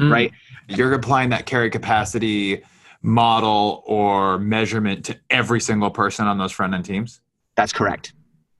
mm. 0.00 0.10
right? 0.10 0.32
You're 0.68 0.92
applying 0.92 1.30
that 1.30 1.46
carry 1.46 1.70
capacity 1.70 2.62
model 3.02 3.84
or 3.86 4.38
measurement 4.38 5.04
to 5.06 5.18
every 5.30 5.60
single 5.60 5.90
person 5.90 6.26
on 6.26 6.38
those 6.38 6.52
front 6.52 6.74
end 6.74 6.84
teams. 6.84 7.20
That's 7.56 7.72
correct. 7.72 8.12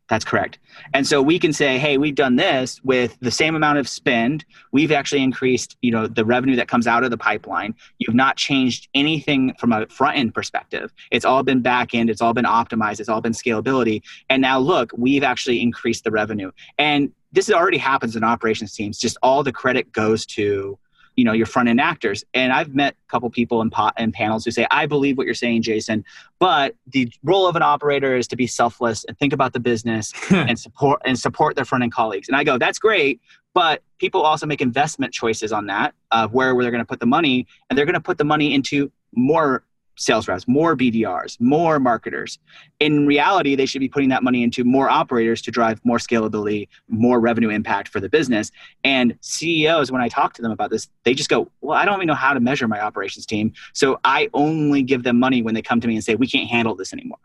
That's 0.09 0.25
correct. 0.25 0.59
And 0.95 1.05
so 1.07 1.21
we 1.21 1.39
can 1.39 1.53
say, 1.53 1.79
hey, 1.79 1.99
we've 1.99 2.15
done 2.15 2.37
this 2.37 2.81
with 2.85 3.19
the 3.21 3.31
same 3.31 3.57
amount 3.57 3.79
of 3.79 3.89
spend. 3.89 4.45
We've 4.71 4.93
actually 4.93 5.23
increased, 5.23 5.77
you 5.83 5.91
know, 5.91 6.07
the 6.07 6.25
revenue 6.25 6.55
that 6.57 6.69
comes 6.69 6.87
out 6.87 7.03
of 7.03 7.11
the 7.11 7.19
pipeline. 7.19 7.75
You've 7.99 8.15
not 8.15 8.37
changed 8.37 8.89
anything 8.95 9.55
from 9.59 9.73
a 9.73 9.87
front 9.89 10.17
end 10.17 10.33
perspective. 10.33 10.93
It's 11.11 11.25
all 11.25 11.43
been 11.43 11.61
back 11.61 11.93
end, 11.93 12.09
it's 12.09 12.21
all 12.21 12.35
been 12.35 12.45
optimized, 12.45 13.01
it's 13.01 13.09
all 13.09 13.21
been 13.21 13.33
scalability. 13.33 14.03
And 14.31 14.41
now 14.41 14.61
look, 14.61 14.93
we've 14.97 15.25
actually 15.25 15.61
increased 15.61 16.05
the 16.05 16.13
revenue. 16.13 16.53
And 16.79 17.13
this 17.33 17.51
already 17.51 17.79
happens 17.79 18.15
in 18.15 18.23
operations 18.23 18.75
teams. 18.75 18.99
Just 18.99 19.19
all 19.23 19.43
the 19.43 19.53
credit 19.53 19.93
goes 19.93 20.25
to 20.27 20.79
you 21.17 21.25
know 21.25 21.33
your 21.33 21.47
front 21.47 21.69
end 21.69 21.81
actors. 21.81 22.25
And 22.35 22.53
i've 22.53 22.75
met 22.75 22.95
a 22.95 23.11
couple 23.11 23.29
people 23.31 23.61
in, 23.63 23.71
pot, 23.71 23.95
in 23.99 24.13
panels 24.13 24.45
who 24.45 24.51
say 24.51 24.67
i 24.71 24.87
believe 24.87 25.17
what 25.17 25.27
you're 25.27 25.35
saying 25.35 25.63
jason 25.63 26.05
but 26.39 26.75
the 26.87 27.11
role 27.25 27.47
of 27.47 27.57
an 27.57 27.63
operator 27.63 28.17
is 28.17 28.29
to 28.29 28.37
be 28.37 28.47
selfless 28.47 29.05
and 29.05 29.19
think 29.19 29.33
about 29.33 29.53
the 29.53 29.61
business 29.61 30.13
and 30.31 30.59
support 30.59 31.01
and 31.05 31.19
support 31.19 31.57
their 31.57 31.65
front 31.65 31.83
end 31.83 31.93
colleagues. 31.93 32.29
And 32.29 32.37
i 32.37 32.45
go 32.45 32.59
that's 32.59 32.79
great 32.79 33.21
but 33.55 33.83
people 33.99 34.21
also 34.21 34.45
make 34.45 34.61
investment 34.61 35.15
choices 35.15 35.51
on 35.51 35.65
that 35.67 35.95
of 36.11 36.35
where, 36.35 36.55
where 36.55 36.63
they're 36.63 36.71
going 36.71 36.83
to 36.83 36.87
put 36.87 37.01
the 37.01 37.07
money 37.07 37.47
and 37.71 37.79
they're 37.79 37.87
going 37.87 37.95
to 37.95 38.01
put 38.01 38.19
the 38.19 38.25
money 38.25 38.53
into 38.53 38.93
more 39.15 39.65
sales 39.97 40.29
reps, 40.29 40.47
more 40.47 40.77
BDRs, 40.77 41.41
more 41.41 41.79
marketers. 41.81 42.39
In 42.81 43.07
reality, 43.07 43.55
they 43.55 43.67
should 43.67 43.81
be 43.81 43.89
putting 43.89 44.09
that 44.11 44.23
money 44.23 44.43
into 44.43 44.65
more 44.65 44.89
operators 44.89 45.43
to 45.43 45.51
drive 45.51 45.81
more 45.85 45.99
scalability, 45.99 46.69
more 46.89 47.19
revenue 47.19 47.49
impact 47.49 47.89
for 47.89 48.01
the 48.01 48.09
business. 48.09 48.51
And 48.85 49.17
CEOs, 49.21 49.91
when 49.91 50.03
I 50.03 50.09
talk 50.09 50.35
to 50.35 50.43
them 50.43 50.53
about 50.53 50.71
this, 50.71 50.89
they 51.05 51.15
just 51.15 51.31
go, 51.31 51.51
Well, 51.61 51.77
I 51.77 51.85
don't 51.85 51.97
even 51.97 52.07
know 52.07 52.15
how 52.15 52.35
to 52.35 52.41
measure 52.41 52.69
my 52.69 52.81
operations 52.81 53.27
team. 53.27 53.53
So 53.73 53.99
I 54.05 54.29
only 54.35 54.83
give 54.83 55.03
them 55.03 55.19
money 55.19 55.43
when 55.43 55.55
they 55.55 55.63
come 55.63 55.81
to 55.81 55.89
me 55.89 55.95
and 55.95 56.05
say, 56.05 56.15
We 56.15 56.27
can't 56.27 56.49
handle 56.49 56.75
this 56.75 56.93
anymore. 56.93 57.19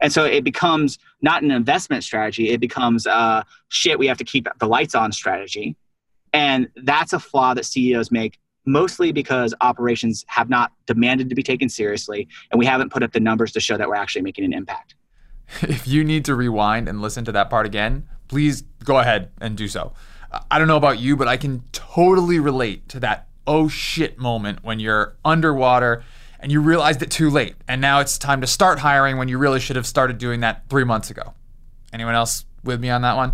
And 0.00 0.12
so 0.12 0.24
it 0.24 0.44
becomes 0.44 0.98
not 1.22 1.42
an 1.42 1.50
investment 1.50 2.04
strategy, 2.04 2.50
it 2.50 2.60
becomes 2.60 3.06
uh, 3.06 3.42
shit, 3.68 3.98
we 3.98 4.06
have 4.06 4.18
to 4.18 4.24
keep 4.24 4.46
the 4.58 4.66
lights 4.66 4.94
on 4.94 5.12
strategy. 5.12 5.76
And 6.32 6.68
that's 6.76 7.12
a 7.12 7.18
flaw 7.18 7.54
that 7.54 7.64
CEOs 7.64 8.10
make 8.10 8.38
mostly 8.66 9.12
because 9.12 9.54
operations 9.60 10.24
have 10.28 10.48
not 10.48 10.72
demanded 10.86 11.28
to 11.28 11.34
be 11.34 11.42
taken 11.42 11.68
seriously 11.68 12.28
and 12.50 12.58
we 12.58 12.66
haven't 12.66 12.90
put 12.92 13.02
up 13.02 13.12
the 13.12 13.20
numbers 13.20 13.52
to 13.52 13.60
show 13.60 13.76
that 13.76 13.88
we're 13.88 13.94
actually 13.94 14.22
making 14.22 14.44
an 14.44 14.52
impact. 14.52 14.94
If 15.62 15.86
you 15.86 16.02
need 16.02 16.24
to 16.24 16.34
rewind 16.34 16.88
and 16.88 17.00
listen 17.00 17.24
to 17.26 17.32
that 17.32 17.50
part 17.50 17.66
again, 17.66 18.08
please 18.26 18.62
go 18.84 18.98
ahead 18.98 19.30
and 19.40 19.56
do 19.56 19.68
so. 19.68 19.92
I 20.50 20.58
don't 20.58 20.68
know 20.68 20.76
about 20.76 20.98
you, 20.98 21.16
but 21.16 21.28
I 21.28 21.36
can 21.36 21.62
totally 21.72 22.40
relate 22.40 22.88
to 22.90 23.00
that 23.00 23.28
oh 23.46 23.68
shit 23.68 24.18
moment 24.18 24.64
when 24.64 24.80
you're 24.80 25.16
underwater 25.24 26.02
and 26.40 26.50
you 26.50 26.60
realized 26.60 27.02
it 27.02 27.10
too 27.10 27.30
late. 27.30 27.54
And 27.68 27.80
now 27.80 28.00
it's 28.00 28.18
time 28.18 28.40
to 28.40 28.46
start 28.46 28.80
hiring 28.80 29.16
when 29.16 29.28
you 29.28 29.38
really 29.38 29.60
should 29.60 29.76
have 29.76 29.86
started 29.86 30.18
doing 30.18 30.40
that 30.40 30.68
three 30.68 30.84
months 30.84 31.10
ago. 31.10 31.34
Anyone 31.92 32.14
else 32.14 32.44
with 32.64 32.80
me 32.80 32.90
on 32.90 33.02
that 33.02 33.16
one? 33.16 33.32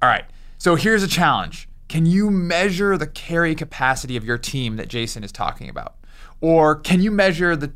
All 0.00 0.08
right. 0.08 0.24
So 0.58 0.76
here's 0.76 1.02
a 1.02 1.08
challenge 1.08 1.68
can 1.94 2.06
you 2.06 2.28
measure 2.28 2.98
the 2.98 3.06
carry 3.06 3.54
capacity 3.54 4.16
of 4.16 4.24
your 4.24 4.36
team 4.36 4.74
that 4.74 4.88
Jason 4.88 5.22
is 5.22 5.30
talking 5.30 5.68
about? 5.68 5.94
Or 6.40 6.74
can 6.74 7.00
you 7.00 7.12
measure 7.12 7.54
the 7.54 7.72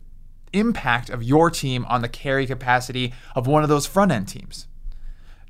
impact 0.52 1.08
of 1.08 1.22
your 1.22 1.52
team 1.52 1.86
on 1.88 2.02
the 2.02 2.08
carry 2.08 2.44
capacity 2.44 3.14
of 3.36 3.46
one 3.46 3.62
of 3.62 3.68
those 3.68 3.86
front 3.86 4.10
end 4.10 4.26
teams? 4.26 4.66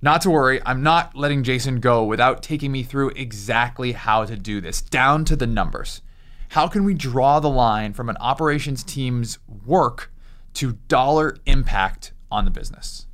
Not 0.03 0.21
to 0.21 0.31
worry, 0.31 0.61
I'm 0.67 0.83
not 0.83 1.17
letting 1.17 1.45
Jason 1.45 1.81
go 1.81 2.05
without 2.05 2.43
taking 2.43 2.71
me 2.71 2.83
through 2.83 3.13
exactly 3.17 3.93
how 3.93 4.27
to 4.27 4.37
do 4.37 4.61
this, 4.61 4.83
down 4.83 5.25
to 5.25 5.35
the 5.35 5.47
numbers. 5.47 6.03
How 6.51 6.69
can 6.69 6.85
we 6.85 6.93
draw 6.93 7.41
the 7.41 7.49
line 7.49 7.95
from 7.95 8.11
an 8.11 8.19
operations 8.21 8.85
team's 8.85 9.39
work 9.65 10.13
to 10.53 10.73
dollar 10.89 11.39
impact 11.47 12.13
on 12.31 12.45
the 12.45 12.51
business? 12.51 13.07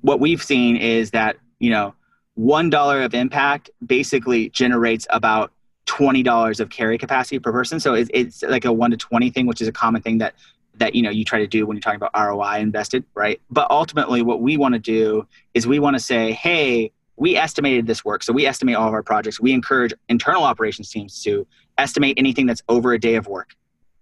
What 0.00 0.20
we've 0.20 0.42
seen 0.42 0.78
is 0.78 1.10
that, 1.10 1.36
you 1.58 1.68
know, 1.68 1.94
one 2.40 2.70
dollar 2.70 3.02
of 3.02 3.12
impact 3.12 3.68
basically 3.84 4.48
generates 4.48 5.06
about 5.10 5.52
twenty 5.84 6.22
dollars 6.22 6.58
of 6.58 6.70
carry 6.70 6.96
capacity 6.96 7.38
per 7.38 7.52
person. 7.52 7.78
So 7.78 7.92
it's, 7.92 8.10
it's 8.14 8.42
like 8.42 8.64
a 8.64 8.72
one 8.72 8.90
to 8.92 8.96
twenty 8.96 9.28
thing, 9.28 9.46
which 9.46 9.60
is 9.60 9.68
a 9.68 9.72
common 9.72 10.00
thing 10.00 10.18
that 10.18 10.34
that 10.76 10.94
you 10.94 11.02
know 11.02 11.10
you 11.10 11.22
try 11.22 11.38
to 11.38 11.46
do 11.46 11.66
when 11.66 11.76
you're 11.76 11.82
talking 11.82 12.00
about 12.02 12.12
ROI 12.14 12.60
invested, 12.60 13.04
right? 13.14 13.38
But 13.50 13.70
ultimately, 13.70 14.22
what 14.22 14.40
we 14.40 14.56
want 14.56 14.72
to 14.72 14.78
do 14.78 15.28
is 15.52 15.66
we 15.66 15.78
want 15.78 15.96
to 15.96 16.00
say, 16.00 16.32
hey, 16.32 16.92
we 17.16 17.36
estimated 17.36 17.86
this 17.86 18.06
work, 18.06 18.22
so 18.22 18.32
we 18.32 18.46
estimate 18.46 18.76
all 18.76 18.88
of 18.88 18.94
our 18.94 19.02
projects. 19.02 19.38
We 19.38 19.52
encourage 19.52 19.92
internal 20.08 20.42
operations 20.42 20.90
teams 20.90 21.22
to 21.24 21.46
estimate 21.76 22.14
anything 22.16 22.46
that's 22.46 22.62
over 22.70 22.94
a 22.94 22.98
day 22.98 23.16
of 23.16 23.26
work, 23.26 23.54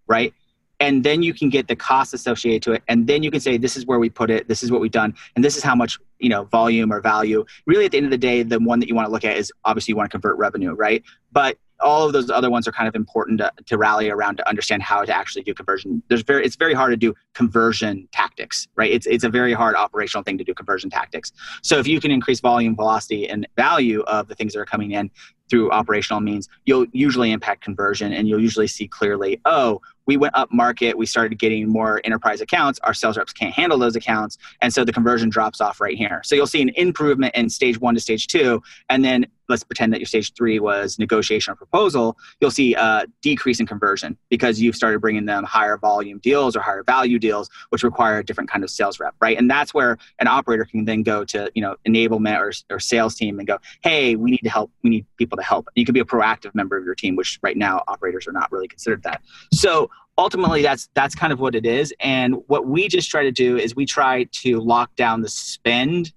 right? 0.07 0.33
And 0.80 1.04
then 1.04 1.22
you 1.22 1.34
can 1.34 1.48
get 1.48 1.68
the 1.68 1.76
cost 1.76 2.14
associated 2.14 2.62
to 2.62 2.72
it 2.72 2.82
and 2.88 3.06
then 3.06 3.22
you 3.22 3.30
can 3.30 3.40
say 3.40 3.56
this 3.56 3.76
is 3.76 3.86
where 3.86 3.98
we 3.98 4.08
put 4.08 4.30
it 4.30 4.48
this 4.48 4.62
is 4.62 4.70
what 4.70 4.80
we've 4.80 4.90
done 4.90 5.14
and 5.34 5.44
this 5.44 5.56
is 5.56 5.62
how 5.62 5.74
much 5.74 5.98
you 6.18 6.28
know 6.28 6.44
volume 6.44 6.92
or 6.92 7.00
value. 7.00 7.44
Really 7.66 7.84
at 7.84 7.92
the 7.92 7.96
end 7.96 8.06
of 8.06 8.10
the 8.10 8.18
day 8.18 8.42
the 8.42 8.58
one 8.58 8.80
that 8.80 8.88
you 8.88 8.94
want 8.94 9.06
to 9.06 9.12
look 9.12 9.24
at 9.24 9.36
is 9.36 9.52
obviously 9.64 9.92
you 9.92 9.96
want 9.96 10.10
to 10.10 10.14
convert 10.14 10.38
revenue 10.38 10.72
right? 10.72 11.02
But 11.32 11.58
all 11.80 12.06
of 12.06 12.12
those 12.12 12.28
other 12.28 12.50
ones 12.50 12.66
are 12.66 12.72
kind 12.72 12.88
of 12.88 12.96
important 12.96 13.38
to, 13.38 13.52
to 13.66 13.78
rally 13.78 14.10
around 14.10 14.36
to 14.36 14.48
understand 14.48 14.82
how 14.82 15.04
to 15.04 15.14
actually 15.14 15.42
do 15.42 15.54
conversion. 15.54 16.02
There's 16.08 16.22
very 16.22 16.44
it's 16.44 16.56
very 16.56 16.74
hard 16.74 16.92
to 16.92 16.96
do 16.96 17.14
conversion 17.34 18.08
tactics 18.12 18.66
right? 18.76 18.90
It's, 18.90 19.06
it's 19.06 19.24
a 19.24 19.28
very 19.28 19.52
hard 19.52 19.76
operational 19.76 20.22
thing 20.22 20.38
to 20.38 20.44
do 20.44 20.54
conversion 20.54 20.90
tactics. 20.90 21.32
So 21.62 21.78
if 21.78 21.86
you 21.86 22.00
can 22.00 22.10
increase 22.10 22.40
volume 22.40 22.74
velocity 22.74 23.28
and 23.28 23.46
value 23.56 24.02
of 24.02 24.28
the 24.28 24.34
things 24.34 24.52
that 24.54 24.60
are 24.60 24.66
coming 24.66 24.92
in 24.92 25.10
through 25.48 25.70
operational 25.70 26.20
means 26.20 26.48
you'll 26.66 26.86
usually 26.92 27.32
impact 27.32 27.64
conversion 27.64 28.12
and 28.12 28.28
you'll 28.28 28.40
usually 28.40 28.66
see 28.66 28.86
clearly 28.86 29.40
oh 29.44 29.80
we 30.08 30.16
went 30.16 30.34
up 30.34 30.52
market 30.52 30.98
we 30.98 31.06
started 31.06 31.38
getting 31.38 31.68
more 31.68 32.00
enterprise 32.02 32.40
accounts 32.40 32.80
our 32.82 32.94
sales 32.94 33.16
reps 33.16 33.32
can't 33.32 33.54
handle 33.54 33.78
those 33.78 33.94
accounts 33.94 34.38
and 34.60 34.72
so 34.72 34.84
the 34.84 34.92
conversion 34.92 35.28
drops 35.28 35.60
off 35.60 35.80
right 35.80 35.96
here. 35.96 36.20
So 36.24 36.34
you'll 36.34 36.46
see 36.46 36.62
an 36.62 36.70
improvement 36.70 37.34
in 37.34 37.48
stage 37.48 37.78
one 37.80 37.94
to 37.94 38.00
stage 38.00 38.26
two 38.26 38.62
and 38.88 39.04
then 39.04 39.26
let's 39.48 39.64
pretend 39.64 39.92
that 39.92 40.00
your 40.00 40.06
stage 40.06 40.32
three 40.34 40.58
was 40.58 40.98
negotiation 40.98 41.52
or 41.52 41.56
proposal 41.56 42.16
you'll 42.40 42.50
see 42.50 42.74
a 42.74 43.04
decrease 43.22 43.61
in 43.61 43.66
conversion 43.66 44.16
because 44.28 44.61
you've 44.61 44.76
started 44.76 45.00
bringing 45.00 45.26
them 45.26 45.44
higher 45.44 45.76
volume 45.76 46.18
deals 46.18 46.56
or 46.56 46.61
higher 46.61 46.82
value 46.82 47.18
deals 47.18 47.50
which 47.70 47.82
require 47.82 48.18
a 48.18 48.24
different 48.24 48.50
kind 48.50 48.64
of 48.64 48.70
sales 48.70 48.98
rep 49.00 49.14
right? 49.20 49.38
And 49.38 49.50
that's 49.50 49.74
where 49.74 49.98
an 50.18 50.26
operator 50.26 50.64
can 50.64 50.84
then 50.84 51.02
go 51.02 51.24
to 51.24 51.50
you 51.54 51.62
know 51.62 51.76
enablement 51.87 52.38
or, 52.38 52.52
or 52.74 52.80
sales 52.80 53.14
team 53.14 53.38
and 53.38 53.46
go 53.46 53.58
hey 53.82 54.16
we 54.16 54.30
need 54.30 54.42
to 54.42 54.50
help 54.50 54.70
we 54.82 54.90
need 54.90 55.06
people 55.16 55.37
to 55.37 55.42
help. 55.42 55.68
You 55.74 55.84
can 55.84 55.92
be 55.92 56.00
a 56.00 56.04
proactive 56.04 56.54
member 56.54 56.76
of 56.76 56.84
your 56.84 56.94
team 56.94 57.16
which 57.16 57.38
right 57.42 57.56
now 57.56 57.82
operators 57.88 58.26
are 58.26 58.32
not 58.32 58.50
really 58.52 58.68
considered 58.68 59.02
that. 59.04 59.22
So 59.52 59.90
ultimately 60.16 60.62
that's 60.62 60.88
that's 60.94 61.14
kind 61.14 61.32
of 61.32 61.40
what 61.40 61.54
it 61.54 61.64
is. 61.64 61.92
And 62.00 62.37
what 62.46 62.66
we 62.66 62.88
just 62.88 63.11
try 63.11 63.22
to 63.22 63.32
do 63.32 63.56
is 63.56 63.74
we 63.74 63.87
try 63.87 64.24
to 64.24 64.61
lock 64.61 64.94
down 64.96 65.22
the 65.22 65.28
spend 65.28 66.12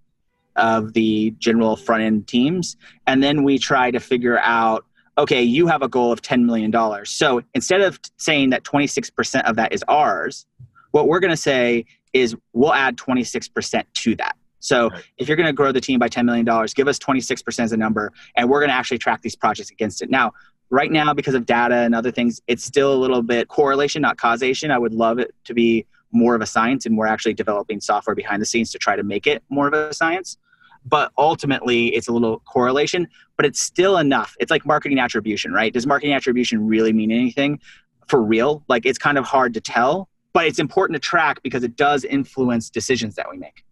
of 0.61 0.93
the 0.93 1.31
general 1.39 1.75
front 1.75 2.03
end 2.03 2.27
teams. 2.27 2.77
And 3.07 3.21
then 3.21 3.43
we 3.43 3.59
try 3.59 3.91
to 3.91 3.99
figure 3.99 4.39
out 4.39 4.85
okay 5.17 5.43
you 5.43 5.67
have 5.67 5.81
a 5.81 5.89
goal 5.89 6.09
of 6.13 6.21
$10 6.21 6.45
million 6.45 6.73
so 7.03 7.41
instead 7.53 7.81
of 7.81 7.99
saying 8.15 8.49
that 8.49 8.63
26% 8.63 9.43
of 9.43 9.57
that 9.57 9.73
is 9.73 9.83
ours 9.89 10.45
what 10.91 11.07
we're 11.07 11.19
going 11.19 11.31
to 11.31 11.37
say 11.37 11.85
is 12.13 12.35
we'll 12.53 12.73
add 12.73 12.97
26% 12.97 13.83
to 13.93 14.15
that. 14.17 14.35
So 14.59 14.89
right. 14.89 15.03
if 15.17 15.27
you're 15.27 15.37
going 15.37 15.47
to 15.47 15.53
grow 15.53 15.71
the 15.71 15.81
team 15.81 15.99
by 15.99 16.07
$10 16.07 16.25
million 16.25 16.45
give 16.75 16.87
us 16.87 16.99
26% 16.99 17.59
as 17.59 17.71
a 17.71 17.77
number 17.77 18.11
and 18.35 18.49
we're 18.49 18.59
going 18.59 18.69
to 18.69 18.75
actually 18.75 18.99
track 18.99 19.21
these 19.21 19.35
projects 19.35 19.71
against 19.71 20.01
it. 20.01 20.09
Now 20.09 20.33
right 20.69 20.91
now 20.91 21.13
because 21.13 21.33
of 21.33 21.45
data 21.45 21.75
and 21.75 21.95
other 21.95 22.11
things 22.11 22.41
it's 22.47 22.63
still 22.63 22.93
a 22.93 22.99
little 22.99 23.21
bit 23.21 23.47
correlation 23.47 24.01
not 24.01 24.17
causation. 24.17 24.69
I 24.69 24.77
would 24.77 24.93
love 24.93 25.17
it 25.17 25.33
to 25.45 25.53
be 25.53 25.85
more 26.11 26.35
of 26.35 26.41
a 26.41 26.45
science 26.45 26.85
and 26.85 26.97
we're 26.97 27.07
actually 27.07 27.33
developing 27.33 27.79
software 27.79 28.15
behind 28.15 28.41
the 28.41 28.45
scenes 28.45 28.71
to 28.71 28.77
try 28.77 28.95
to 28.95 29.03
make 29.03 29.25
it 29.25 29.43
more 29.49 29.67
of 29.67 29.73
a 29.73 29.93
science 29.93 30.37
but 30.85 31.11
ultimately 31.17 31.87
it's 31.95 32.07
a 32.07 32.11
little 32.11 32.39
correlation 32.39 33.07
but 33.37 33.45
it's 33.45 33.59
still 33.59 33.97
enough. 33.97 34.35
It's 34.39 34.51
like 34.51 34.65
marketing 34.65 34.99
attribution 34.99 35.51
right? 35.51 35.73
Does 35.73 35.87
marketing 35.87 36.13
attribution 36.13 36.67
really 36.67 36.93
mean 36.93 37.11
anything? 37.11 37.59
For 38.07 38.21
real? 38.21 38.63
Like 38.67 38.85
it's 38.85 38.97
kind 38.97 39.17
of 39.17 39.25
hard 39.25 39.53
to 39.53 39.61
tell 39.61 40.09
but 40.33 40.45
it's 40.45 40.59
important 40.59 40.95
to 40.95 40.99
track 40.99 41.41
because 41.43 41.63
it 41.63 41.75
does 41.75 42.03
influence 42.03 42.69
decisions 42.69 43.15
that 43.15 43.29
we 43.29 43.37
make. 43.37 43.65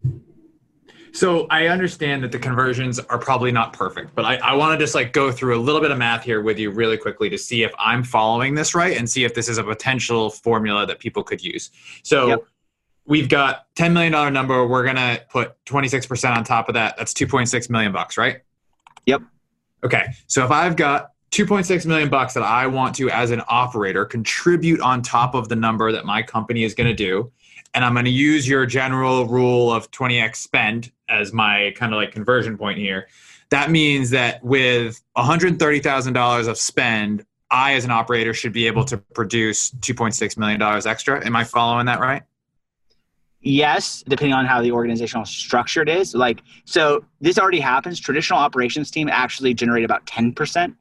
So 1.12 1.46
I 1.50 1.66
understand 1.66 2.22
that 2.22 2.30
the 2.30 2.38
conversions 2.38 3.00
are 3.00 3.18
probably 3.18 3.50
not 3.50 3.72
perfect, 3.72 4.14
but 4.14 4.24
I, 4.24 4.36
I 4.36 4.54
want 4.54 4.78
to 4.78 4.82
just 4.82 4.94
like 4.94 5.12
go 5.12 5.32
through 5.32 5.58
a 5.58 5.60
little 5.60 5.80
bit 5.80 5.90
of 5.90 5.98
math 5.98 6.22
here 6.22 6.40
with 6.40 6.58
you 6.58 6.70
really 6.70 6.96
quickly 6.96 7.28
to 7.30 7.38
see 7.38 7.64
if 7.64 7.72
I'm 7.78 8.04
following 8.04 8.54
this 8.54 8.74
right 8.74 8.96
and 8.96 9.10
see 9.10 9.24
if 9.24 9.34
this 9.34 9.48
is 9.48 9.58
a 9.58 9.64
potential 9.64 10.30
formula 10.30 10.86
that 10.86 11.00
people 11.00 11.24
could 11.24 11.42
use. 11.42 11.70
So 12.04 12.28
yep. 12.28 12.44
We've 13.06 13.28
got 13.28 13.66
$10 13.76 13.92
million 13.92 14.32
number. 14.32 14.66
We're 14.66 14.84
going 14.84 14.96
to 14.96 15.22
put 15.30 15.62
26% 15.64 16.36
on 16.36 16.44
top 16.44 16.68
of 16.68 16.74
that. 16.74 16.96
That's 16.96 17.12
2.6 17.12 17.70
million 17.70 17.92
bucks, 17.92 18.16
right? 18.16 18.40
Yep. 19.06 19.22
Okay. 19.84 20.06
So 20.26 20.44
if 20.44 20.50
I've 20.50 20.76
got 20.76 21.12
2.6 21.32 21.86
million 21.86 22.08
bucks 22.08 22.34
that 22.34 22.42
I 22.42 22.66
want 22.66 22.94
to, 22.96 23.08
as 23.10 23.30
an 23.30 23.42
operator, 23.48 24.04
contribute 24.04 24.80
on 24.80 25.00
top 25.02 25.34
of 25.34 25.48
the 25.48 25.56
number 25.56 25.92
that 25.92 26.04
my 26.04 26.22
company 26.22 26.64
is 26.64 26.74
going 26.74 26.88
to 26.88 26.94
do, 26.94 27.30
and 27.74 27.84
I'm 27.84 27.92
going 27.94 28.04
to 28.04 28.10
use 28.10 28.48
your 28.48 28.66
general 28.66 29.26
rule 29.26 29.72
of 29.72 29.90
20x 29.92 30.36
spend 30.36 30.90
as 31.08 31.32
my 31.32 31.72
kind 31.76 31.92
of 31.92 31.98
like 31.98 32.12
conversion 32.12 32.58
point 32.58 32.78
here. 32.78 33.08
That 33.50 33.70
means 33.70 34.10
that 34.10 34.42
with 34.44 35.00
$130,000 35.16 36.48
of 36.48 36.58
spend, 36.58 37.24
I, 37.50 37.74
as 37.74 37.84
an 37.84 37.90
operator, 37.90 38.32
should 38.34 38.52
be 38.52 38.66
able 38.66 38.84
to 38.84 38.98
produce 38.98 39.70
$2.6 39.70 40.36
million 40.36 40.62
extra. 40.86 41.24
Am 41.24 41.34
I 41.34 41.44
following 41.44 41.86
that 41.86 42.00
right? 42.00 42.22
Yes, 43.42 44.04
depending 44.06 44.34
on 44.34 44.44
how 44.44 44.60
the 44.60 44.70
organizational 44.72 45.24
structure 45.24 45.82
is. 45.82 46.14
Like, 46.14 46.42
so 46.66 47.04
this 47.20 47.38
already 47.38 47.60
happens. 47.60 47.98
Traditional 47.98 48.38
operations 48.38 48.90
team 48.90 49.08
actually 49.08 49.54
generate 49.54 49.84
about 49.84 50.04
10% 50.06 50.74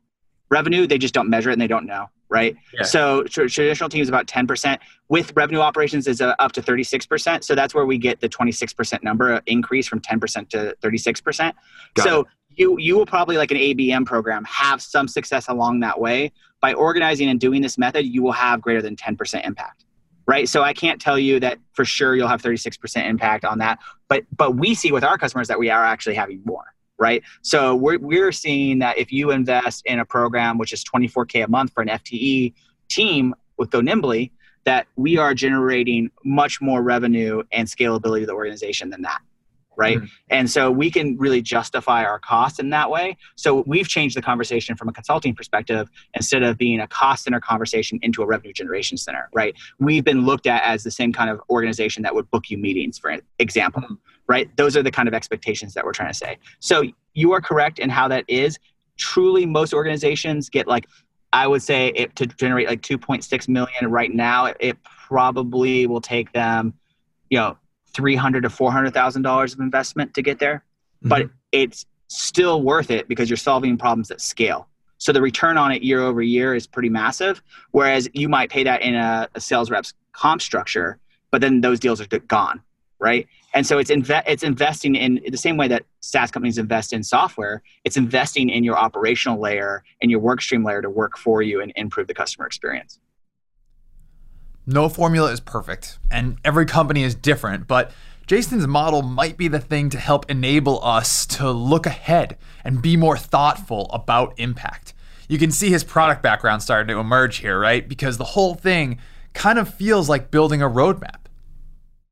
revenue. 0.51 0.86
They 0.86 0.97
just 0.97 1.14
don't 1.14 1.30
measure 1.30 1.51
it 1.51 1.53
and 1.53 1.62
they 1.62 1.68
don't 1.68 1.86
know, 1.86 2.10
right? 2.28 2.57
Yeah. 2.74 2.84
So 2.84 3.24
tr- 3.24 3.45
traditional 3.47 3.89
teams 3.89 4.10
about 4.10 4.28
10%. 4.28 4.78
With 5.07 5.32
revenue 5.38 5.62
operations 5.62 6.05
is 6.05 6.20
uh, 6.20 6.36
up 6.39 6.51
to 6.53 6.62
36%. 6.62 7.45
So 7.45 7.55
that's 7.55 7.74
where 7.74 7.86
we 7.86 7.97
get 7.97 8.20
the 8.20 8.28
26% 8.28 9.03
number 9.03 9.34
uh, 9.34 9.41
increase 9.45 9.88
from 9.88 10.01
10% 10.01 10.49
to 10.49 10.76
36%. 10.82 11.53
Got 11.93 12.03
so 12.03 12.22
it. 12.22 12.28
you 12.49 12.78
you 12.78 12.97
will 12.97 13.05
probably 13.05 13.38
like 13.38 13.51
an 13.51 13.57
ABM 13.57 14.05
program 14.05 14.43
have 14.43 14.82
some 14.82 15.07
success 15.07 15.47
along 15.47 15.80
that 15.80 15.99
way. 15.99 16.34
By 16.60 16.74
organizing 16.74 17.30
and 17.30 17.39
doing 17.39 17.62
this 17.62 17.78
method, 17.78 18.05
you 18.05 18.22
will 18.22 18.34
have 18.34 18.60
greater 18.60 18.82
than 18.82 18.97
10% 18.97 19.45
impact 19.45 19.86
right? 20.30 20.47
So 20.47 20.61
I 20.61 20.73
can't 20.73 21.01
tell 21.01 21.17
you 21.17 21.39
that 21.39 21.57
for 21.73 21.84
sure 21.84 22.15
you'll 22.15 22.27
have 22.27 22.43
36% 22.43 23.03
impact 23.03 23.43
on 23.43 23.57
that, 23.57 23.80
but 24.07 24.25
but 24.38 24.55
we 24.55 24.75
see 24.75 24.91
with 24.91 25.03
our 25.03 25.17
customers 25.17 25.47
that 25.47 25.57
we 25.57 25.71
are 25.71 25.84
actually 25.84 26.13
having 26.13 26.43
more, 26.45 26.65
right? 26.99 27.23
So 27.41 27.75
we're 27.75 27.97
we're 27.97 28.32
seeing 28.32 28.77
that 28.77 28.99
if 28.99 29.11
you 29.11 29.32
invest 29.32 29.88
in 29.88 29.97
a 29.97 30.05
program 30.05 30.59
which 30.59 30.71
is 30.71 30.84
24k 30.84 31.45
a 31.45 31.47
month 31.47 31.73
for 31.73 31.82
an 31.82 31.88
FTE 31.88 32.53
team 32.89 33.34
with 33.57 33.71
GoNimbly, 33.71 34.30
that 34.65 34.86
we 34.97 35.17
are 35.17 35.34
generating 35.34 36.11
much 36.23 36.61
more 36.61 36.84
revenue 36.84 37.41
and 37.51 37.67
scalability 37.67 38.19
to 38.19 38.27
the 38.27 38.34
organization 38.34 38.91
than 38.91 39.01
that 39.01 39.21
right? 39.80 39.97
Mm-hmm. 39.97 40.05
And 40.30 40.51
so 40.51 40.69
we 40.69 40.91
can 40.91 41.17
really 41.17 41.41
justify 41.41 42.03
our 42.03 42.19
costs 42.19 42.59
in 42.59 42.69
that 42.71 42.91
way. 42.91 43.15
So 43.36 43.63
we've 43.65 43.88
changed 43.88 44.17
the 44.17 44.21
conversation 44.21 44.75
from 44.75 44.89
a 44.89 44.91
consulting 44.91 45.34
perspective 45.34 45.89
instead 46.13 46.43
of 46.43 46.57
being 46.57 46.82
a 46.82 46.88
cost 46.88 47.23
center 47.23 47.39
conversation 47.39 47.97
into 48.01 48.21
a 48.21 48.27
revenue 48.27 48.51
generation 48.51 48.97
center, 48.97 49.30
right? 49.34 49.55
We've 49.80 50.03
been 50.03 50.25
looked 50.25 50.47
at 50.47 50.63
as 50.63 50.84
the 50.84 50.91
same 50.91 51.13
kind 51.13 51.30
of 51.30 51.41
organization 51.49 52.03
that 52.03 52.13
would 52.13 52.30
book 52.30 52.49
you 52.49 52.57
meetings, 52.57 52.99
for 52.99 53.15
example, 53.39 53.82
mm-hmm. 53.82 53.93
right? 54.27 54.53
Those 54.57 54.75
are 54.75 54.84
the 54.84 54.91
kind 54.91 55.07
of 55.07 55.13
expectations 55.13 55.73
that 55.75 55.86
we're 55.86 55.93
trying 55.93 56.11
to 56.11 56.17
say. 56.17 56.38
So 56.59 56.84
you 57.13 57.32
are 57.32 57.39
correct 57.39 57.80
in 57.80 57.89
how 57.89 58.09
that 58.09 58.25
is. 58.27 58.59
Truly, 58.97 59.45
most 59.45 59.73
organizations 59.73 60.49
get 60.49 60.67
like 60.67 60.88
I 61.32 61.47
would 61.47 61.61
say 61.61 61.89
it, 61.95 62.15
to 62.17 62.25
generate 62.25 62.67
like 62.67 62.82
2.6 62.82 63.47
million 63.47 63.89
right 63.89 64.13
now, 64.13 64.45
it, 64.47 64.57
it 64.59 64.77
probably 64.84 65.86
will 65.86 66.01
take 66.01 66.34
them, 66.34 66.73
you 67.30 67.38
know, 67.38 67.57
three 67.93 68.15
hundred 68.15 68.41
to 68.41 68.49
four 68.49 68.71
hundred 68.71 68.93
thousand 68.93 69.23
dollars 69.23 69.53
of 69.53 69.59
investment 69.59 70.13
to 70.13 70.21
get 70.21 70.39
there, 70.39 70.63
mm-hmm. 71.03 71.09
but 71.09 71.29
it's 71.51 71.85
still 72.07 72.61
worth 72.61 72.91
it 72.91 73.07
because 73.07 73.29
you're 73.29 73.37
solving 73.37 73.77
problems 73.77 74.11
at 74.11 74.21
scale. 74.21 74.67
So 74.97 75.13
the 75.13 75.21
return 75.21 75.57
on 75.57 75.71
it 75.71 75.81
year 75.81 76.01
over 76.01 76.21
year 76.21 76.55
is 76.55 76.67
pretty 76.67 76.89
massive. 76.89 77.41
Whereas 77.71 78.09
you 78.13 78.27
might 78.27 78.49
pay 78.49 78.63
that 78.63 78.81
in 78.81 78.95
a, 78.95 79.29
a 79.33 79.39
sales 79.39 79.71
rep's 79.71 79.93
comp 80.11 80.41
structure, 80.41 80.99
but 81.31 81.39
then 81.39 81.61
those 81.61 81.79
deals 81.79 82.01
are 82.01 82.05
gone, 82.05 82.61
right? 82.99 83.27
And 83.53 83.65
so 83.65 83.77
it's 83.77 83.89
inve- 83.89 84.23
it's 84.27 84.43
investing 84.43 84.95
in 84.95 85.21
the 85.27 85.37
same 85.37 85.57
way 85.57 85.67
that 85.69 85.83
SaaS 86.01 86.31
companies 86.31 86.57
invest 86.57 86.93
in 86.93 87.03
software. 87.03 87.63
It's 87.85 87.97
investing 87.97 88.49
in 88.49 88.63
your 88.63 88.77
operational 88.77 89.39
layer 89.39 89.83
and 90.01 90.11
your 90.11 90.19
workstream 90.19 90.65
layer 90.65 90.81
to 90.81 90.89
work 90.89 91.17
for 91.17 91.41
you 91.41 91.61
and 91.61 91.71
improve 91.75 92.07
the 92.07 92.13
customer 92.13 92.45
experience. 92.45 92.99
No 94.72 94.88
formula 94.88 95.32
is 95.32 95.39
perfect, 95.39 95.97
and 96.11 96.38
every 96.45 96.67
company 96.67 97.01
is 97.01 97.15
different, 97.15 97.65
but 97.65 97.91
Jason's 98.28 98.67
model 98.67 99.01
might 99.01 99.36
be 99.36 99.47
the 99.47 99.59
thing 99.59 99.89
to 99.89 99.97
help 99.97 100.30
enable 100.30 100.80
us 100.86 101.26
to 101.26 101.49
look 101.49 101.88
ahead 101.88 102.38
and 102.63 102.80
be 102.80 102.95
more 102.95 103.17
thoughtful 103.17 103.89
about 103.91 104.36
impact. 104.38 104.93
You 105.28 105.39
can 105.39 105.49
see 105.49 105.72
his 105.72 105.84
product 105.84 106.22
background 106.22 106.61
starting 106.61 106.93
to 106.93 106.99
emerge 106.99 107.38
here, 107.38 107.59
right? 107.59 107.89
Because 107.89 108.20
the 108.20 108.24
whole 108.24 108.53
thing 108.53 108.99
kind 109.34 109.57
of 109.57 109.74
feels 109.74 110.07
like 110.07 110.30
building 110.30 110.61
a 110.61 110.70
roadmap. 110.70 111.26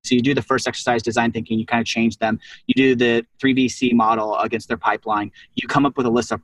So 0.03 0.16
you 0.16 0.24
do 0.24 0.34
the 0.34 0.41
first 0.41 0.68
exercise 0.68 1.03
design 1.03 1.32
thinking, 1.32 1.60
you 1.60 1.66
kind 1.68 1.82
of 1.82 1.86
change 1.86 2.18
them. 2.18 2.39
You 2.66 2.74
do 2.74 2.95
the 2.95 3.24
3VC 3.39 3.93
model 3.93 4.36
against 4.39 4.68
their 4.68 4.78
pipeline. 4.78 5.32
You 5.53 5.68
come 5.68 5.86
up 5.86 5.95
with 5.95 6.08
a 6.08 6.12
list 6.12 6.32
of 6.32 6.41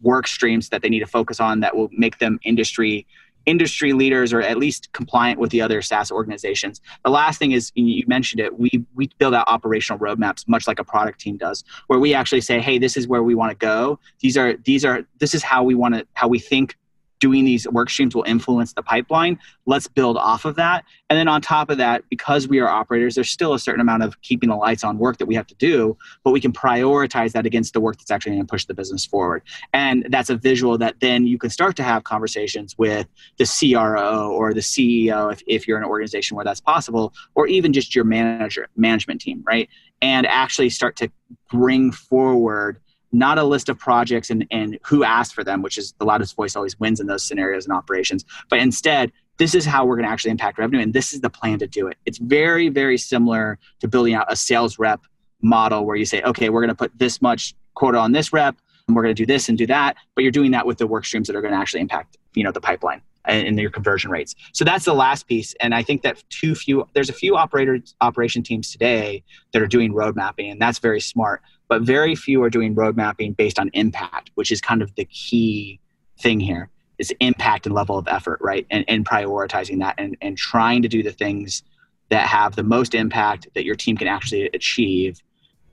work 0.00 0.26
streams 0.26 0.70
that 0.70 0.80
they 0.80 0.88
need 0.88 1.00
to 1.00 1.06
focus 1.06 1.38
on 1.38 1.60
that 1.60 1.76
will 1.76 1.90
make 1.92 2.16
them 2.16 2.40
industry 2.44 3.06
industry 3.46 3.92
leaders 3.92 4.32
or 4.32 4.40
at 4.42 4.58
least 4.58 4.92
compliant 4.92 5.38
with 5.38 5.50
the 5.50 5.60
other 5.60 5.82
SaaS 5.82 6.10
organizations. 6.10 6.80
The 7.04 7.10
last 7.10 7.38
thing 7.38 7.52
is 7.52 7.72
you 7.74 8.04
mentioned 8.06 8.40
it. 8.40 8.58
We 8.58 8.84
we 8.94 9.08
build 9.18 9.34
out 9.34 9.48
operational 9.48 9.98
roadmaps 9.98 10.46
much 10.48 10.66
like 10.66 10.78
a 10.78 10.84
product 10.84 11.20
team 11.20 11.36
does, 11.36 11.64
where 11.86 11.98
we 11.98 12.14
actually 12.14 12.40
say, 12.40 12.60
"Hey, 12.60 12.78
this 12.78 12.96
is 12.96 13.08
where 13.08 13.22
we 13.22 13.34
want 13.34 13.50
to 13.50 13.56
go. 13.56 13.98
These 14.20 14.36
are 14.36 14.56
these 14.64 14.84
are 14.84 15.02
this 15.18 15.34
is 15.34 15.42
how 15.42 15.62
we 15.62 15.74
want 15.74 15.94
to 15.94 16.06
how 16.14 16.28
we 16.28 16.38
think 16.38 16.76
doing 17.20 17.44
these 17.44 17.68
work 17.68 17.90
streams 17.90 18.14
will 18.14 18.24
influence 18.24 18.72
the 18.72 18.82
pipeline. 18.82 19.38
Let's 19.66 19.86
build 19.86 20.16
off 20.16 20.44
of 20.44 20.56
that. 20.56 20.84
And 21.08 21.18
then 21.18 21.28
on 21.28 21.40
top 21.40 21.70
of 21.70 21.78
that, 21.78 22.02
because 22.08 22.48
we 22.48 22.58
are 22.58 22.68
operators, 22.68 23.14
there's 23.14 23.30
still 23.30 23.54
a 23.54 23.58
certain 23.58 23.80
amount 23.80 24.02
of 24.02 24.20
keeping 24.22 24.48
the 24.48 24.56
lights 24.56 24.82
on 24.82 24.98
work 24.98 25.18
that 25.18 25.26
we 25.26 25.34
have 25.34 25.46
to 25.48 25.54
do, 25.56 25.96
but 26.24 26.32
we 26.32 26.40
can 26.40 26.52
prioritize 26.52 27.32
that 27.32 27.46
against 27.46 27.74
the 27.74 27.80
work 27.80 27.98
that's 27.98 28.10
actually 28.10 28.32
going 28.32 28.46
to 28.46 28.50
push 28.50 28.64
the 28.64 28.74
business 28.74 29.04
forward. 29.04 29.42
And 29.72 30.06
that's 30.10 30.30
a 30.30 30.36
visual 30.36 30.78
that 30.78 31.00
then 31.00 31.26
you 31.26 31.38
can 31.38 31.50
start 31.50 31.76
to 31.76 31.82
have 31.82 32.04
conversations 32.04 32.76
with 32.78 33.06
the 33.38 33.44
CRO 33.44 34.32
or 34.32 34.54
the 34.54 34.60
CEO 34.60 35.32
if, 35.32 35.42
if 35.46 35.68
you're 35.68 35.78
an 35.78 35.84
organization 35.84 36.36
where 36.36 36.44
that's 36.44 36.60
possible, 36.60 37.12
or 37.34 37.46
even 37.46 37.72
just 37.72 37.94
your 37.94 38.04
manager 38.04 38.68
management 38.76 39.20
team, 39.20 39.42
right? 39.46 39.68
And 40.02 40.26
actually 40.26 40.70
start 40.70 40.96
to 40.96 41.10
bring 41.50 41.92
forward 41.92 42.80
not 43.12 43.38
a 43.38 43.44
list 43.44 43.68
of 43.68 43.78
projects 43.78 44.30
and, 44.30 44.46
and 44.50 44.78
who 44.84 45.02
asked 45.04 45.34
for 45.34 45.42
them, 45.42 45.62
which 45.62 45.76
is 45.76 45.94
the 45.98 46.04
loudest 46.04 46.36
voice 46.36 46.54
always 46.54 46.78
wins 46.78 47.00
in 47.00 47.06
those 47.06 47.22
scenarios 47.22 47.64
and 47.64 47.74
operations, 47.74 48.24
but 48.48 48.58
instead, 48.58 49.12
this 49.38 49.54
is 49.54 49.64
how 49.64 49.86
we're 49.86 49.96
going 49.96 50.06
to 50.06 50.12
actually 50.12 50.30
impact 50.30 50.58
revenue, 50.58 50.82
and 50.82 50.92
this 50.92 51.14
is 51.14 51.22
the 51.22 51.30
plan 51.30 51.58
to 51.58 51.66
do 51.66 51.88
it. 51.88 51.96
It's 52.04 52.18
very, 52.18 52.68
very 52.68 52.98
similar 52.98 53.58
to 53.80 53.88
building 53.88 54.14
out 54.14 54.30
a 54.30 54.36
sales 54.36 54.78
rep 54.78 55.00
model 55.40 55.86
where 55.86 55.96
you 55.96 56.04
say, 56.04 56.20
okay, 56.22 56.50
we're 56.50 56.60
going 56.60 56.68
to 56.68 56.74
put 56.74 56.92
this 56.98 57.22
much 57.22 57.54
quota 57.74 57.98
on 57.98 58.12
this 58.12 58.32
rep, 58.32 58.56
and 58.86 58.94
we're 58.94 59.02
going 59.02 59.14
to 59.14 59.22
do 59.22 59.26
this 59.26 59.48
and 59.48 59.56
do 59.56 59.66
that, 59.66 59.96
but 60.14 60.22
you're 60.22 60.30
doing 60.30 60.50
that 60.50 60.66
with 60.66 60.78
the 60.78 60.86
work 60.86 61.06
streams 61.06 61.26
that 61.26 61.34
are 61.34 61.40
going 61.40 61.54
to 61.54 61.58
actually 61.58 61.80
impact, 61.80 62.18
you 62.34 62.44
know, 62.44 62.52
the 62.52 62.60
pipeline 62.60 63.00
and 63.24 63.58
your 63.58 63.70
conversion 63.70 64.10
rates. 64.10 64.34
So 64.52 64.64
that's 64.64 64.84
the 64.86 64.94
last 64.94 65.26
piece. 65.26 65.54
And 65.60 65.74
I 65.74 65.82
think 65.82 66.02
that 66.02 66.22
too 66.30 66.54
few 66.54 66.86
there's 66.94 67.10
a 67.10 67.14
few 67.14 67.36
operator 67.36 67.78
operation 68.00 68.42
teams 68.42 68.72
today 68.72 69.22
that 69.52 69.62
are 69.62 69.66
doing 69.66 69.92
road 69.92 70.16
mapping, 70.16 70.50
and 70.50 70.60
that's 70.60 70.78
very 70.78 71.00
smart 71.00 71.42
but 71.70 71.82
very 71.82 72.16
few 72.16 72.42
are 72.42 72.50
doing 72.50 72.74
road 72.74 72.96
mapping 72.96 73.32
based 73.32 73.56
on 73.56 73.70
impact, 73.74 74.32
which 74.34 74.50
is 74.50 74.60
kind 74.60 74.82
of 74.82 74.92
the 74.96 75.04
key 75.04 75.78
thing 76.18 76.40
here 76.40 76.68
is 76.98 77.14
impact 77.20 77.64
and 77.64 77.72
level 77.74 77.96
of 77.96 78.08
effort, 78.08 78.40
right? 78.42 78.66
And, 78.70 78.84
and 78.88 79.06
prioritizing 79.06 79.78
that 79.78 79.94
and, 79.96 80.16
and 80.20 80.36
trying 80.36 80.82
to 80.82 80.88
do 80.88 81.00
the 81.04 81.12
things 81.12 81.62
that 82.08 82.26
have 82.26 82.56
the 82.56 82.64
most 82.64 82.92
impact 82.92 83.46
that 83.54 83.64
your 83.64 83.76
team 83.76 83.96
can 83.96 84.08
actually 84.08 84.50
achieve 84.52 85.22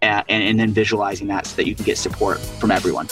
and, 0.04 0.24
and 0.30 0.60
then 0.60 0.72
visualizing 0.72 1.26
that 1.30 1.48
so 1.48 1.56
that 1.56 1.68
you 1.68 1.74
can 1.74 1.84
get 1.84 1.98
support 1.98 2.38
from 2.38 2.70
everyone. 2.70 3.08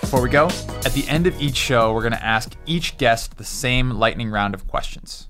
Before 0.00 0.22
we 0.22 0.30
go, 0.30 0.46
at 0.86 0.94
the 0.94 1.04
end 1.08 1.26
of 1.26 1.38
each 1.42 1.56
show, 1.56 1.92
we're 1.92 2.00
going 2.00 2.12
to 2.12 2.24
ask 2.24 2.56
each 2.64 2.96
guest 2.96 3.36
the 3.36 3.44
same 3.44 3.90
lightning 3.90 4.30
round 4.30 4.54
of 4.54 4.66
questions. 4.66 5.28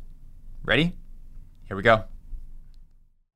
Ready? 0.65 0.95
Here 1.73 1.77
we 1.79 1.83
go. 1.83 2.05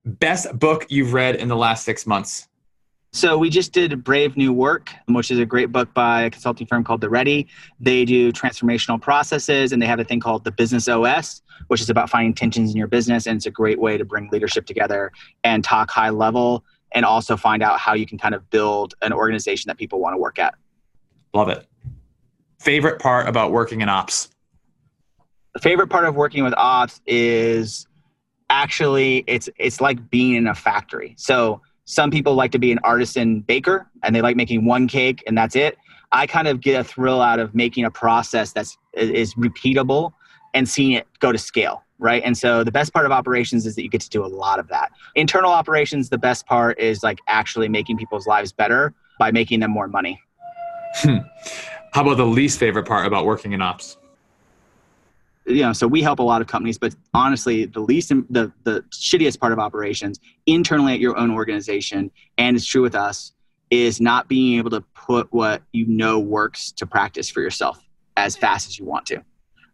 Best 0.05 0.59
book 0.59 0.85
you've 0.91 1.15
read 1.15 1.37
in 1.37 1.49
the 1.49 1.57
last 1.57 1.87
six 1.87 2.07
months? 2.07 2.49
So 3.15 3.39
we 3.39 3.49
just 3.49 3.73
did 3.73 4.05
Brave 4.05 4.37
New 4.37 4.53
Work, 4.53 4.93
which 5.09 5.31
is 5.31 5.39
a 5.39 5.47
great 5.47 5.73
book 5.73 5.95
by 5.95 6.25
a 6.25 6.31
consulting 6.31 6.67
firm 6.67 6.85
called 6.85 7.01
The 7.01 7.09
Ready. 7.09 7.47
They 7.81 8.05
do 8.05 8.31
transformational 8.33 9.01
processes, 9.01 9.73
and 9.73 9.81
they 9.81 9.87
have 9.87 10.01
a 10.01 10.05
thing 10.05 10.21
called 10.21 10.45
the 10.45 10.51
Business 10.51 10.87
OS, 10.87 11.41
which 11.69 11.81
is 11.81 11.89
about 11.89 12.11
finding 12.11 12.35
tensions 12.35 12.73
in 12.73 12.77
your 12.77 12.89
business, 12.89 13.27
and 13.27 13.39
it's 13.39 13.47
a 13.47 13.51
great 13.51 13.81
way 13.81 13.97
to 13.97 14.05
bring 14.05 14.29
leadership 14.31 14.67
together 14.67 15.13
and 15.43 15.65
talk 15.65 15.89
high 15.89 16.11
level, 16.11 16.63
and 16.93 17.07
also 17.07 17.39
find 17.39 17.63
out 17.63 17.81
how 17.81 17.95
you 17.95 18.05
can 18.05 18.19
kind 18.19 18.35
of 18.35 18.51
build 18.51 18.93
an 19.01 19.15
organization 19.15 19.71
that 19.71 19.79
people 19.79 19.99
want 19.99 20.13
to 20.13 20.19
work 20.19 20.39
at. 20.39 20.53
Love 21.33 21.49
it. 21.49 21.67
Favorite 22.61 23.01
part 23.01 23.31
about 23.31 23.51
working 23.51 23.81
in 23.81 23.89
ops? 23.89 24.29
The 25.55 25.61
favorite 25.61 25.89
part 25.89 26.05
of 26.05 26.17
working 26.17 26.45
with 26.45 26.53
ops 26.59 27.01
is 27.07 27.87
actually 28.51 29.25
it's 29.27 29.49
it's 29.59 29.81
like 29.81 30.11
being 30.11 30.35
in 30.35 30.47
a 30.47 30.55
factory. 30.55 31.15
So 31.19 31.61
some 31.85 32.11
people 32.11 32.35
like 32.35 32.53
to 32.53 32.59
be 32.59 32.73
an 32.73 32.81
artisan 32.83 33.41
baker 33.41 33.89
and 34.03 34.15
they 34.15 34.21
like 34.21 34.37
making 34.37 34.65
one 34.65 34.89
cake 34.89 35.23
and 35.27 35.37
that's 35.37 35.57
it. 35.57 35.77
I 36.13 36.27
kind 36.27 36.49
of 36.49 36.61
get 36.61 36.81
a 36.81 36.85
thrill 36.85 37.21
out 37.21 37.39
of 37.39 37.55
making 37.55 37.85
a 37.85 37.91
process 37.91 38.53
that's 38.53 38.77
is 38.95 39.35
repeatable 39.35 40.13
and 40.55 40.69
seeing 40.69 40.93
it 40.93 41.07
go 41.21 41.33
to 41.33 41.39
scale, 41.39 41.85
right? 41.99 42.23
And 42.25 42.37
so 42.37 42.65
the 42.65 42.73
best 42.73 42.93
part 42.93 43.07
of 43.07 43.13
operations 43.13 43.67
is 43.67 43.75
that 43.75 43.83
you 43.83 43.89
get 43.89 44.01
to 44.03 44.11
do 44.11 44.25
a 44.25 44.27
lot 44.27 44.59
of 44.59 44.69
that. 44.69 44.91
Internal 45.15 45.51
operations, 45.51 46.09
the 46.09 46.19
best 46.19 46.47
part 46.47 46.79
is 46.79 47.03
like 47.03 47.19
actually 47.29 47.69
making 47.69 47.99
people's 47.99 48.27
lives 48.27 48.53
better 48.53 48.95
by 49.19 49.31
making 49.31 49.61
them 49.61 49.71
more 49.71 49.89
money. 49.89 50.21
Hmm. 50.97 51.19
How 51.93 52.03
about 52.03 52.17
the 52.17 52.27
least 52.27 52.59
favorite 52.59 52.87
part 52.87 53.07
about 53.07 53.27
working 53.27 53.53
in 53.53 53.63
ops? 53.63 53.99
You 55.47 55.63
know, 55.63 55.73
so 55.73 55.87
we 55.87 56.03
help 56.03 56.19
a 56.19 56.23
lot 56.23 56.41
of 56.41 56.49
companies, 56.49 56.77
but 56.77 56.95
honestly, 57.15 57.67
the 57.67 57.81
least 57.81 58.09
the 58.09 58.53
the 58.65 58.85
shittiest 58.91 59.39
part 59.39 59.53
of 59.53 59.59
operations 59.59 60.19
internally 60.47 60.95
at 60.95 61.01
your 61.01 61.17
own 61.17 61.31
organization, 61.31 62.11
and 62.37 62.57
it's 62.57 62.67
true 62.67 62.83
with 62.83 62.95
us, 62.95 63.33
is 63.71 64.01
not 64.01 64.29
being 64.29 64.59
able 64.59 64.71
to 64.71 64.81
put 64.95 65.33
what 65.33 65.63
you 65.73 65.87
know 65.87 66.19
works 66.19 66.73
to 66.73 66.87
practice 66.87 67.31
for 67.31 67.41
yourself 67.41 67.79
as 68.17 68.35
mm-hmm. 68.35 68.41
fast 68.41 68.69
as 68.69 68.79
you 68.79 68.85
want 68.85 69.07
to 69.07 69.23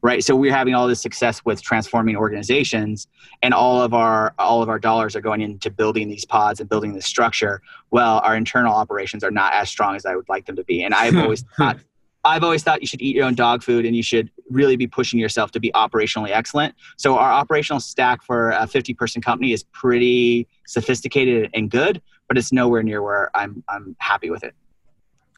right? 0.05 0.25
So 0.25 0.35
we're 0.35 0.53
having 0.53 0.75
all 0.75 0.89
this 0.89 1.01
success 1.01 1.45
with 1.45 1.63
transforming 1.63 2.17
organizations 2.17 3.07
and 3.41 3.55
all 3.55 3.81
of 3.81 3.95
our 3.95 4.35
all 4.39 4.61
of 4.61 4.69
our 4.69 4.79
dollars 4.79 5.15
are 5.15 5.21
going 5.21 5.41
into 5.41 5.71
building 5.71 6.09
these 6.09 6.25
pods 6.25 6.59
and 6.59 6.69
building 6.69 6.93
this 6.93 7.07
structure. 7.07 7.63
Well 7.93 8.19
our 8.25 8.37
internal 8.37 8.75
operations 8.75 9.23
are 9.23 9.31
not 9.31 9.55
as 9.55 9.71
strong 9.71 9.95
as 9.95 10.05
i 10.05 10.17
would 10.17 10.29
like 10.29 10.47
them 10.47 10.57
to 10.57 10.65
be 10.65 10.83
and 10.83 10.93
i've 10.93 11.17
always 11.23 11.45
thought 11.57 11.79
I've 12.25 12.45
always 12.45 12.63
thought 12.63 12.81
you 12.81 12.87
should 12.87 13.03
eat 13.03 13.17
your 13.17 13.25
own 13.25 13.35
dog 13.35 13.63
food 13.63 13.85
and 13.85 13.97
you 13.97 14.03
should 14.03 14.31
really 14.53 14.77
be 14.77 14.87
pushing 14.87 15.19
yourself 15.19 15.51
to 15.53 15.61
be 15.61 15.71
operationally 15.73 16.31
excellent. 16.31 16.75
So 16.97 17.17
our 17.17 17.33
operational 17.33 17.81
stack 17.81 18.23
for 18.23 18.51
a 18.51 18.67
50 18.67 18.95
person 18.95 19.23
company 19.23 19.53
is 19.53 19.63
pretty 19.63 20.49
sophisticated 20.67 21.51
and 21.55 21.71
good, 21.71 22.01
but 22.29 22.39
it's 22.39 22.53
nowhere 22.53 22.83
near 22.83 23.03
where 23.03 23.31
I'm 23.37 23.63
I'm 23.69 23.97
happy 23.99 24.31
with 24.31 24.45
it. 24.45 24.55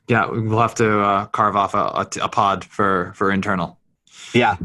Yeah, 0.09 0.27
we'll 0.27 0.61
have 0.61 0.75
to 0.77 1.01
uh, 1.01 1.27
carve 1.27 1.57
off 1.57 1.75
a, 1.75 1.79
a, 1.79 2.09
a 2.25 2.29
pod 2.29 2.65
for 2.65 3.12
for 3.15 3.31
internal. 3.31 3.79
Yeah. 4.35 4.57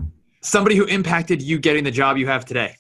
Somebody 0.41 0.76
who 0.76 0.86
impacted 0.86 1.41
you 1.41 1.60
getting 1.60 1.84
the 1.84 1.91
job 1.91 2.18
you 2.18 2.28
have 2.28 2.45
today. 2.45 2.76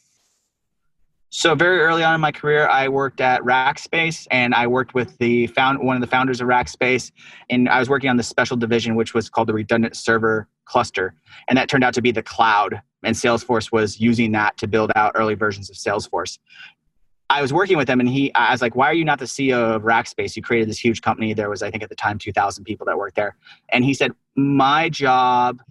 So 1.31 1.53
very 1.53 1.81
early 1.81 2.03
on 2.03 2.15
in 2.15 2.21
my 2.21 2.31
career, 2.31 2.67
I 2.67 2.87
worked 2.87 3.21
at 3.21 3.41
Rackspace, 3.43 4.25
and 4.31 4.55
I 4.55 4.65
worked 4.65 4.95
with 4.95 5.15
the 5.19 5.45
found 5.47 5.79
one 5.79 5.95
of 5.95 6.01
the 6.01 6.07
founders 6.07 6.41
of 6.41 6.47
Rackspace, 6.47 7.11
and 7.51 7.69
I 7.69 7.77
was 7.77 7.87
working 7.87 8.09
on 8.09 8.17
the 8.17 8.23
special 8.23 8.57
division, 8.57 8.95
which 8.95 9.13
was 9.13 9.29
called 9.29 9.47
the 9.47 9.53
redundant 9.53 9.95
server 9.95 10.47
cluster, 10.69 11.13
and 11.47 11.57
that 11.57 11.67
turned 11.67 11.83
out 11.83 11.93
to 11.95 12.01
be 12.01 12.11
the 12.11 12.23
cloud. 12.23 12.81
And 13.03 13.15
Salesforce 13.15 13.71
was 13.71 13.99
using 13.99 14.31
that 14.33 14.57
to 14.57 14.67
build 14.67 14.91
out 14.95 15.13
early 15.15 15.35
versions 15.35 15.69
of 15.69 15.75
Salesforce. 15.75 16.37
I 17.29 17.41
was 17.41 17.53
working 17.53 17.77
with 17.77 17.89
him, 17.89 17.99
and 17.99 18.09
he, 18.09 18.33
I 18.33 18.51
was 18.51 18.61
like, 18.61 18.75
"Why 18.75 18.87
are 18.87 18.93
you 18.93 19.05
not 19.05 19.19
the 19.19 19.25
CEO 19.25 19.75
of 19.75 19.83
Rackspace? 19.83 20.35
You 20.35 20.41
created 20.41 20.69
this 20.69 20.83
huge 20.83 21.01
company. 21.01 21.33
There 21.33 21.49
was, 21.49 21.61
I 21.61 21.71
think, 21.71 21.83
at 21.83 21.89
the 21.89 21.95
time, 21.95 22.17
two 22.17 22.31
thousand 22.31 22.63
people 22.63 22.85
that 22.85 22.97
worked 22.97 23.15
there." 23.15 23.35
And 23.71 23.85
he 23.85 23.93
said, 23.93 24.11
"My 24.35 24.89
job 24.89 25.61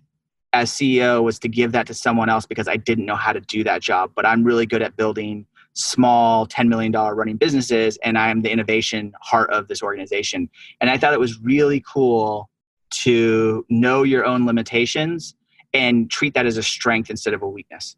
as 0.53 0.71
CEO 0.71 1.23
was 1.23 1.39
to 1.41 1.49
give 1.49 1.73
that 1.73 1.87
to 1.87 1.95
someone 1.95 2.29
else 2.29 2.47
because 2.47 2.69
I 2.69 2.77
didn't 2.77 3.07
know 3.07 3.17
how 3.17 3.33
to 3.33 3.41
do 3.41 3.63
that 3.65 3.83
job. 3.83 4.13
But 4.15 4.27
I'm 4.27 4.45
really 4.45 4.67
good 4.67 4.83
at 4.83 4.97
building 4.97 5.47
small 5.75 6.47
$10 6.47 6.69
million 6.69 6.93
running 6.93 7.37
businesses, 7.37 7.99
and 8.03 8.19
I 8.19 8.31
am 8.31 8.43
the 8.43 8.51
innovation 8.51 9.13
heart 9.21 9.51
of 9.51 9.69
this 9.69 9.83
organization. 9.83 10.49
And 10.81 10.91
I 10.91 10.99
thought 10.99 11.13
it 11.13 11.21
was 11.21 11.39
really 11.41 11.83
cool 11.87 12.51
to 12.91 13.64
know 13.68 14.03
your 14.03 14.24
own 14.24 14.47
limitations 14.47 15.34
and 15.74 16.11
treat 16.11 16.34
that 16.34 16.47
as 16.47 16.57
a 16.57 16.62
strength 16.62 17.11
instead 17.11 17.34
of 17.34 17.43
a 17.43 17.49
weakness. 17.49 17.97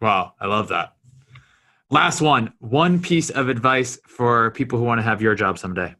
Wow, 0.00 0.34
I 0.40 0.46
love 0.46 0.68
that. 0.68 0.94
Last 1.90 2.20
one, 2.20 2.52
one 2.58 3.00
piece 3.00 3.30
of 3.30 3.48
advice 3.48 3.98
for 4.06 4.50
people 4.52 4.78
who 4.78 4.84
want 4.84 4.98
to 4.98 5.02
have 5.02 5.22
your 5.22 5.34
job 5.34 5.58
someday 5.58 5.94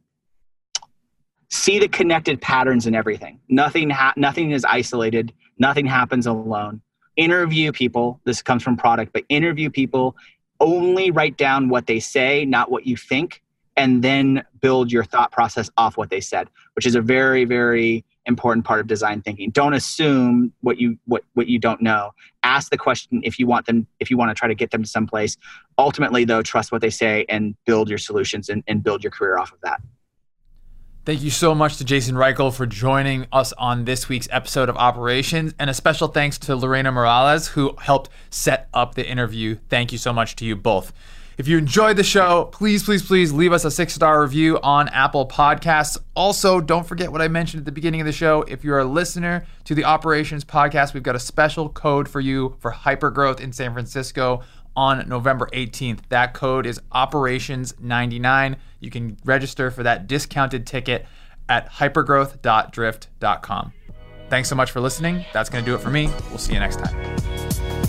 see 1.49 1.79
the 1.79 1.87
connected 1.87 2.39
patterns 2.41 2.87
in 2.87 2.95
everything. 2.95 3.39
Nothing 3.49 3.89
ha- 3.89 4.13
nothing 4.15 4.51
is 4.51 4.63
isolated. 4.65 5.33
Nothing 5.57 5.85
happens 5.85 6.27
alone. 6.27 6.81
Interview 7.15 7.71
people. 7.71 8.21
This 8.23 8.41
comes 8.41 8.63
from 8.63 8.77
product, 8.77 9.11
but 9.13 9.23
interview 9.29 9.69
people. 9.69 10.15
Only 10.59 11.11
write 11.11 11.37
down 11.37 11.69
what 11.69 11.87
they 11.87 11.99
say, 11.99 12.45
not 12.45 12.69
what 12.71 12.85
you 12.85 12.95
think, 12.95 13.41
and 13.79 14.03
then 14.03 14.43
build 14.59 14.91
your 14.91 15.05
thought 15.05 15.31
process 15.31 15.71
off 15.77 15.97
what 15.97 16.09
they 16.09 16.19
said, 16.19 16.49
which 16.73 16.85
is 16.85 16.95
a 16.95 17.01
very 17.01 17.45
very 17.45 18.05
important 18.25 18.65
part 18.65 18.79
of 18.79 18.85
design 18.85 19.21
thinking. 19.21 19.49
Don't 19.49 19.73
assume 19.73 20.53
what 20.61 20.77
you 20.77 20.99
what 21.05 21.23
what 21.33 21.47
you 21.47 21.57
don't 21.57 21.81
know. 21.81 22.11
Ask 22.43 22.69
the 22.69 22.77
question 22.77 23.21
if 23.23 23.39
you 23.39 23.47
want 23.47 23.65
them 23.65 23.87
if 23.99 24.11
you 24.11 24.17
want 24.17 24.29
to 24.29 24.35
try 24.35 24.47
to 24.47 24.53
get 24.53 24.71
them 24.71 24.83
to 24.83 24.89
someplace. 24.89 25.37
Ultimately, 25.77 26.25
though, 26.25 26.43
trust 26.43 26.71
what 26.71 26.81
they 26.81 26.89
say 26.89 27.25
and 27.29 27.55
build 27.65 27.89
your 27.89 27.97
solutions 27.97 28.49
and, 28.49 28.63
and 28.67 28.83
build 28.83 29.03
your 29.03 29.11
career 29.11 29.39
off 29.39 29.51
of 29.53 29.61
that. 29.61 29.81
Thank 31.05 31.23
you 31.23 31.31
so 31.31 31.55
much 31.55 31.77
to 31.77 31.85
Jason 31.85 32.15
Reichl 32.15 32.53
for 32.53 32.67
joining 32.67 33.25
us 33.31 33.53
on 33.53 33.85
this 33.85 34.09
week's 34.09 34.27
episode 34.31 34.69
of 34.69 34.75
Operations. 34.75 35.55
And 35.57 35.69
a 35.69 35.73
special 35.73 36.09
thanks 36.09 36.37
to 36.39 36.55
Lorena 36.55 36.91
Morales, 36.91 37.47
who 37.47 37.75
helped 37.79 38.11
set 38.29 38.67
up 38.73 38.93
the 38.93 39.09
interview. 39.09 39.57
Thank 39.69 39.91
you 39.91 39.97
so 39.97 40.13
much 40.13 40.35
to 40.35 40.45
you 40.45 40.55
both. 40.55 40.91
If 41.39 41.47
you 41.47 41.57
enjoyed 41.57 41.95
the 41.95 42.03
show, 42.03 42.49
please, 42.51 42.83
please, 42.83 43.01
please 43.01 43.31
leave 43.31 43.53
us 43.53 43.63
a 43.63 43.71
six 43.71 43.93
star 43.93 44.21
review 44.21 44.59
on 44.61 44.89
Apple 44.89 45.25
Podcasts. 45.25 45.97
Also, 46.13 46.59
don't 46.59 46.85
forget 46.85 47.13
what 47.13 47.21
I 47.21 47.29
mentioned 47.29 47.61
at 47.61 47.65
the 47.65 47.71
beginning 47.71 48.01
of 48.01 48.05
the 48.05 48.11
show. 48.11 48.41
If 48.41 48.65
you're 48.65 48.79
a 48.79 48.83
listener 48.83 49.45
to 49.63 49.73
the 49.73 49.85
Operations 49.85 50.43
Podcast, 50.43 50.93
we've 50.93 51.01
got 51.01 51.15
a 51.15 51.19
special 51.19 51.69
code 51.69 52.09
for 52.09 52.19
you 52.19 52.57
for 52.59 52.73
hypergrowth 52.73 53.39
in 53.39 53.53
San 53.53 53.71
Francisco 53.71 54.41
on 54.75 55.07
November 55.07 55.47
18th. 55.53 55.99
That 56.09 56.33
code 56.33 56.65
is 56.65 56.81
operations99. 56.91 58.57
You 58.81 58.91
can 58.91 59.15
register 59.23 59.71
for 59.71 59.83
that 59.83 60.07
discounted 60.07 60.67
ticket 60.67 61.05
at 61.47 61.71
hypergrowth.drift.com. 61.71 63.73
Thanks 64.29 64.49
so 64.49 64.55
much 64.55 64.71
for 64.71 64.81
listening. 64.81 65.23
That's 65.31 65.49
going 65.49 65.63
to 65.63 65.71
do 65.71 65.73
it 65.73 65.79
for 65.79 65.89
me. 65.89 66.07
We'll 66.27 66.37
see 66.37 66.51
you 66.51 66.59
next 66.59 66.79
time. 66.79 67.88